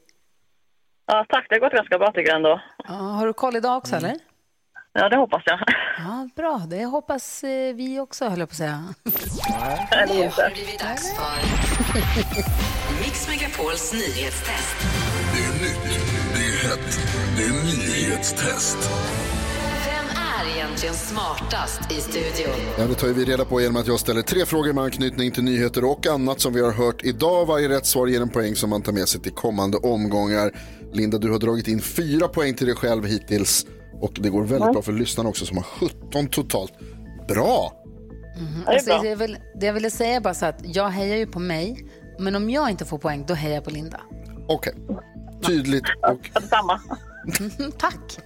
Ja, 1.06 1.26
tack. 1.28 1.46
Det 1.48 1.54
har 1.54 1.60
gått 1.60 1.72
ganska 1.72 1.98
bra 1.98 2.12
tycker 2.12 2.28
jag 2.28 2.36
ändå. 2.36 2.60
Ja, 2.88 2.94
har 2.94 3.26
du 3.26 3.32
koll 3.32 3.56
idag 3.56 3.76
också 3.76 3.96
eller? 3.96 4.14
Ja, 4.96 5.08
det 5.08 5.16
hoppas 5.16 5.42
jag. 5.46 5.58
Ja, 5.98 6.28
bra. 6.36 6.62
Det 6.70 6.84
hoppas 6.84 7.44
eh, 7.44 7.74
vi 7.74 8.00
också 8.00 8.28
höll 8.28 8.38
jag 8.38 8.48
på 8.48 8.52
att 8.52 8.56
säga. 8.56 8.84
Nu 10.08 10.28
har 10.28 10.48
det 10.48 10.54
blivit 10.54 10.78
dags 10.78 11.12
för 11.16 11.36
Mix 13.02 13.28
Megapols 13.28 13.92
nyhetstest. 13.92 14.76
Det 15.34 15.44
är 15.44 15.52
nytt, 15.62 16.00
det 16.34 16.40
är 16.40 16.68
hett, 16.68 16.98
det 17.36 17.42
är 17.42 17.52
nyhetstest. 17.64 18.78
Vem 19.86 20.06
är 20.16 20.56
egentligen 20.56 20.94
smartast 20.94 21.92
i 21.92 21.94
studion? 21.94 22.54
Ja, 22.78 22.86
det 22.86 22.94
tar 22.94 23.08
vi 23.08 23.24
reda 23.24 23.44
på 23.44 23.60
genom 23.60 23.76
att 23.76 23.86
jag 23.86 24.00
ställer 24.00 24.22
tre 24.22 24.46
frågor 24.46 24.72
med 24.72 24.84
anknytning 24.84 25.30
till 25.30 25.44
nyheter 25.44 25.84
och 25.84 26.06
annat 26.06 26.40
som 26.40 26.52
vi 26.54 26.60
har 26.60 26.72
hört 26.72 27.04
idag. 27.04 27.46
Varje 27.46 27.68
rätt 27.68 27.86
svar 27.86 28.06
ger 28.06 28.20
en 28.20 28.30
poäng 28.30 28.54
som 28.56 28.70
man 28.70 28.82
tar 28.82 28.92
med 28.92 29.08
sig 29.08 29.20
till 29.20 29.32
kommande 29.32 29.76
omgångar. 29.76 30.50
Linda, 30.92 31.18
du 31.18 31.30
har 31.30 31.38
dragit 31.38 31.68
in 31.68 31.80
fyra 31.80 32.28
poäng 32.28 32.54
till 32.54 32.66
dig 32.66 32.76
själv 32.76 33.04
hittills 33.06 33.66
och 34.00 34.12
det 34.20 34.30
går 34.30 34.42
väldigt 34.42 34.72
bra 34.72 34.82
för 34.82 34.92
lyssnarna 34.92 35.28
också 35.28 35.46
som 35.46 35.56
har 35.56 35.64
17 35.64 36.26
totalt. 36.26 36.72
Bra! 37.28 37.80
Alltså, 38.66 38.98
det, 39.02 39.14
vill, 39.14 39.38
det 39.60 39.66
jag 39.66 39.74
ville 39.74 39.90
säga 39.90 40.20
bara 40.20 40.34
så 40.34 40.46
att 40.46 40.60
jag 40.62 40.88
hejar 40.88 41.16
ju 41.16 41.26
på 41.26 41.38
mig, 41.38 41.86
men 42.18 42.34
om 42.34 42.50
jag 42.50 42.70
inte 42.70 42.84
får 42.84 42.98
poäng, 42.98 43.24
då 43.26 43.34
hejar 43.34 43.54
jag 43.54 43.64
på 43.64 43.70
Linda. 43.70 44.00
Okej, 44.48 44.74
tydligt 45.46 45.84
och... 46.10 46.42
Samma. 46.50 46.80
Tack! 47.78 48.18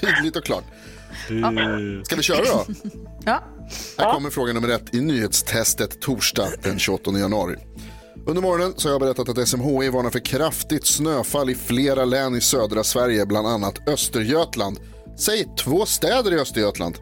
Tydligt 0.00 0.36
och 0.36 0.44
klart. 0.44 0.64
Ska 2.04 2.16
vi 2.16 2.22
köra 2.22 2.44
då? 2.44 2.66
Ja. 3.24 3.42
Här 3.98 4.12
kommer 4.12 4.30
fråga 4.30 4.52
nummer 4.52 4.68
ett 4.68 4.94
i 4.94 5.00
nyhetstestet 5.00 6.00
torsdag 6.00 6.48
den 6.62 6.78
28 6.78 7.10
januari. 7.10 7.56
Under 8.26 8.42
morgonen 8.42 8.72
så 8.76 8.88
har 8.88 8.92
jag 8.92 9.00
berättat 9.00 9.28
att 9.28 9.48
SMHI 9.48 9.88
varnar 9.88 10.10
för 10.10 10.18
kraftigt 10.18 10.86
snöfall 10.86 11.50
i 11.50 11.54
flera 11.54 12.04
län 12.04 12.34
i 12.34 12.40
södra 12.40 12.84
Sverige, 12.84 13.26
bland 13.26 13.46
annat 13.46 13.88
Östergötland. 13.88 14.80
Säg 15.18 15.48
två 15.64 15.86
städer 15.86 16.32
i 16.32 16.40
Östergötland. 16.40 16.98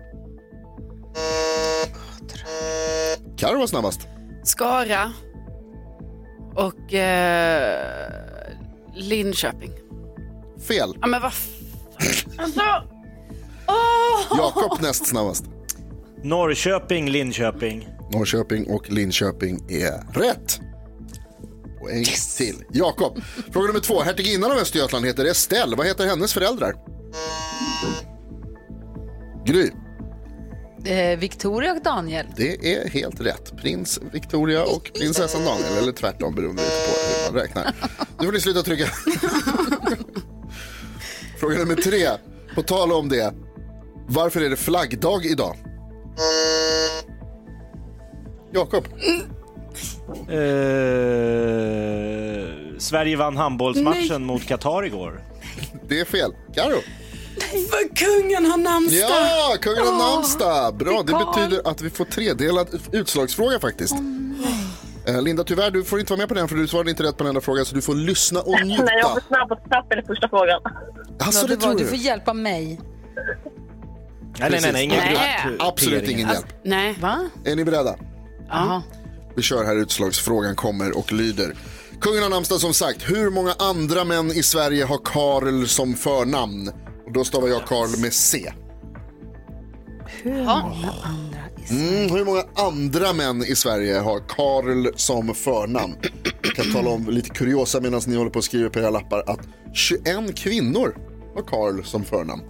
Karo 3.37 3.59
var 3.59 3.67
snabbast. 3.67 4.01
Skara 4.45 5.13
och 6.55 6.95
eh, 6.95 7.79
Linköping. 8.95 9.73
Fel. 10.69 10.95
Ja, 11.01 11.07
men 11.07 11.23
vad. 11.23 11.33
Alltså, 12.39 12.61
åh! 13.69 14.39
Jakob 14.39 14.83
näst 14.83 15.07
snabbast. 15.07 15.45
Norrköping, 16.23 17.11
Linköping. 17.11 17.89
Norrköping 18.13 18.67
och 18.67 18.91
Linköping 18.91 19.61
är 19.69 20.19
rätt. 20.21 20.61
Poäng 21.81 22.05
till 22.37 22.65
Jakob. 22.73 23.21
Fråga 23.53 23.67
nummer 23.67 23.81
två. 23.81 24.01
Hertiginnan 24.03 24.51
av 24.51 24.57
Östergötland 24.57 25.07
heter 25.07 25.25
Estelle. 25.25 25.77
Vad 25.77 25.87
heter 25.87 26.07
hennes 26.07 26.35
föräldrar? 26.35 26.75
Gry. 29.47 29.71
Eh, 30.85 31.19
Victoria 31.19 31.73
och 31.73 31.83
Daniel. 31.83 32.27
Det 32.37 32.75
är 32.75 32.89
helt 32.89 33.21
rätt. 33.21 33.57
Prins 33.57 34.01
Victoria 34.13 34.65
och 34.65 34.91
prinsessan 34.95 35.45
Daniel. 35.45 35.79
Eller 35.79 35.93
tvärtom 35.93 36.35
beroende 36.35 36.63
på 36.63 36.69
hur 36.69 37.33
man 37.33 37.43
räknar. 37.43 37.75
Nu 38.19 38.25
får 38.27 38.33
ni 38.33 38.41
sluta 38.41 38.63
trycka. 38.63 38.87
Fråga 41.41 41.59
nummer 41.59 41.75
tre. 41.75 42.09
På 42.55 42.63
tal 42.63 42.93
om 42.93 43.09
det. 43.09 43.35
Varför 44.09 44.41
är 44.41 44.51
det 44.51 44.57
flaggdag 44.57 45.27
idag? 45.27 45.57
Jakob. 48.53 48.85
Eh, 50.11 50.39
Sverige 52.79 53.17
vann 53.17 53.37
handbollsmatchen 53.37 54.25
mot 54.25 54.47
Qatar 54.47 54.85
igår. 54.87 55.21
Det 55.89 56.01
är 56.01 56.05
fel. 56.05 56.33
Karo. 56.55 56.81
För 57.71 57.97
kungen 57.97 58.51
har 58.51 58.59
namnsdag. 58.59 58.99
Ja, 59.11 59.57
kungen 59.61 59.87
har 59.87 60.15
namnsdag. 60.15 60.77
Bra, 60.77 61.03
det 61.07 61.13
betyder 61.13 61.71
att 61.71 61.83
vi 61.83 61.91
får 61.91 62.05
tredelad 62.05 62.69
utslagsfråga 62.93 63.61
faktiskt. 63.61 63.95
Eh, 65.07 65.23
Linda, 65.23 65.45
tyvärr, 65.45 65.71
du 65.71 65.85
får 65.85 66.01
inte 66.01 66.13
vara 66.13 66.19
med 66.19 66.29
på 66.29 66.35
den 66.35 66.49
för 66.49 66.57
du 66.57 66.67
svarade 66.69 66.91
inte 66.91 67.03
rätt 67.03 67.17
på 67.17 67.23
den 67.25 67.29
enda 67.29 67.41
frågan 67.41 67.65
så 67.65 67.75
du 67.75 67.83
får 67.83 67.95
lyssna 67.95 68.41
och 68.41 68.67
njuta. 68.67 68.85
Nej, 68.85 68.99
jag 68.99 69.09
var 69.09 69.21
snabb 69.29 69.49
på 69.49 69.57
knappen 69.57 69.99
i 69.99 70.03
första 70.03 70.29
frågan. 70.29 70.61
Alltså, 71.19 71.43
Ja, 71.43 71.49
det 71.49 71.55
det 71.55 71.61
tror 71.61 71.73
du? 71.73 71.79
du 71.79 71.87
får 71.87 71.97
hjälpa 71.97 72.33
mig. 72.35 72.81
Nej, 74.39 74.51
nej, 74.51 74.61
nej, 74.63 74.73
nej, 74.73 74.85
ingen 74.85 74.97
Nej. 74.99 75.57
Absolut 75.59 76.09
ingen 76.09 76.29
hjälp. 76.29 76.47
Nej. 76.65 76.97
Va? 77.01 77.19
Är 77.45 77.57
ni 77.57 77.65
beredda? 77.65 77.97
Jaha. 78.49 78.83
Vi 79.41 79.45
kör 79.45 79.65
här 79.65 79.77
utslagsfrågan 79.77 80.57
kommer 80.57 80.99
och 80.99 81.13
lyder. 81.13 81.55
Kungen 82.01 82.23
har 82.23 82.31
namnsdag 82.31 82.61
som 82.61 82.75
sagt. 82.75 83.11
Hur 83.11 83.31
många 83.31 83.53
andra 83.59 84.05
män 84.05 84.31
i 84.31 84.43
Sverige 84.43 84.85
har 84.85 84.99
Karl 85.05 85.67
som 85.67 85.95
förnamn? 85.95 86.71
Och 87.07 87.13
då 87.13 87.25
stavar 87.25 87.49
jag 87.49 87.67
Karl 87.67 88.01
med 88.01 88.13
C. 88.13 88.53
Hur 90.23 90.45
många 90.45 90.93
andra 91.03 91.39
i 91.69 91.75
Mm, 91.75 92.13
hur 92.17 92.25
många 92.25 92.45
andra 92.55 93.13
män 93.13 93.43
i 93.43 93.57
Sverige 93.57 93.99
har 93.99 94.19
Karl 94.29 94.87
som 94.97 95.35
förnamn? 95.35 95.95
Jag 96.43 96.55
kan 96.55 96.73
tala 96.73 96.91
om 96.91 97.11
lite 97.11 97.29
kuriosa 97.29 97.81
medan 97.81 98.01
ni 98.07 98.17
håller 98.17 98.31
på 98.31 98.39
att 98.39 98.45
skriva 98.45 98.71
på 98.71 98.79
era 98.79 98.91
lappar 98.91 99.25
att 99.27 99.41
21 99.75 100.37
kvinnor 100.37 100.97
har 101.35 101.43
Karl 101.43 101.83
som 101.85 102.05
förnamn. 102.05 102.43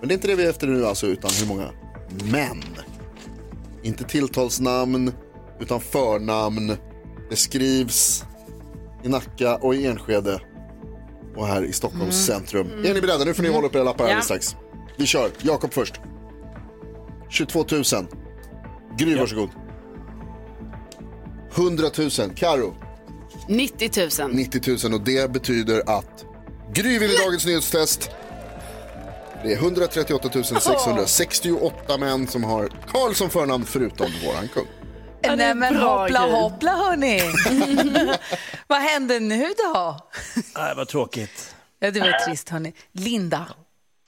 Men 0.00 0.08
det 0.08 0.12
är 0.12 0.16
inte 0.16 0.28
det 0.28 0.34
vi 0.34 0.44
är 0.44 0.50
efter 0.50 0.66
nu 0.66 0.86
alltså, 0.86 1.06
utan 1.06 1.30
hur 1.40 1.46
många 1.46 1.70
män? 2.32 2.62
Inte 3.82 4.04
tilltalsnamn, 4.04 5.12
utan 5.60 5.80
förnamn. 5.80 6.76
Det 7.30 7.36
skrivs 7.36 8.24
i 9.04 9.08
Nacka 9.08 9.56
och 9.56 9.74
i 9.74 9.86
Enskede 9.86 10.40
och 11.36 11.46
här 11.46 11.62
i 11.64 11.72
Stockholms 11.72 12.26
centrum. 12.26 12.66
Är 12.84 12.94
ni 12.94 13.00
beredda? 13.00 13.24
Nu 13.24 13.34
får 13.34 13.42
ni 13.42 13.48
hålla 13.48 13.66
upp 13.66 13.74
era 13.74 13.82
lappar 13.82 14.04
Ja. 14.04 14.08
alldeles 14.08 14.24
strax. 14.24 14.56
Vi 14.96 15.06
kör. 15.06 15.30
Jakob 15.42 15.72
först. 15.72 16.00
22 17.28 17.64
000. 17.70 17.84
Gry, 18.98 19.14
varsågod. 19.18 19.50
100 21.54 21.86
000. 21.98 22.10
Karo 22.36 22.74
90 23.48 23.90
000. 24.20 24.30
90 24.34 24.88
000 24.88 24.94
och 24.94 25.00
det 25.04 25.30
betyder 25.32 25.82
att 25.98 26.24
Gry 26.72 26.98
vinner 26.98 27.24
dagens 27.24 27.46
nyhetstest. 27.46 28.10
Det 29.42 29.52
är 29.52 29.56
138 29.56 30.28
668 30.42 31.98
män 31.98 32.26
som 32.26 32.44
har 32.44 32.68
Karl 32.92 33.14
som 33.14 33.30
förnamn 33.30 33.64
förutom 33.64 34.06
våran 34.26 34.48
kung. 34.48 34.66
Nej 35.22 35.54
men 35.54 35.76
hoppla 35.76 36.20
grej. 36.26 36.30
hoppla 36.32 36.70
hörni. 36.70 37.20
Vad 38.66 38.78
händer 38.80 39.20
nu 39.20 39.44
då? 39.56 39.96
Nej, 40.56 40.74
vad 40.76 40.88
tråkigt. 40.88 41.56
Ja, 41.78 41.90
det 41.90 42.00
var 42.00 42.26
trist 42.26 42.48
hörni. 42.48 42.72
Linda. 42.92 43.46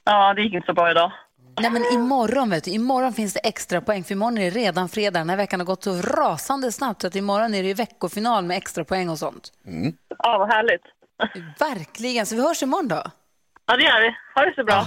Ja, 0.05 0.35
det 0.35 0.43
gick 0.43 0.55
inte 0.55 0.67
så 0.67 0.73
bra 0.75 0.91
idag. 0.91 1.13
Nej 1.61 1.71
men 1.71 1.83
imorgon 1.95 2.51
vet 2.51 2.65
du, 2.65 2.71
imorgon 2.71 3.13
finns 3.13 3.35
det 3.35 3.41
extra 3.41 3.81
poäng 3.81 4.05
för 4.05 4.13
imorgon 4.13 4.39
är 4.39 4.43
det 4.43 4.51
redan 4.51 4.89
fredag. 4.89 5.19
Den 5.19 5.31
här 5.31 5.37
veckan 5.37 5.61
har 5.61 5.65
gått 5.65 5.85
så 5.85 6.03
rasande 6.03 6.73
snabbt 6.73 7.01
så 7.01 7.07
att 7.07 7.17
imorgon 7.17 7.55
är 7.55 7.63
det 7.63 7.69
ju 7.69 7.75
veckofinal 7.75 8.45
med 8.45 8.57
extra 8.57 8.85
poäng 8.85 9.09
och 9.09 9.19
sånt. 9.19 9.53
Ja, 10.19 10.39
vad 10.39 10.49
härligt. 10.49 10.83
Verkligen, 11.59 12.27
så 12.27 12.35
vi 12.35 12.43
hörs 12.43 12.63
imorgon 12.63 12.89
då. 12.89 13.03
Ja, 13.67 13.77
det 13.77 13.83
gör 13.83 14.01
vi. 14.01 14.15
Ha 14.35 14.45
det 14.45 14.55
så 14.55 14.65
bra. 14.65 14.87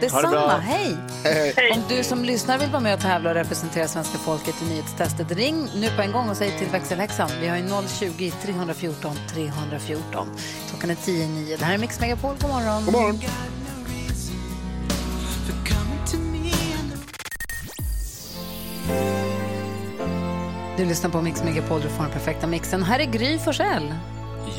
Detsamma, 0.00 0.58
hej! 0.58 0.96
Hej. 1.24 1.72
Om 1.72 1.82
du 1.88 2.04
som 2.04 2.24
lyssnar 2.24 2.58
vill 2.58 2.70
vara 2.70 2.82
med 2.82 2.94
och 2.94 3.00
tävla 3.00 3.30
och 3.30 3.36
representera 3.36 3.88
svenska 3.88 4.18
folket 4.18 4.54
i 4.62 4.64
nyhetstestet, 4.64 5.32
ring 5.32 5.68
nu 5.74 5.90
på 5.96 6.02
en 6.02 6.12
gång 6.12 6.28
och 6.28 6.36
säg 6.36 6.58
till 6.58 6.68
växelhäxan. 6.68 7.30
Vi 7.40 7.48
har 7.48 7.56
ju 7.56 7.68
020 7.88 8.32
314 8.42 9.16
314. 9.34 10.28
Klockan 10.70 10.90
är 10.90 10.94
10 10.94 11.24
i 11.24 11.28
9. 11.28 11.56
Det 11.56 11.64
här 11.64 11.74
är 11.74 11.78
Mix 11.78 12.00
Megapol. 12.00 12.36
God 12.40 12.50
morgon. 12.50 12.84
God 12.84 12.94
morgon. 12.94 13.20
Du 20.76 20.84
lyssnar 20.84 21.10
på 21.10 21.20
Mix 21.20 21.44
Megapol, 21.44 21.80
du 21.80 21.88
får 21.88 22.02
den 22.02 22.12
perfekta 22.12 22.46
mixen. 22.46 22.82
Här 22.82 23.00
är 23.00 23.04
Gry 23.04 23.38
Forssell. 23.38 23.94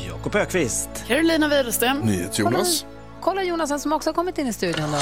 Jakob 0.08 0.34
Ökvist. 0.34 0.88
Carolina 1.06 1.48
Widerström. 1.48 1.98
NyhetsJonas. 1.98 2.84
Kolla 3.20 3.42
Jonas 3.42 3.82
som 3.82 3.92
också 3.92 4.10
har 4.10 4.14
kommit 4.14 4.38
in 4.38 4.46
i 4.46 4.52
studion 4.52 4.92
då. 4.92 4.98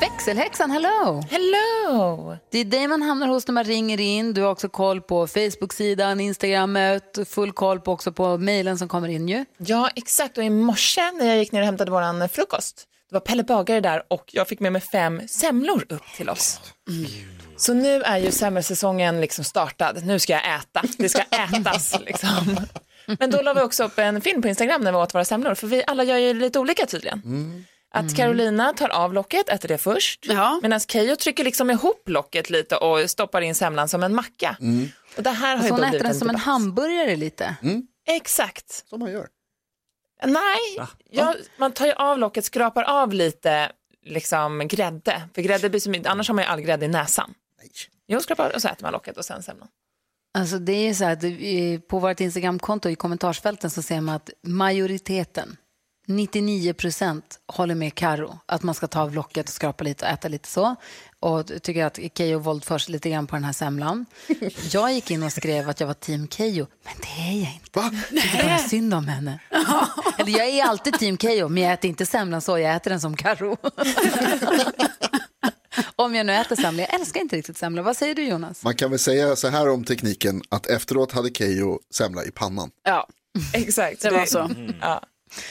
Växelhäxan, 0.00 0.70
hello! 0.70 1.22
Hello! 1.30 2.36
Det 2.50 2.58
är 2.58 2.64
dig 2.64 2.88
man 2.88 3.02
hamnar 3.02 3.28
hos 3.28 3.46
när 3.46 3.52
man 3.52 3.64
ringer 3.64 4.00
in. 4.00 4.34
Du 4.34 4.42
har 4.42 4.50
också 4.50 4.68
koll 4.68 5.00
på 5.00 5.26
Facebook-sidan, 5.26 6.20
Instagrammet, 6.20 7.18
full 7.26 7.52
koll 7.52 7.80
på 7.80 7.92
också 7.92 8.12
på 8.12 8.38
mejlen 8.38 8.78
som 8.78 8.88
kommer 8.88 9.08
in 9.08 9.28
ju. 9.28 9.44
Ja, 9.58 9.90
exakt. 9.96 10.38
Och 10.38 10.44
i 10.44 10.50
morse 10.50 11.10
när 11.12 11.26
jag 11.26 11.38
gick 11.38 11.52
ner 11.52 11.60
och 11.60 11.66
hämtade 11.66 11.90
våran 11.90 12.28
frukost, 12.28 12.84
det 13.10 13.14
var 13.14 13.20
Pelle 13.20 13.42
Bagare 13.42 13.80
där 13.80 14.02
och 14.10 14.24
jag 14.32 14.48
fick 14.48 14.60
med 14.60 14.72
mig 14.72 14.80
fem 14.80 15.28
semlor 15.28 15.84
upp 15.88 16.02
till 16.16 16.30
oss. 16.30 16.60
Så 17.56 17.74
nu 17.74 18.02
är 18.02 18.18
ju 18.18 18.30
semmelsäsongen 18.30 19.20
liksom 19.20 19.44
startad. 19.44 20.04
Nu 20.04 20.18
ska 20.18 20.32
jag 20.32 20.54
äta. 20.54 20.82
Det 20.98 21.08
ska 21.08 21.22
ätas 21.30 22.00
liksom. 22.00 22.56
Men 23.18 23.30
då 23.30 23.42
la 23.42 23.54
vi 23.54 23.60
också 23.60 23.84
upp 23.84 23.98
en 23.98 24.20
film 24.20 24.42
på 24.42 24.48
Instagram 24.48 24.80
när 24.80 24.92
vi 24.92 24.98
åt 24.98 25.14
våra 25.14 25.24
semlor, 25.24 25.54
för 25.54 25.66
vi 25.66 25.84
alla 25.86 26.04
gör 26.04 26.16
ju 26.16 26.34
lite 26.34 26.58
olika 26.58 26.86
tydligen. 26.86 27.22
Att 27.94 28.16
Carolina 28.16 28.72
tar 28.72 28.88
av 28.88 29.14
locket, 29.14 29.48
äter 29.48 29.68
det 29.68 29.78
först, 29.78 30.26
medan 30.62 30.80
Keyyo 30.80 31.16
trycker 31.16 31.44
liksom 31.44 31.70
ihop 31.70 32.08
locket 32.08 32.50
lite 32.50 32.76
och 32.76 33.10
stoppar 33.10 33.40
in 33.40 33.54
semlan 33.54 33.88
som 33.88 34.02
en 34.02 34.14
macka. 34.14 34.56
Och 35.16 35.22
det 35.22 35.30
här 35.30 35.56
har 35.56 35.62
Så 35.62 35.66
ju 35.68 35.72
hon 35.72 35.80
äter 35.84 35.98
den 35.98 36.06
en 36.06 36.14
som 36.14 36.28
en 36.30 36.36
hamburgare 36.36 37.16
lite. 37.16 37.56
Exakt. 38.08 38.88
Som 38.88 39.00
man 39.00 39.12
gör. 39.12 39.26
Nej, 40.24 40.86
jag, 41.10 41.34
man 41.56 41.72
tar 41.72 41.86
ju 41.86 41.92
av 41.92 42.18
locket, 42.18 42.44
skrapar 42.44 42.82
av 42.82 43.12
lite 43.12 43.70
liksom 44.06 44.68
grädde, 44.68 45.22
för 45.34 45.42
grädde 45.42 45.70
blir 45.70 45.80
så 45.80 45.90
mycket, 45.90 46.06
annars 46.06 46.28
har 46.28 46.34
man 46.34 46.44
ju 46.44 46.50
all 46.50 46.60
grädde 46.60 46.84
i 46.84 46.88
näsan. 46.88 47.34
Jo, 48.06 48.20
skrapar 48.20 48.54
och 48.54 48.62
så 48.62 48.68
äter 48.68 48.82
man 48.82 48.92
locket 48.92 49.16
och 49.16 49.24
sen 49.24 49.42
semlan. 49.42 49.68
Alltså 50.38 50.58
det 50.58 50.88
är 50.88 50.94
så 50.94 51.04
här, 51.04 51.12
att 51.12 51.88
på 51.88 51.98
vårt 51.98 52.20
Instagramkonto 52.20 52.88
i 52.88 52.94
kommentarsfälten 52.96 53.70
så 53.70 53.82
ser 53.82 54.00
man 54.00 54.14
att 54.14 54.30
majoriteten, 54.42 55.56
99 56.06 56.72
procent, 56.72 57.38
håller 57.46 57.74
med 57.74 57.94
Karo 57.94 58.38
att 58.46 58.62
man 58.62 58.74
ska 58.74 58.86
ta 58.86 59.00
av 59.00 59.14
locket 59.14 59.48
och 59.48 59.54
skrapa 59.54 59.84
lite 59.84 60.04
och 60.04 60.10
äta 60.10 60.28
lite 60.28 60.48
så. 60.48 60.76
Och 61.20 61.62
tycker 61.62 61.84
att 61.84 61.98
Keyyo 62.14 62.38
våldförs 62.38 62.88
lite 62.88 63.10
grann 63.10 63.26
på 63.26 63.36
den 63.36 63.44
här 63.44 63.52
semlan. 63.52 64.06
Jag 64.70 64.92
gick 64.92 65.10
in 65.10 65.22
och 65.22 65.32
skrev 65.32 65.68
att 65.68 65.80
jag 65.80 65.86
var 65.86 65.94
team 65.94 66.28
Keyyo, 66.28 66.66
men 66.84 66.94
det 67.00 67.22
är 67.30 67.40
jag 67.40 67.52
inte. 67.54 67.70
Va? 67.72 67.90
Det 68.10 68.18
är 68.18 68.48
bara 68.48 68.58
synd 68.58 68.94
om 68.94 69.08
henne. 69.08 69.40
Eller 70.18 70.38
jag 70.38 70.48
är 70.48 70.64
alltid 70.64 70.98
team 70.98 71.18
Keyyo, 71.18 71.48
men 71.48 71.62
jag 71.62 71.72
äter 71.72 71.88
inte 71.88 72.06
semlan 72.06 72.40
så, 72.40 72.58
jag 72.58 72.76
äter 72.76 72.90
den 72.90 73.00
som 73.00 73.16
Karo. 73.16 73.56
om 75.96 76.14
jag 76.14 76.26
nu 76.26 76.32
äter 76.34 76.56
semla, 76.56 76.82
jag 76.82 76.94
älskar 76.94 77.20
inte 77.20 77.36
riktigt 77.36 77.56
semla. 77.58 77.82
Vad 77.82 77.96
säger 77.96 78.14
du 78.14 78.24
Jonas? 78.24 78.62
Man 78.64 78.74
kan 78.76 78.90
väl 78.90 78.98
säga 78.98 79.36
så 79.36 79.48
här 79.48 79.68
om 79.68 79.84
tekniken 79.84 80.42
att 80.48 80.66
efteråt 80.66 81.12
hade 81.12 81.30
Keyyo 81.30 81.78
semla 81.94 82.24
i 82.24 82.30
pannan. 82.30 82.70
Ja, 82.84 83.08
exakt. 83.52 84.02
Det 84.02 84.10
var 84.10 84.26
så. 84.26 84.50
Ja. 84.80 85.02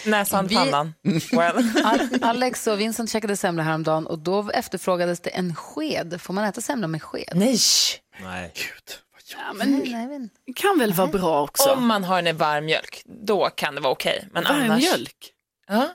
Näsan, 0.05 0.47
Vi- 0.47 0.55
pannan. 0.55 0.93
Well. 1.31 1.71
Al- 1.85 2.19
Alex 2.21 2.67
och 2.67 2.79
Vincent 2.79 3.11
käkade 3.11 3.37
semla 3.37 3.63
häromdagen 3.63 4.07
och 4.07 4.19
då 4.19 4.49
efterfrågades 4.49 5.19
det 5.19 5.29
en 5.29 5.55
sked. 5.55 6.21
Får 6.21 6.33
man 6.33 6.43
äta 6.43 6.61
semla 6.61 6.87
med 6.87 7.03
sked? 7.03 7.31
Nej. 7.35 7.57
Nej. 8.21 8.53
Ja, 9.35 9.53
men 9.53 10.29
det 10.47 10.53
kan 10.53 10.79
väl 10.79 10.93
vara 10.93 11.07
bra 11.07 11.43
också. 11.43 11.69
Om 11.69 11.87
man 11.87 12.03
har 12.03 12.23
en 12.23 12.37
varm 12.37 12.65
mjölk, 12.65 13.03
då 13.05 13.49
kan 13.55 13.75
det 13.75 13.81
vara 13.81 13.93
okej. 13.93 14.27
Men 14.33 14.43
Varm 14.43 14.61
annars... 14.61 14.77
mjölk? 14.83 15.32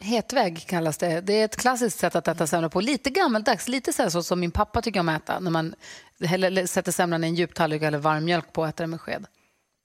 Hetväg 0.01 0.67
kallas 0.69 0.99
det. 0.99 1.21
Det 1.21 1.41
är 1.41 1.45
ett 1.45 1.57
klassiskt 1.57 1.99
sätt 1.99 2.15
att 2.17 2.29
äta 2.29 2.47
semla 2.47 2.69
på. 2.69 2.81
Lite 2.81 3.11
gammaldags, 3.11 3.69
lite 3.69 3.93
så, 3.93 4.03
här 4.03 4.11
så 4.11 4.23
som 4.23 4.41
min 4.41 4.51
pappa 4.51 4.83
tycker 4.83 5.01
om 5.01 5.09
att 5.09 5.23
äta. 5.23 5.41
När 5.41 5.51
man 5.51 5.75
häller, 6.21 6.67
sätter 6.67 6.93
semlan 6.93 7.25
i 7.25 7.27
en 7.27 7.35
djup 7.35 7.55
tallrik 7.55 7.83
eller 7.83 7.99
varm 7.99 8.25
mjölk 8.25 8.53
på 8.53 8.63
och 8.63 8.69
äter 8.69 8.83
den 8.85 8.91
med 8.91 9.01
sked. 9.01 9.27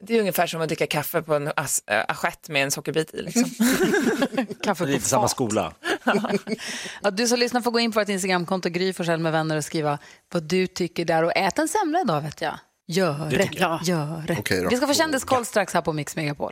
Det 0.06 0.16
är 0.16 0.20
ungefär 0.20 0.48
som 0.48 0.62
att 0.62 0.68
dricka 0.68 0.88
kaffe 0.88 1.22
på 1.22 1.36
en 1.36 1.48
äh, 1.48 1.54
assiett 2.08 2.50
med 2.50 2.64
en 2.64 2.72
sockerbit 2.72 3.14
i. 3.14 3.22
Liksom. 3.22 3.44
Kaffe 4.64 4.84
på 4.84 4.90
Lite 4.90 5.10
samma 5.10 5.22
fat. 5.24 5.32
skola. 5.32 5.74
Ja, 7.02 7.12
du 7.12 7.28
som 7.28 7.40
lyssnar 7.40 7.62
får 7.62 7.72
gå 7.72 7.80
in 7.80 7.92
på 7.92 8.00
vårt 8.00 8.10
Instagramkonto 8.10 8.70
Gry 8.70 8.94
Forssell 8.94 9.20
med 9.20 9.32
vänner 9.32 9.58
och 9.58 9.66
skriva 9.66 10.00
vad 10.34 10.44
du 10.44 10.68
tycker 10.68 11.06
där. 11.06 11.24
Och 11.24 11.32
ät 11.36 11.60
en 11.60 11.68
semla 11.68 12.02
idag 12.02 12.22
vet 12.22 12.42
jag. 12.42 12.60
Gör 12.88 13.30
Det 13.30 13.38
det. 13.38 13.54
Gör 13.84 14.24
det. 14.28 14.62
Då. 14.64 14.70
Vi 14.70 14.78
ska 14.78 14.88
få 14.88 14.94
kändiskoll 14.94 15.46
strax 15.46 15.74
här 15.74 15.82
på 15.82 15.94
Mix 15.94 16.16
Megapol. 16.16 16.52